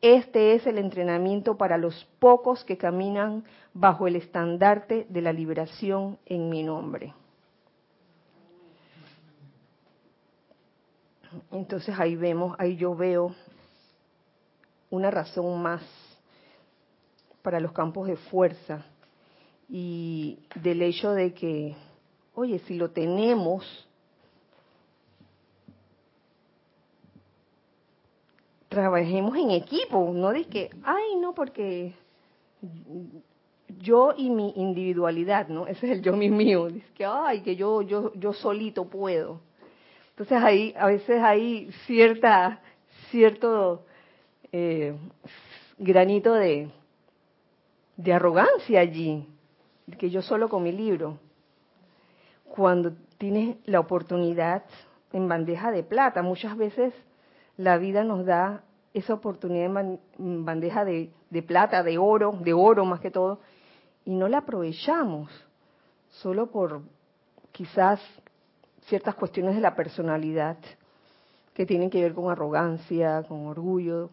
Este 0.00 0.54
es 0.54 0.66
el 0.66 0.78
entrenamiento 0.78 1.56
para 1.56 1.78
los 1.78 2.04
pocos 2.18 2.64
que 2.64 2.76
caminan 2.76 3.44
bajo 3.72 4.06
el 4.06 4.16
estandarte 4.16 5.06
de 5.08 5.22
la 5.22 5.32
liberación 5.32 6.18
en 6.26 6.48
mi 6.48 6.62
nombre. 6.62 7.14
Entonces 11.50 11.94
ahí 11.98 12.16
vemos, 12.16 12.54
ahí 12.58 12.76
yo 12.76 12.94
veo 12.94 13.34
una 14.90 15.10
razón 15.10 15.60
más 15.60 15.82
para 17.42 17.60
los 17.60 17.72
campos 17.72 18.08
de 18.08 18.16
fuerza 18.16 18.84
y 19.68 20.38
del 20.54 20.82
hecho 20.82 21.12
de 21.12 21.32
que, 21.34 21.76
oye, 22.34 22.58
si 22.60 22.74
lo 22.74 22.90
tenemos, 22.90 23.85
trabajemos 28.76 29.34
en 29.38 29.52
equipo, 29.52 30.12
no 30.12 30.32
de 30.32 30.44
que, 30.44 30.68
ay, 30.84 31.16
no, 31.18 31.34
porque 31.34 31.94
yo 33.78 34.12
y 34.14 34.28
mi 34.28 34.52
individualidad, 34.54 35.48
¿no? 35.48 35.66
Ese 35.66 35.86
es 35.86 35.92
el 35.92 36.02
yo 36.02 36.12
mío, 36.12 36.66
dice 36.66 36.86
que, 36.94 37.06
ay, 37.06 37.40
que 37.40 37.56
yo, 37.56 37.80
yo, 37.80 38.12
yo 38.12 38.34
solito 38.34 38.84
puedo. 38.84 39.40
Entonces 40.10 40.42
ahí, 40.42 40.74
a 40.78 40.88
veces 40.88 41.22
hay 41.22 41.70
cierta, 41.86 42.60
cierto 43.10 43.86
eh, 44.52 44.94
granito 45.78 46.34
de, 46.34 46.68
de 47.96 48.12
arrogancia 48.12 48.80
allí, 48.80 49.26
que 49.98 50.10
yo 50.10 50.20
solo 50.20 50.50
con 50.50 50.62
mi 50.62 50.72
libro. 50.72 51.18
Cuando 52.44 52.92
tienes 53.16 53.56
la 53.64 53.80
oportunidad 53.80 54.64
en 55.14 55.28
bandeja 55.28 55.70
de 55.70 55.82
plata, 55.82 56.20
muchas 56.20 56.58
veces 56.58 56.92
la 57.56 57.78
vida 57.78 58.04
nos 58.04 58.26
da 58.26 58.65
esa 58.98 59.14
oportunidad 59.14 59.98
en 60.18 60.44
bandeja 60.44 60.84
de, 60.84 61.10
de 61.28 61.42
plata, 61.42 61.82
de 61.82 61.98
oro, 61.98 62.32
de 62.40 62.54
oro 62.54 62.84
más 62.84 63.00
que 63.00 63.10
todo, 63.10 63.40
y 64.04 64.14
no 64.14 64.26
la 64.28 64.38
aprovechamos 64.38 65.30
solo 66.08 66.46
por 66.50 66.80
quizás 67.52 68.00
ciertas 68.86 69.14
cuestiones 69.14 69.54
de 69.54 69.60
la 69.60 69.74
personalidad 69.74 70.56
que 71.52 71.66
tienen 71.66 71.90
que 71.90 72.00
ver 72.00 72.14
con 72.14 72.30
arrogancia, 72.30 73.22
con 73.28 73.46
orgullo, 73.46 74.10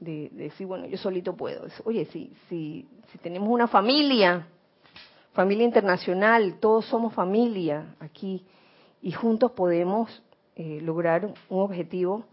de, 0.00 0.30
decir, 0.32 0.66
bueno, 0.66 0.86
yo 0.86 0.98
solito 0.98 1.34
puedo. 1.34 1.66
Oye, 1.84 2.06
si, 2.06 2.32
si, 2.48 2.86
si 3.12 3.18
tenemos 3.18 3.48
una 3.48 3.68
familia, 3.68 4.46
familia 5.32 5.64
internacional, 5.64 6.58
todos 6.60 6.86
somos 6.86 7.14
familia 7.14 7.94
aquí 8.00 8.44
y 9.00 9.12
juntos 9.12 9.52
podemos 9.52 10.22
eh, 10.56 10.80
lograr 10.82 11.26
un 11.48 11.60
objetivo 11.60 12.24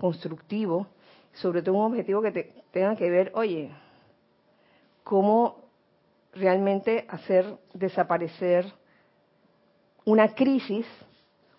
constructivo, 0.00 0.86
sobre 1.34 1.62
todo 1.62 1.76
un 1.76 1.92
objetivo 1.92 2.22
que 2.22 2.52
tenga 2.72 2.96
que 2.96 3.10
ver, 3.10 3.32
oye, 3.34 3.70
cómo 5.04 5.68
realmente 6.32 7.06
hacer 7.08 7.56
desaparecer 7.72 8.72
una 10.04 10.34
crisis 10.34 10.86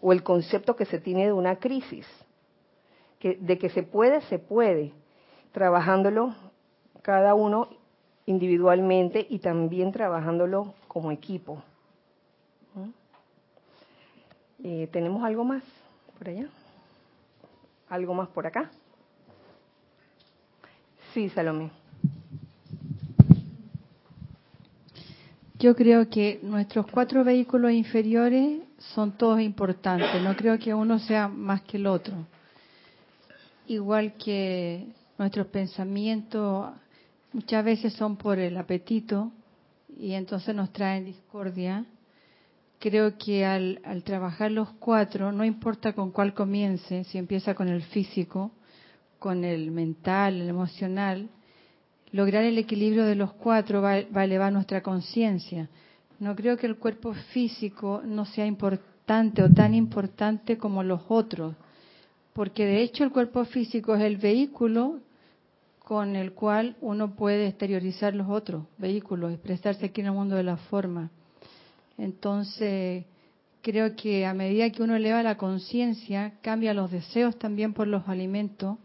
o 0.01 0.13
el 0.13 0.23
concepto 0.23 0.75
que 0.75 0.85
se 0.85 0.99
tiene 0.99 1.25
de 1.25 1.33
una 1.33 1.57
crisis. 1.57 2.07
Que, 3.19 3.35
de 3.35 3.57
que 3.57 3.69
se 3.69 3.83
puede, 3.83 4.21
se 4.21 4.39
puede, 4.39 4.93
trabajándolo 5.51 6.33
cada 7.01 7.33
uno 7.33 7.67
individualmente 8.25 9.25
y 9.29 9.39
también 9.39 9.91
trabajándolo 9.91 10.73
como 10.87 11.11
equipo. 11.11 11.61
¿Mm? 12.75 12.89
Eh, 14.63 14.89
¿Tenemos 14.91 15.23
algo 15.23 15.43
más 15.43 15.63
por 16.17 16.29
allá? 16.29 16.47
¿Algo 17.89 18.13
más 18.13 18.29
por 18.29 18.47
acá? 18.47 18.69
Sí, 21.13 21.29
Salomé. 21.29 21.71
Yo 25.57 25.75
creo 25.75 26.09
que 26.09 26.39
nuestros 26.43 26.85
cuatro 26.87 27.23
vehículos 27.23 27.71
inferiores 27.71 28.61
son 28.77 29.17
todos 29.17 29.41
importantes. 29.41 30.21
No 30.21 30.35
creo 30.35 30.57
que 30.59 30.73
uno 30.73 30.99
sea 30.99 31.27
más 31.27 31.61
que 31.63 31.77
el 31.77 31.87
otro. 31.87 32.13
Igual 33.67 34.13
que 34.13 34.87
nuestros 35.17 35.47
pensamientos 35.47 36.71
muchas 37.33 37.65
veces 37.65 37.93
son 37.93 38.15
por 38.15 38.39
el 38.39 38.55
apetito 38.55 39.31
y 39.97 40.13
entonces 40.13 40.55
nos 40.55 40.71
traen 40.71 41.05
discordia. 41.05 41.85
Creo 42.79 43.17
que 43.17 43.45
al, 43.45 43.81
al 43.83 44.03
trabajar 44.03 44.51
los 44.51 44.69
cuatro, 44.79 45.31
no 45.31 45.43
importa 45.43 45.91
con 45.91 46.11
cuál 46.11 46.33
comience, 46.33 47.03
si 47.05 47.17
empieza 47.17 47.53
con 47.53 47.67
el 47.67 47.81
físico, 47.81 48.51
con 49.19 49.43
el 49.43 49.71
mental, 49.71 50.41
el 50.41 50.49
emocional, 50.49 51.29
lograr 52.11 52.43
el 52.43 52.57
equilibrio 52.57 53.05
de 53.05 53.15
los 53.15 53.33
cuatro 53.33 53.81
va, 53.81 53.91
a 53.91 54.23
elevar 54.23 54.51
nuestra 54.51 54.81
conciencia. 54.81 55.69
No 56.19 56.35
creo 56.35 56.57
que 56.57 56.67
el 56.67 56.77
cuerpo 56.77 57.13
físico 57.33 58.01
no 58.03 58.25
sea 58.25 58.45
importante 58.45 59.43
o 59.43 59.51
tan 59.51 59.73
importante 59.73 60.57
como 60.57 60.83
los 60.83 61.01
otros, 61.09 61.55
porque 62.33 62.65
de 62.65 62.81
hecho 62.81 63.03
el 63.03 63.11
cuerpo 63.11 63.45
físico 63.45 63.95
es 63.95 64.01
el 64.01 64.17
vehículo 64.17 64.99
con 65.79 66.15
el 66.15 66.33
cual 66.33 66.75
uno 66.81 67.15
puede 67.15 67.47
exteriorizar 67.47 68.13
los 68.13 68.29
otros 68.29 68.65
vehículos, 68.77 69.33
expresarse 69.33 69.87
aquí 69.87 70.01
en 70.01 70.07
el 70.07 70.13
mundo 70.13 70.35
de 70.35 70.43
la 70.43 70.57
forma. 70.57 71.09
Entonces, 71.97 73.05
creo 73.61 73.95
que 73.95 74.25
a 74.25 74.33
medida 74.33 74.69
que 74.69 74.83
uno 74.83 74.95
eleva 74.95 75.23
la 75.23 75.37
conciencia, 75.37 76.33
cambia 76.41 76.73
los 76.73 76.91
deseos 76.91 77.37
también 77.37 77.73
por 77.73 77.87
los 77.87 78.07
alimentos 78.07 78.77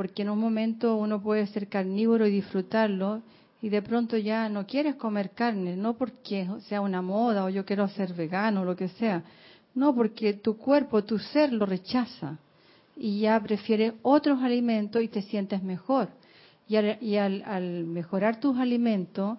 porque 0.00 0.22
en 0.22 0.30
un 0.30 0.38
momento 0.38 0.96
uno 0.96 1.20
puede 1.20 1.46
ser 1.48 1.68
carnívoro 1.68 2.26
y 2.26 2.30
disfrutarlo 2.30 3.20
y 3.60 3.68
de 3.68 3.82
pronto 3.82 4.16
ya 4.16 4.48
no 4.48 4.66
quieres 4.66 4.94
comer 4.94 5.32
carne, 5.32 5.76
no 5.76 5.92
porque 5.92 6.48
sea 6.68 6.80
una 6.80 7.02
moda 7.02 7.44
o 7.44 7.50
yo 7.50 7.66
quiero 7.66 7.86
ser 7.86 8.14
vegano 8.14 8.62
o 8.62 8.64
lo 8.64 8.76
que 8.76 8.88
sea, 8.88 9.22
no 9.74 9.94
porque 9.94 10.32
tu 10.32 10.56
cuerpo, 10.56 11.04
tu 11.04 11.18
ser 11.18 11.52
lo 11.52 11.66
rechaza 11.66 12.38
y 12.96 13.20
ya 13.20 13.38
prefiere 13.40 13.92
otros 14.00 14.42
alimentos 14.42 15.02
y 15.02 15.08
te 15.08 15.20
sientes 15.20 15.62
mejor. 15.62 16.08
Y, 16.66 16.76
al, 16.76 17.42
al, 17.44 17.84
mejorar 17.84 18.40
tus 18.40 18.56
alimentos, 18.56 19.36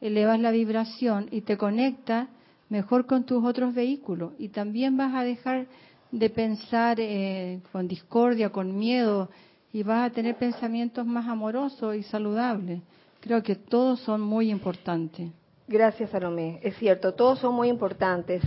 elevas 0.00 0.38
la 0.38 0.52
vibración 0.52 1.26
y 1.32 1.40
te 1.40 1.56
conectas 1.56 2.28
mejor 2.68 3.06
con 3.06 3.24
tus 3.24 3.44
otros 3.44 3.74
vehículos 3.74 4.34
y 4.38 4.50
también 4.50 4.96
vas 4.96 5.12
a 5.12 5.24
dejar 5.24 5.66
de 6.12 6.30
pensar 6.30 7.00
eh, 7.00 7.58
con 7.72 7.88
discordia, 7.88 8.50
con 8.50 8.78
miedo, 8.78 9.28
y 9.74 9.82
vas 9.82 10.08
a 10.08 10.14
tener 10.14 10.36
pensamientos 10.36 11.04
más 11.04 11.26
amorosos 11.26 11.96
y 11.96 12.04
saludables. 12.04 12.80
Creo 13.20 13.42
que 13.42 13.56
todos 13.56 13.98
son 13.98 14.20
muy 14.20 14.48
importantes. 14.48 15.32
Gracias, 15.66 16.10
Salomé. 16.10 16.60
Es 16.62 16.76
cierto, 16.76 17.12
todos 17.12 17.40
son 17.40 17.56
muy 17.56 17.70
importantes. 17.70 18.44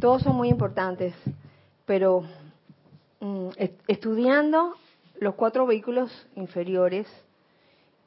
Todos 0.00 0.22
son 0.22 0.34
muy 0.34 0.48
importantes. 0.48 1.14
Pero 1.86 2.24
mm, 3.20 3.50
estudiando 3.86 4.74
los 5.20 5.36
cuatro 5.36 5.66
vehículos 5.66 6.10
inferiores, 6.34 7.06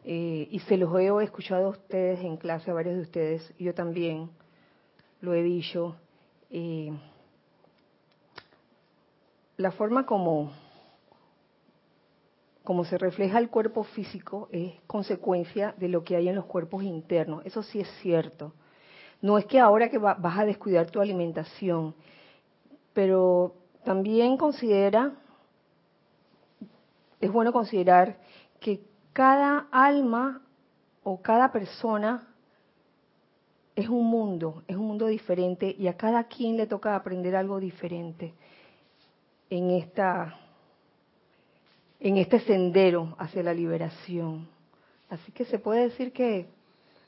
eh, 0.04 0.50
y 0.52 0.60
se 0.60 0.76
los 0.76 0.94
he 1.00 1.24
escuchado 1.24 1.68
a 1.68 1.70
ustedes 1.70 2.20
en 2.20 2.36
clase, 2.36 2.72
a 2.72 2.74
varios 2.74 2.96
de 2.96 3.02
ustedes, 3.04 3.54
yo 3.58 3.74
también 3.74 4.30
lo 5.22 5.34
he 5.34 5.44
dicho, 5.44 5.96
eh, 6.50 6.92
la 9.56 9.72
forma 9.72 10.06
como 10.06 10.52
como 12.64 12.86
se 12.86 12.98
refleja 12.98 13.40
el 13.40 13.50
cuerpo 13.50 13.84
físico, 13.84 14.48
es 14.52 14.74
consecuencia 14.88 15.76
de 15.78 15.90
lo 15.90 16.04
que 16.04 16.16
hay 16.16 16.30
en 16.30 16.36
los 16.36 16.46
cuerpos 16.46 16.84
internos. 16.84 17.46
Eso 17.46 17.62
sí 17.62 17.82
es 17.82 17.90
cierto. 18.02 18.54
No 19.22 19.38
es 19.38 19.46
que 19.46 19.60
ahora 19.60 19.90
que 19.90 19.98
vas 19.98 20.40
a 20.40 20.46
descuidar 20.46 20.90
tu 20.90 21.02
alimentación, 21.02 21.96
pero 22.94 23.56
también 23.84 24.38
considera, 24.38 25.14
es 27.20 27.32
bueno 27.32 27.52
considerar 27.52 28.18
que 28.60 28.82
cada 29.12 29.68
alma 29.72 30.42
o 31.04 31.22
cada 31.22 31.52
persona 31.52 32.28
es 33.76 33.90
un 33.90 34.06
mundo, 34.06 34.64
es 34.68 34.78
un 34.78 34.88
mundo 34.88 35.08
diferente 35.08 35.76
y 35.78 35.88
a 35.88 35.98
cada 35.98 36.26
quien 36.26 36.58
le 36.58 36.68
toca 36.68 36.96
aprender 36.96 37.36
algo 37.36 37.60
diferente 37.60 38.34
en 39.50 39.72
esta 39.72 40.40
en 42.04 42.18
este 42.18 42.42
sendero 42.42 43.16
hacia 43.18 43.42
la 43.42 43.54
liberación. 43.54 44.48
Así 45.10 45.32
que 45.32 45.46
se 45.46 45.58
puede 45.58 45.86
decir 45.86 46.12
que 46.12 46.48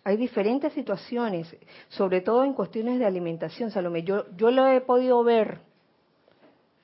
hay 0.03 0.17
diferentes 0.17 0.71
situaciones, 0.73 1.55
sobre 1.89 2.21
todo 2.21 2.43
en 2.43 2.53
cuestiones 2.53 2.97
de 2.97 3.05
alimentación, 3.05 3.71
Salomé. 3.71 4.03
Yo, 4.03 4.25
yo 4.37 4.51
lo 4.51 4.67
he 4.67 4.79
podido 4.81 5.23
ver, 5.23 5.59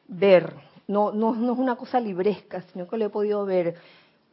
ver, 0.07 0.53
no, 0.87 1.11
no, 1.11 1.33
no 1.33 1.53
es 1.53 1.59
una 1.59 1.77
cosa 1.77 1.99
libresca, 1.99 2.61
sino 2.73 2.87
que 2.87 2.97
lo 2.97 3.05
he 3.05 3.09
podido 3.09 3.45
ver. 3.45 3.75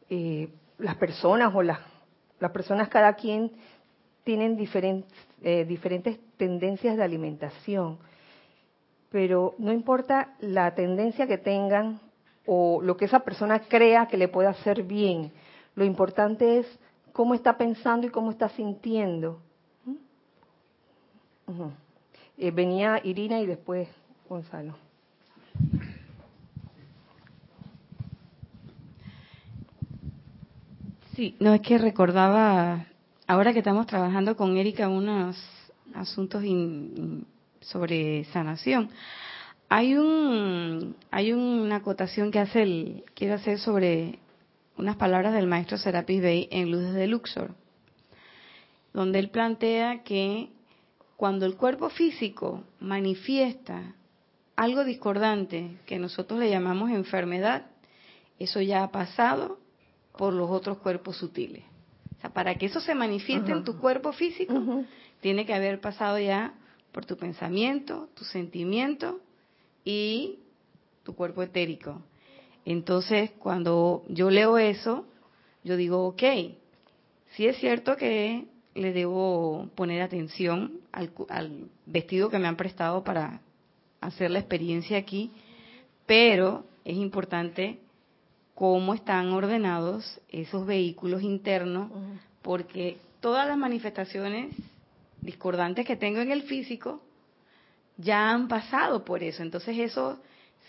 Eh, 0.09 0.49
las 0.79 0.95
personas 0.95 1.53
o 1.53 1.61
las, 1.61 1.79
las 2.39 2.51
personas, 2.51 2.89
cada 2.89 3.13
quien 3.13 3.51
tienen 4.23 4.55
diferentes, 4.55 5.11
eh, 5.41 5.65
diferentes 5.65 6.19
tendencias 6.37 6.97
de 6.97 7.03
alimentación, 7.03 7.97
pero 9.09 9.55
no 9.57 9.71
importa 9.71 10.35
la 10.39 10.73
tendencia 10.75 11.27
que 11.27 11.37
tengan 11.37 11.99
o 12.51 12.81
lo 12.81 12.97
que 12.97 13.05
esa 13.05 13.19
persona 13.19 13.59
crea 13.59 14.07
que 14.07 14.17
le 14.17 14.27
puede 14.27 14.47
hacer 14.47 14.81
bien, 14.81 15.31
lo 15.75 15.85
importante 15.85 16.57
es 16.57 16.79
cómo 17.13 17.35
está 17.35 17.55
pensando 17.59 18.07
y 18.07 18.09
cómo 18.09 18.31
está 18.31 18.49
sintiendo. 18.49 19.39
Eh, 22.39 22.49
venía 22.49 23.01
Irina 23.03 23.39
y 23.39 23.45
después 23.45 23.87
Gonzalo. 24.27 24.75
Sí, 31.15 31.35
no 31.39 31.53
es 31.53 31.61
que 31.61 31.77
recordaba, 31.77 32.87
ahora 33.27 33.53
que 33.53 33.59
estamos 33.59 33.85
trabajando 33.85 34.35
con 34.35 34.57
Erika 34.57 34.89
unos 34.89 35.37
asuntos 35.93 36.43
sobre 37.61 38.23
sanación, 38.33 38.89
hay 39.69 39.95
un 39.95 40.95
hay 41.11 41.31
una 41.31 41.77
acotación 41.77 42.31
que 42.31 42.39
hace 42.39 42.63
el 42.63 43.03
quiero 43.13 43.35
hacer 43.35 43.59
sobre 43.59 44.19
unas 44.77 44.97
palabras 44.97 45.33
del 45.33 45.47
maestro 45.47 45.77
Serapis 45.77 46.21
Bey 46.21 46.47
en 46.51 46.71
Luces 46.71 46.93
de 46.93 47.07
Luxor, 47.07 47.53
donde 48.93 49.19
él 49.19 49.29
plantea 49.29 50.03
que 50.03 50.49
cuando 51.17 51.45
el 51.45 51.55
cuerpo 51.55 51.89
físico 51.89 52.63
manifiesta 52.79 53.93
algo 54.55 54.83
discordante 54.83 55.77
que 55.85 55.99
nosotros 55.99 56.39
le 56.39 56.49
llamamos 56.49 56.89
enfermedad, 56.89 57.67
eso 58.39 58.61
ya 58.61 58.83
ha 58.83 58.91
pasado 58.91 59.59
por 60.17 60.33
los 60.33 60.49
otros 60.49 60.79
cuerpos 60.79 61.17
sutiles. 61.17 61.63
O 62.17 62.21
sea, 62.21 62.29
para 62.31 62.55
que 62.55 62.65
eso 62.65 62.79
se 62.81 62.95
manifieste 62.95 63.51
en 63.51 63.63
tu 63.63 63.77
cuerpo 63.77 64.13
físico, 64.13 64.83
tiene 65.21 65.45
que 65.45 65.53
haber 65.53 65.79
pasado 65.79 66.19
ya 66.19 66.53
por 66.91 67.05
tu 67.05 67.17
pensamiento, 67.17 68.09
tu 68.15 68.23
sentimiento 68.25 69.19
y 69.83 70.39
tu 71.03 71.15
cuerpo 71.15 71.43
etérico. 71.43 72.01
Entonces, 72.65 73.31
cuando 73.39 74.03
yo 74.09 74.29
leo 74.29 74.57
eso, 74.57 75.05
yo 75.63 75.75
digo, 75.77 76.07
ok, 76.07 76.23
sí 77.31 77.47
es 77.47 77.57
cierto 77.57 77.95
que 77.97 78.45
le 78.75 78.93
debo 78.93 79.69
poner 79.75 80.01
atención 80.01 80.79
al, 80.91 81.11
al 81.29 81.69
vestido 81.85 82.29
que 82.29 82.39
me 82.39 82.47
han 82.47 82.57
prestado 82.57 83.03
para 83.03 83.41
hacer 84.01 84.31
la 84.31 84.39
experiencia 84.39 84.97
aquí, 84.97 85.31
pero 86.05 86.65
es 86.85 86.95
importante 86.95 87.79
cómo 88.55 88.93
están 88.93 89.31
ordenados 89.31 90.19
esos 90.29 90.65
vehículos 90.65 91.21
internos, 91.23 91.91
porque 92.41 92.97
todas 93.19 93.47
las 93.47 93.57
manifestaciones 93.57 94.53
discordantes 95.21 95.85
que 95.85 95.95
tengo 95.95 96.19
en 96.19 96.31
el 96.31 96.43
físico 96.43 97.01
ya 97.99 98.31
han 98.31 98.47
pasado 98.47 99.03
por 99.03 99.23
eso. 99.23 99.43
Entonces 99.43 99.77
eso, 99.77 100.19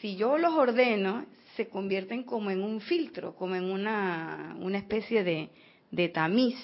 si 0.01 0.17
yo 0.17 0.37
los 0.37 0.53
ordeno, 0.55 1.25
se 1.57 1.69
convierten 1.69 2.25
como 2.25 2.51
en 2.51 2.63
un 2.63 2.81
filtro, 2.81 3.35
como 3.35 3.55
en 3.55 3.65
una, 3.65 4.57
una 4.61 4.79
especie 4.79 5.25
de, 5.25 5.51
de 5.91 6.09
tamiz 6.09 6.57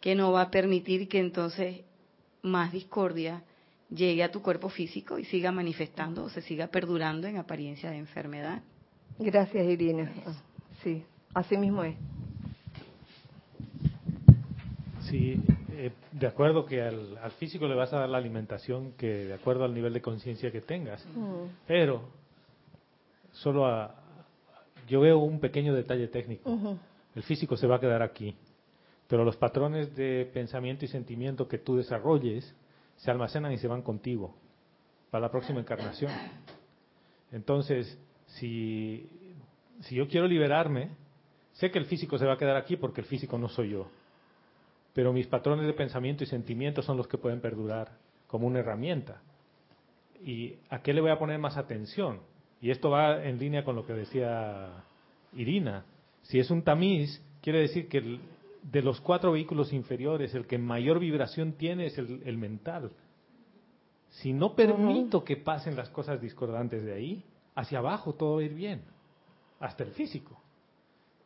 que 0.00 0.14
no 0.14 0.32
va 0.32 0.42
a 0.42 0.50
permitir 0.50 1.08
que 1.08 1.18
entonces 1.18 1.80
más 2.42 2.72
discordia 2.72 3.42
llegue 3.90 4.22
a 4.22 4.30
tu 4.30 4.42
cuerpo 4.42 4.68
físico 4.68 5.18
y 5.18 5.24
siga 5.24 5.52
manifestando 5.52 6.24
o 6.24 6.28
se 6.28 6.42
siga 6.42 6.66
perdurando 6.68 7.26
en 7.26 7.36
apariencia 7.36 7.90
de 7.90 7.98
enfermedad. 7.98 8.62
Gracias, 9.18 9.66
Irina. 9.66 10.10
Sí, 10.82 11.04
así 11.32 11.56
mismo 11.56 11.84
es. 11.84 11.96
Sí, 15.08 15.40
eh, 15.78 15.92
de 16.12 16.26
acuerdo 16.26 16.64
que 16.64 16.80
al, 16.80 17.18
físico 17.38 17.68
le 17.68 17.74
vas 17.74 17.92
a 17.92 18.00
dar 18.00 18.08
la 18.08 18.18
alimentación 18.18 18.92
que 18.92 19.26
de 19.26 19.34
acuerdo 19.34 19.64
al 19.64 19.74
nivel 19.74 19.92
de 19.92 20.00
conciencia 20.00 20.50
que 20.50 20.62
tengas. 20.62 21.04
Mm. 21.14 21.48
Pero 21.66 22.02
solo 23.32 23.66
a, 23.66 23.94
yo 24.88 25.00
veo 25.00 25.18
un 25.18 25.38
pequeño 25.38 25.74
detalle 25.74 26.08
técnico. 26.08 26.78
El 27.14 27.22
físico 27.22 27.56
se 27.56 27.66
va 27.66 27.76
a 27.76 27.80
quedar 27.80 28.02
aquí, 28.02 28.34
pero 29.08 29.24
los 29.24 29.36
patrones 29.36 29.94
de 29.94 30.30
pensamiento 30.32 30.84
y 30.84 30.88
sentimiento 30.88 31.46
que 31.46 31.58
tú 31.58 31.76
desarrolles 31.76 32.54
se 32.96 33.10
almacenan 33.10 33.52
y 33.52 33.58
se 33.58 33.68
van 33.68 33.82
contigo 33.82 34.34
para 35.10 35.22
la 35.26 35.30
próxima 35.30 35.60
encarnación. 35.60 36.10
Entonces, 37.32 37.98
si, 38.26 39.08
si 39.80 39.94
yo 39.94 40.08
quiero 40.08 40.26
liberarme, 40.26 40.90
sé 41.52 41.70
que 41.70 41.78
el 41.78 41.86
físico 41.86 42.16
se 42.18 42.24
va 42.24 42.34
a 42.34 42.38
quedar 42.38 42.56
aquí 42.56 42.76
porque 42.76 43.02
el 43.02 43.06
físico 43.06 43.38
no 43.38 43.48
soy 43.48 43.70
yo. 43.70 43.88
Pero 44.96 45.12
mis 45.12 45.26
patrones 45.26 45.66
de 45.66 45.74
pensamiento 45.74 46.24
y 46.24 46.26
sentimiento 46.26 46.80
son 46.80 46.96
los 46.96 47.06
que 47.06 47.18
pueden 47.18 47.42
perdurar 47.42 47.98
como 48.26 48.46
una 48.46 48.60
herramienta. 48.60 49.20
¿Y 50.24 50.54
a 50.70 50.80
qué 50.80 50.94
le 50.94 51.02
voy 51.02 51.10
a 51.10 51.18
poner 51.18 51.38
más 51.38 51.58
atención? 51.58 52.20
Y 52.62 52.70
esto 52.70 52.88
va 52.88 53.22
en 53.22 53.38
línea 53.38 53.62
con 53.62 53.76
lo 53.76 53.84
que 53.84 53.92
decía 53.92 54.70
Irina. 55.34 55.84
Si 56.22 56.38
es 56.38 56.50
un 56.50 56.62
tamiz, 56.62 57.22
quiere 57.42 57.60
decir 57.60 57.90
que 57.90 58.20
de 58.62 58.82
los 58.82 59.02
cuatro 59.02 59.32
vehículos 59.32 59.70
inferiores, 59.74 60.34
el 60.34 60.46
que 60.46 60.56
mayor 60.56 60.98
vibración 60.98 61.52
tiene 61.52 61.88
es 61.88 61.98
el, 61.98 62.38
mental. 62.38 62.90
Si 64.08 64.32
no 64.32 64.56
permito 64.56 65.24
que 65.24 65.36
pasen 65.36 65.76
las 65.76 65.90
cosas 65.90 66.22
discordantes 66.22 66.82
de 66.86 66.94
ahí, 66.94 67.22
hacia 67.54 67.80
abajo 67.80 68.14
todo 68.14 68.36
va 68.36 68.40
a 68.40 68.44
ir 68.44 68.54
bien, 68.54 68.80
hasta 69.60 69.84
el 69.84 69.90
físico. 69.90 70.40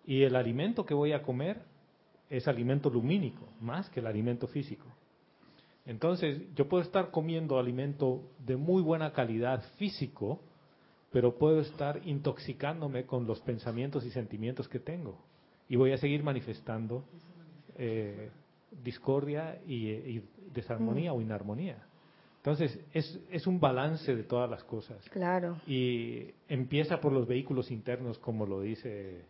Y 0.04 0.24
el 0.24 0.34
alimento 0.34 0.84
que 0.84 0.92
voy 0.92 1.12
a 1.12 1.22
comer 1.22 1.69
es 2.30 2.46
alimento 2.46 2.88
lumínico, 2.88 3.48
más 3.60 3.90
que 3.90 4.00
el 4.00 4.06
alimento 4.06 4.46
físico. 4.46 4.86
Entonces, 5.84 6.42
yo 6.54 6.68
puedo 6.68 6.82
estar 6.82 7.10
comiendo 7.10 7.58
alimento 7.58 8.22
de 8.38 8.56
muy 8.56 8.80
buena 8.80 9.12
calidad 9.12 9.62
físico, 9.76 10.40
pero 11.10 11.36
puedo 11.36 11.60
estar 11.60 12.00
intoxicándome 12.06 13.04
con 13.04 13.26
los 13.26 13.40
pensamientos 13.40 14.04
y 14.04 14.10
sentimientos 14.10 14.68
que 14.68 14.78
tengo. 14.78 15.18
Y 15.68 15.74
voy 15.74 15.92
a 15.92 15.96
seguir 15.96 16.22
manifestando 16.22 17.04
eh, 17.76 18.30
discordia 18.84 19.60
y, 19.66 20.22
desarmonía 20.54 21.12
mm. 21.12 21.16
o 21.16 21.20
inarmonía. 21.20 21.78
Entonces, 22.36 22.78
es, 22.92 23.18
es 23.30 23.46
un 23.46 23.58
balance 23.58 24.14
de 24.14 24.22
todas 24.22 24.48
las 24.48 24.62
cosas. 24.64 25.04
Claro. 25.10 25.60
Y 25.66 26.28
empieza 26.48 27.00
por 27.00 27.12
los 27.12 27.26
vehículos 27.26 27.70
internos, 27.70 28.18
como 28.18 28.46
lo 28.46 28.60
dice 28.60 29.24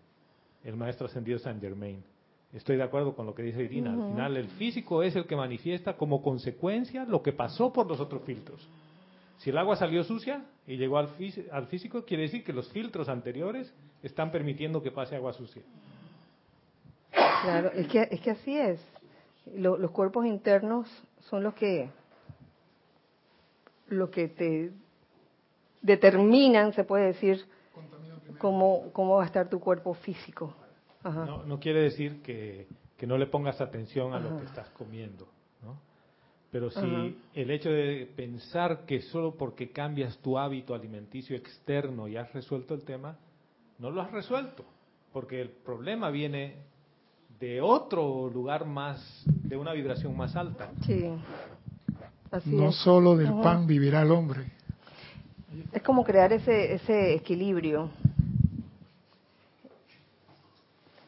el 0.64 0.77
maestro 0.77 1.06
ascendido 1.06 1.39
Saint 1.39 1.60
Germain. 1.60 2.02
Estoy 2.52 2.77
de 2.77 2.82
acuerdo 2.82 3.14
con 3.14 3.27
lo 3.27 3.35
que 3.35 3.43
dice 3.43 3.62
Irina. 3.62 3.93
Al 3.93 4.10
final, 4.10 4.36
el 4.36 4.48
físico 4.48 5.02
es 5.02 5.14
el 5.14 5.27
que 5.27 5.36
manifiesta 5.36 5.97
como 5.97 6.20
consecuencia 6.20 7.05
lo 7.05 7.22
que 7.22 7.32
pasó 7.32 7.72
por 7.72 7.86
los 7.86 8.01
otros 8.01 8.22
filtros. 8.22 8.68
Si 9.39 9.51
el 9.51 9.59
agua 9.59 9.77
salió 9.77 10.02
sucia 10.02 10.44
y 10.66 10.77
llegó 10.77 10.98
al, 10.98 11.09
al 11.52 11.66
físico, 11.68 12.05
quiere 12.05 12.24
decir 12.24 12.44
que 12.44 12.52
los 12.52 12.68
filtros 12.72 13.09
anteriores 13.09 13.72
están 14.02 14.31
permitiendo 14.32 14.82
que 14.82 14.90
pase 14.90 15.14
agua 15.14 15.32
sucia. 15.32 15.62
Claro, 17.10 17.70
es 17.72 17.86
que, 17.86 18.09
es 18.10 18.20
que 18.20 18.31
así 18.31 18.59
es. 18.59 18.85
los 19.55 19.90
cuerpos 19.93 20.27
internos 20.27 20.89
son 21.20 21.43
los 21.44 21.55
que, 21.55 21.89
lo 23.89 24.10
que 24.10 24.28
te 24.28 24.72
determinan, 25.81 26.72
se 26.72 26.85
puede 26.85 27.06
decir, 27.06 27.47
cómo, 28.39 28.90
cómo 28.93 29.16
va 29.16 29.22
a 29.22 29.27
estar 29.27 29.48
tu 29.48 29.60
cuerpo 29.60 29.94
físico. 29.94 30.55
No, 31.02 31.44
no, 31.44 31.59
quiere 31.59 31.82
decir 31.82 32.20
que, 32.22 32.66
que, 32.97 33.06
no 33.06 33.16
le 33.16 33.27
pongas 33.27 33.60
atención 33.60 34.12
a 34.12 34.20
lo 34.20 34.39
que 34.39 34.44
estás 34.44 34.68
comiendo, 34.70 35.27
¿no? 35.62 35.78
Pero 36.51 36.70
si 36.70 37.16
el 37.35 37.51
hecho 37.51 37.70
de 37.70 38.10
pensar 38.16 38.85
que 38.85 39.01
solo 39.02 39.35
porque 39.36 39.70
cambias 39.70 40.18
tu 40.18 40.36
hábito 40.36 40.74
alimenticio 40.74 41.36
externo 41.36 42.09
y 42.09 42.16
has 42.16 42.32
resuelto 42.32 42.74
el 42.74 42.82
tema, 42.82 43.16
no 43.78 43.90
lo 43.90 44.02
has 44.02 44.10
resuelto, 44.10 44.64
porque 45.12 45.40
el 45.40 45.48
problema 45.48 46.10
viene 46.10 46.56
de 47.39 47.62
otro 47.62 48.28
lugar 48.28 48.66
más, 48.66 49.24
de 49.27 49.56
una 49.56 49.72
vibración 49.72 50.14
más 50.16 50.36
alta. 50.36 50.70
Sí. 50.85 51.10
no 52.44 52.72
solo 52.72 53.16
del 53.16 53.32
pan 53.40 53.66
vivirá 53.66 54.02
el 54.02 54.10
hombre. 54.10 54.52
Es 55.72 55.82
como 55.82 56.05
crear 56.05 56.32
ese, 56.32 56.74
ese 56.74 57.14
equilibrio. 57.14 57.90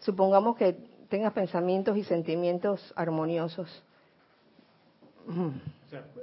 Supongamos 0.03 0.57
que 0.57 0.73
tengas 1.09 1.33
pensamientos 1.33 1.97
y 1.97 2.05
sentimientos 2.05 2.93
armoniosos. 2.97 3.83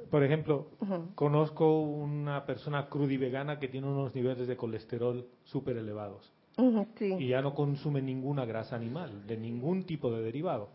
Por 0.09 0.23
ejemplo, 0.23 0.67
conozco 1.15 1.81
una 1.81 2.45
persona 2.45 2.87
vegana 2.91 3.59
que 3.59 3.67
tiene 3.67 3.87
unos 3.87 4.13
niveles 4.13 4.47
de 4.47 4.57
colesterol 4.57 5.27
súper 5.45 5.77
elevados. 5.77 6.31
Y 6.99 7.29
ya 7.29 7.41
no 7.41 7.53
consume 7.53 8.01
ninguna 8.01 8.45
grasa 8.45 8.75
animal, 8.75 9.25
de 9.25 9.37
ningún 9.37 9.83
tipo 9.83 10.11
de 10.11 10.21
derivado. 10.23 10.69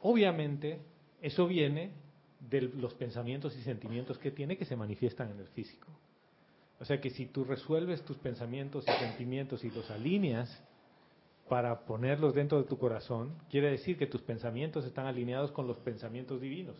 Obviamente, 0.00 0.78
eso 1.20 1.48
viene 1.48 1.90
de 2.38 2.60
los 2.60 2.94
pensamientos 2.94 3.56
y 3.56 3.62
sentimientos 3.62 4.18
que 4.18 4.30
tiene 4.30 4.56
que 4.56 4.64
se 4.64 4.76
manifiestan 4.76 5.30
en 5.30 5.40
el 5.40 5.48
físico. 5.48 5.88
O 6.78 6.84
sea 6.84 7.00
que 7.00 7.10
si 7.10 7.26
tú 7.26 7.44
resuelves 7.44 8.04
tus 8.04 8.18
pensamientos 8.18 8.84
y 8.86 8.92
sentimientos 8.92 9.64
y 9.64 9.70
los 9.70 9.90
alineas, 9.90 10.62
para 11.48 11.80
ponerlos 11.80 12.34
dentro 12.34 12.58
de 12.58 12.68
tu 12.68 12.78
corazón, 12.78 13.32
quiere 13.50 13.70
decir 13.70 13.96
que 13.96 14.06
tus 14.06 14.22
pensamientos 14.22 14.84
están 14.84 15.06
alineados 15.06 15.52
con 15.52 15.66
los 15.66 15.78
pensamientos 15.78 16.40
divinos. 16.40 16.76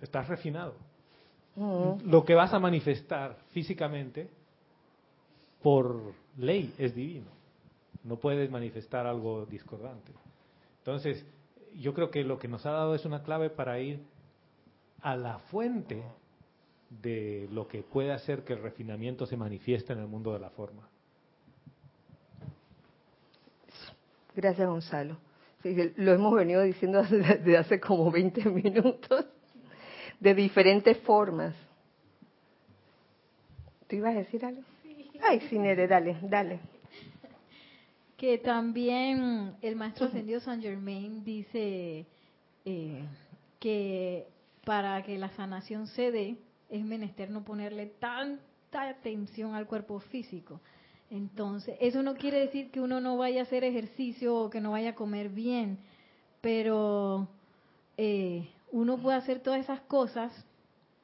Estás 0.00 0.28
refinado. 0.28 0.74
Mm. 1.56 2.10
Lo 2.10 2.24
que 2.24 2.34
vas 2.34 2.52
a 2.52 2.58
manifestar 2.58 3.36
físicamente, 3.50 4.28
por 5.62 6.14
ley, 6.36 6.74
es 6.78 6.94
divino. 6.94 7.30
No 8.04 8.16
puedes 8.16 8.50
manifestar 8.50 9.06
algo 9.06 9.46
discordante. 9.46 10.12
Entonces, 10.78 11.24
yo 11.76 11.94
creo 11.94 12.10
que 12.10 12.24
lo 12.24 12.38
que 12.38 12.48
nos 12.48 12.66
ha 12.66 12.72
dado 12.72 12.94
es 12.94 13.04
una 13.04 13.22
clave 13.22 13.50
para 13.50 13.78
ir 13.80 14.00
a 15.02 15.16
la 15.16 15.38
fuente 15.38 16.02
de 17.02 17.48
lo 17.52 17.68
que 17.68 17.82
puede 17.82 18.12
hacer 18.12 18.44
que 18.44 18.54
el 18.54 18.62
refinamiento 18.62 19.26
se 19.26 19.36
manifieste 19.36 19.92
en 19.92 20.00
el 20.00 20.06
mundo 20.06 20.32
de 20.32 20.40
la 20.40 20.50
forma. 20.50 20.88
Gracias, 24.40 24.66
Gonzalo. 24.66 25.18
Lo 25.96 26.14
hemos 26.14 26.34
venido 26.34 26.62
diciendo 26.62 27.02
desde 27.10 27.58
hace 27.58 27.78
como 27.78 28.10
20 28.10 28.48
minutos, 28.48 29.26
de 30.18 30.34
diferentes 30.34 30.96
formas. 31.00 31.54
¿Tú 33.86 33.96
ibas 33.96 34.16
a 34.16 34.20
decir 34.20 34.42
algo? 34.46 34.62
Ay, 35.22 35.46
Nere, 35.52 35.86
dale, 35.86 36.16
dale. 36.22 36.60
Que 38.16 38.38
también 38.38 39.56
el 39.60 39.76
maestro 39.76 40.06
ascendido 40.06 40.40
San 40.40 40.62
Germain 40.62 41.22
dice 41.22 42.06
eh, 42.64 43.04
que 43.58 44.26
para 44.64 45.02
que 45.02 45.18
la 45.18 45.28
sanación 45.30 45.86
se 45.86 46.10
dé 46.10 46.36
es 46.70 46.82
menester 46.82 47.28
no 47.28 47.44
ponerle 47.44 47.92
tanta 47.98 48.88
atención 48.88 49.54
al 49.54 49.66
cuerpo 49.66 50.00
físico. 50.00 50.60
Entonces, 51.10 51.76
eso 51.80 52.02
no 52.02 52.14
quiere 52.14 52.38
decir 52.38 52.70
que 52.70 52.80
uno 52.80 53.00
no 53.00 53.16
vaya 53.16 53.40
a 53.40 53.42
hacer 53.42 53.64
ejercicio 53.64 54.36
o 54.36 54.50
que 54.50 54.60
no 54.60 54.70
vaya 54.70 54.90
a 54.90 54.94
comer 54.94 55.28
bien, 55.28 55.78
pero 56.40 57.26
eh, 57.96 58.48
uno 58.70 58.96
puede 58.96 59.16
hacer 59.16 59.40
todas 59.40 59.60
esas 59.60 59.80
cosas. 59.82 60.32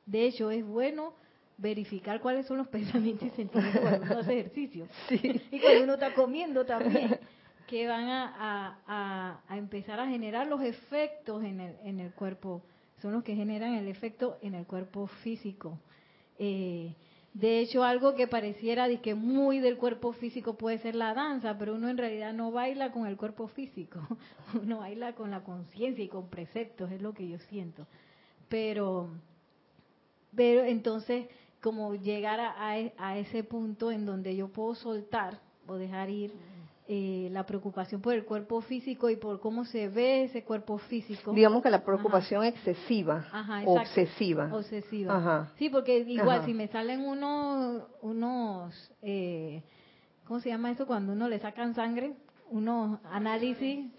De 0.06 0.24
hecho, 0.24 0.50
es 0.52 0.64
bueno 0.64 1.12
verificar 1.58 2.20
cuáles 2.20 2.46
son 2.46 2.58
los 2.58 2.68
pensamientos 2.68 3.28
y 3.28 3.30
sentimientos 3.30 3.80
cuando 3.82 4.06
uno 4.06 4.18
hace 4.20 4.40
ejercicio. 4.40 4.86
Y 5.10 5.60
cuando 5.60 5.84
uno 5.84 5.94
está 5.94 6.14
comiendo 6.14 6.64
también, 6.64 7.18
que 7.66 7.88
van 7.88 8.08
a, 8.08 8.78
a, 8.86 9.40
a, 9.48 9.58
empezar 9.58 9.98
a 9.98 10.06
generar 10.06 10.46
los 10.46 10.62
efectos 10.62 11.42
en 11.42 11.60
el, 11.60 11.76
en 11.82 11.98
el 11.98 12.12
cuerpo, 12.12 12.62
son 13.02 13.12
los 13.12 13.24
que 13.24 13.34
generan 13.34 13.74
el 13.74 13.88
efecto 13.88 14.38
en 14.40 14.54
el 14.54 14.66
cuerpo 14.66 15.08
físico. 15.08 15.78
Eh, 16.38 16.94
de 17.38 17.60
hecho, 17.60 17.84
algo 17.84 18.14
que 18.14 18.26
pareciera 18.26 18.88
de 18.88 19.02
que 19.02 19.14
muy 19.14 19.58
del 19.58 19.76
cuerpo 19.76 20.12
físico 20.14 20.54
puede 20.54 20.78
ser 20.78 20.94
la 20.94 21.12
danza, 21.12 21.58
pero 21.58 21.74
uno 21.74 21.90
en 21.90 21.98
realidad 21.98 22.32
no 22.32 22.50
baila 22.50 22.92
con 22.92 23.06
el 23.06 23.18
cuerpo 23.18 23.46
físico, 23.48 24.00
uno 24.62 24.78
baila 24.78 25.14
con 25.14 25.30
la 25.30 25.44
conciencia 25.44 26.02
y 26.02 26.08
con 26.08 26.30
preceptos, 26.30 26.90
es 26.90 27.02
lo 27.02 27.12
que 27.12 27.28
yo 27.28 27.38
siento. 27.50 27.86
Pero, 28.48 29.10
pero 30.34 30.64
entonces, 30.64 31.26
como 31.60 31.94
llegar 31.94 32.40
a, 32.40 32.70
a 32.96 33.18
ese 33.18 33.44
punto 33.44 33.92
en 33.92 34.06
donde 34.06 34.34
yo 34.34 34.48
puedo 34.48 34.74
soltar 34.74 35.38
o 35.66 35.74
dejar 35.74 36.08
ir 36.08 36.32
eh, 36.88 37.28
la 37.32 37.44
preocupación 37.44 38.00
por 38.00 38.14
el 38.14 38.24
cuerpo 38.24 38.60
físico 38.60 39.10
y 39.10 39.16
por 39.16 39.40
cómo 39.40 39.64
se 39.64 39.88
ve 39.88 40.24
ese 40.24 40.44
cuerpo 40.44 40.78
físico. 40.78 41.32
Digamos 41.32 41.60
que 41.60 41.68
la 41.68 41.84
preocupación 41.84 42.44
excesiva, 42.44 43.26
obsesiva. 43.64 44.54
Obsesiva. 44.54 45.52
Sí, 45.58 45.68
porque 45.68 45.98
igual 45.98 46.44
si 46.44 46.54
me 46.54 46.68
salen 46.68 47.00
unos, 47.00 47.82
unos 48.02 48.92
eh, 49.02 49.64
¿cómo 50.26 50.38
se 50.38 50.50
llama 50.50 50.70
eso? 50.70 50.86
Cuando 50.86 51.12
uno 51.12 51.28
le 51.28 51.40
sacan 51.40 51.74
sangre, 51.74 52.14
unos 52.50 53.00
análisis, 53.10 53.90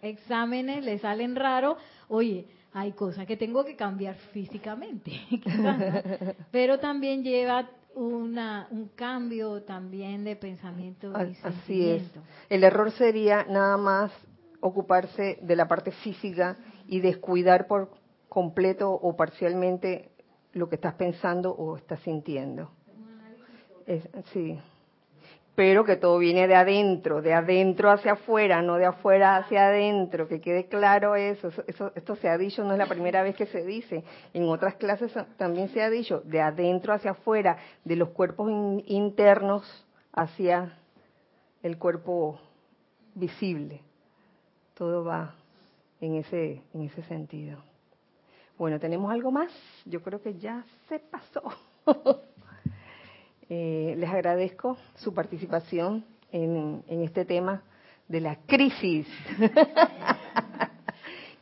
exámenes, 0.00 0.84
le 0.84 1.00
salen 1.00 1.34
raros, 1.34 1.78
oye, 2.06 2.46
hay 2.72 2.92
cosas 2.92 3.26
que 3.26 3.36
tengo 3.36 3.64
que 3.64 3.74
cambiar 3.74 4.14
físicamente, 4.32 5.12
pero 6.52 6.78
también 6.78 7.24
lleva 7.24 7.68
una, 8.00 8.66
un 8.70 8.88
cambio 8.88 9.62
también 9.62 10.24
de 10.24 10.36
pensamiento 10.36 11.10
y 11.10 11.36
Así 11.42 11.88
es. 11.90 12.10
El 12.48 12.64
error 12.64 12.90
sería 12.92 13.44
nada 13.44 13.76
más 13.76 14.10
ocuparse 14.60 15.38
de 15.42 15.56
la 15.56 15.68
parte 15.68 15.90
física 15.90 16.56
y 16.86 17.00
descuidar 17.00 17.66
por 17.66 17.90
completo 18.28 18.90
o 18.90 19.16
parcialmente 19.16 20.10
lo 20.52 20.68
que 20.68 20.76
estás 20.76 20.94
pensando 20.94 21.52
o 21.52 21.76
estás 21.76 22.00
sintiendo. 22.00 22.70
Es, 23.86 24.08
sí 24.32 24.58
pero 25.54 25.84
que 25.84 25.96
todo 25.96 26.18
viene 26.18 26.46
de 26.46 26.54
adentro, 26.54 27.22
de 27.22 27.34
adentro 27.34 27.90
hacia 27.90 28.12
afuera, 28.12 28.62
no 28.62 28.76
de 28.76 28.86
afuera 28.86 29.36
hacia 29.36 29.66
adentro, 29.66 30.28
que 30.28 30.40
quede 30.40 30.66
claro 30.66 31.16
eso. 31.16 31.50
eso. 31.66 31.92
Esto 31.94 32.16
se 32.16 32.28
ha 32.28 32.38
dicho, 32.38 32.64
no 32.64 32.72
es 32.72 32.78
la 32.78 32.86
primera 32.86 33.22
vez 33.22 33.36
que 33.36 33.46
se 33.46 33.64
dice, 33.64 34.04
en 34.32 34.48
otras 34.48 34.76
clases 34.76 35.12
también 35.36 35.68
se 35.68 35.82
ha 35.82 35.90
dicho, 35.90 36.22
de 36.24 36.40
adentro 36.40 36.94
hacia 36.94 37.12
afuera, 37.12 37.58
de 37.84 37.96
los 37.96 38.10
cuerpos 38.10 38.50
internos 38.86 39.86
hacia 40.12 40.78
el 41.62 41.76
cuerpo 41.78 42.40
visible. 43.14 43.82
Todo 44.74 45.04
va 45.04 45.34
en 46.00 46.14
ese, 46.14 46.62
en 46.72 46.82
ese 46.82 47.02
sentido. 47.02 47.58
Bueno, 48.56 48.78
¿tenemos 48.78 49.10
algo 49.12 49.30
más? 49.30 49.52
Yo 49.84 50.02
creo 50.02 50.22
que 50.22 50.38
ya 50.38 50.64
se 50.88 50.98
pasó. 50.98 51.42
Eh, 53.52 53.96
les 53.98 54.08
agradezco 54.08 54.76
su 54.94 55.12
participación 55.12 56.04
en, 56.30 56.84
este 56.88 57.24
tema 57.24 57.64
de 58.06 58.20
la 58.20 58.36
crisis. 58.46 59.08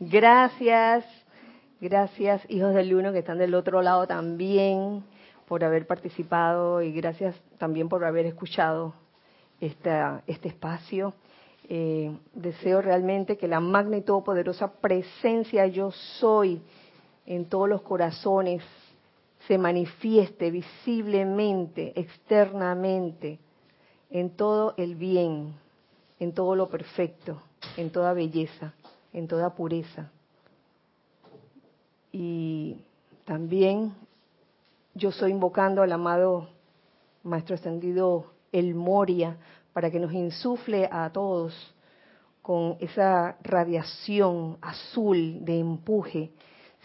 gracias, 0.01 1.05
gracias 1.83 2.41
hijos 2.49 2.73
del 2.73 2.95
uno 2.95 3.13
que 3.13 3.19
están 3.19 3.37
del 3.37 3.55
otro 3.55 3.83
lado 3.83 4.07
también 4.07 5.05
por 5.47 5.63
haber 5.63 5.87
participado 5.87 6.81
y 6.81 6.93
gracias 6.93 7.39
también 7.59 7.91
por 7.91 8.03
haber 8.03 8.25
escuchado 8.25 8.95
esta, 9.61 10.23
este 10.27 10.49
espacio. 10.49 11.13
Eh, 11.69 12.17
deseo 12.33 12.81
realmente 12.81 13.37
que 13.37 13.49
la 13.49 13.61
magna 13.61 13.99
y 13.99 14.01
todopoderosa 14.01 14.73
presencia 14.81 15.67
yo 15.67 15.91
soy 15.91 16.63
en 17.27 17.45
todos 17.45 17.69
los 17.69 17.83
corazones 17.83 18.63
se 19.49 19.57
manifieste 19.57 20.51
visiblemente, 20.51 21.99
externamente, 21.99 23.39
en 24.11 24.37
todo 24.37 24.75
el 24.77 24.95
bien, 24.95 25.55
en 26.21 26.35
todo 26.35 26.55
lo 26.55 26.69
perfecto, 26.69 27.41
en 27.79 27.91
toda 27.91 28.13
belleza, 28.13 28.75
en 29.15 29.27
toda 29.27 29.55
pureza. 29.55 30.11
Y 32.13 32.77
también 33.25 33.95
yo 34.95 35.09
estoy 35.09 35.31
invocando 35.31 35.81
al 35.81 35.93
amado 35.93 36.51
Maestro 37.23 37.55
Ascendido 37.55 38.27
El 38.53 38.75
Moria 38.75 39.39
para 39.73 39.91
que 39.91 39.99
nos 39.99 40.13
insufle 40.13 40.91
a 40.93 41.11
todos 41.11 41.55
con 42.43 42.77
esa 42.81 43.39
radiación 43.43 44.59
azul 44.61 45.43
de 45.43 45.59
empuje 45.59 46.33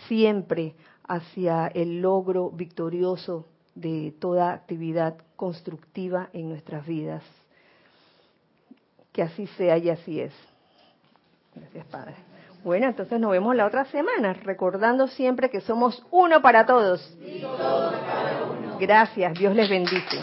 siempre 0.07 0.75
hacia 1.07 1.67
el 1.67 2.01
logro 2.01 2.49
victorioso 2.49 3.45
de 3.75 4.13
toda 4.19 4.53
actividad 4.53 5.15
constructiva 5.35 6.29
en 6.33 6.49
nuestras 6.49 6.85
vidas. 6.85 7.23
Que 9.11 9.23
así 9.23 9.47
sea 9.47 9.77
y 9.77 9.89
así 9.89 10.19
es. 10.19 10.33
Gracias, 11.55 11.85
Padre. 11.87 12.15
Bueno, 12.63 12.87
entonces 12.87 13.19
nos 13.19 13.31
vemos 13.31 13.55
la 13.55 13.65
otra 13.65 13.85
semana, 13.85 14.33
recordando 14.33 15.07
siempre 15.07 15.49
que 15.49 15.59
somos 15.61 16.03
uno 16.11 16.41
para 16.41 16.65
todos. 16.65 17.17
Gracias, 18.79 19.33
Dios 19.37 19.53
les 19.53 19.69
bendice. 19.69 20.17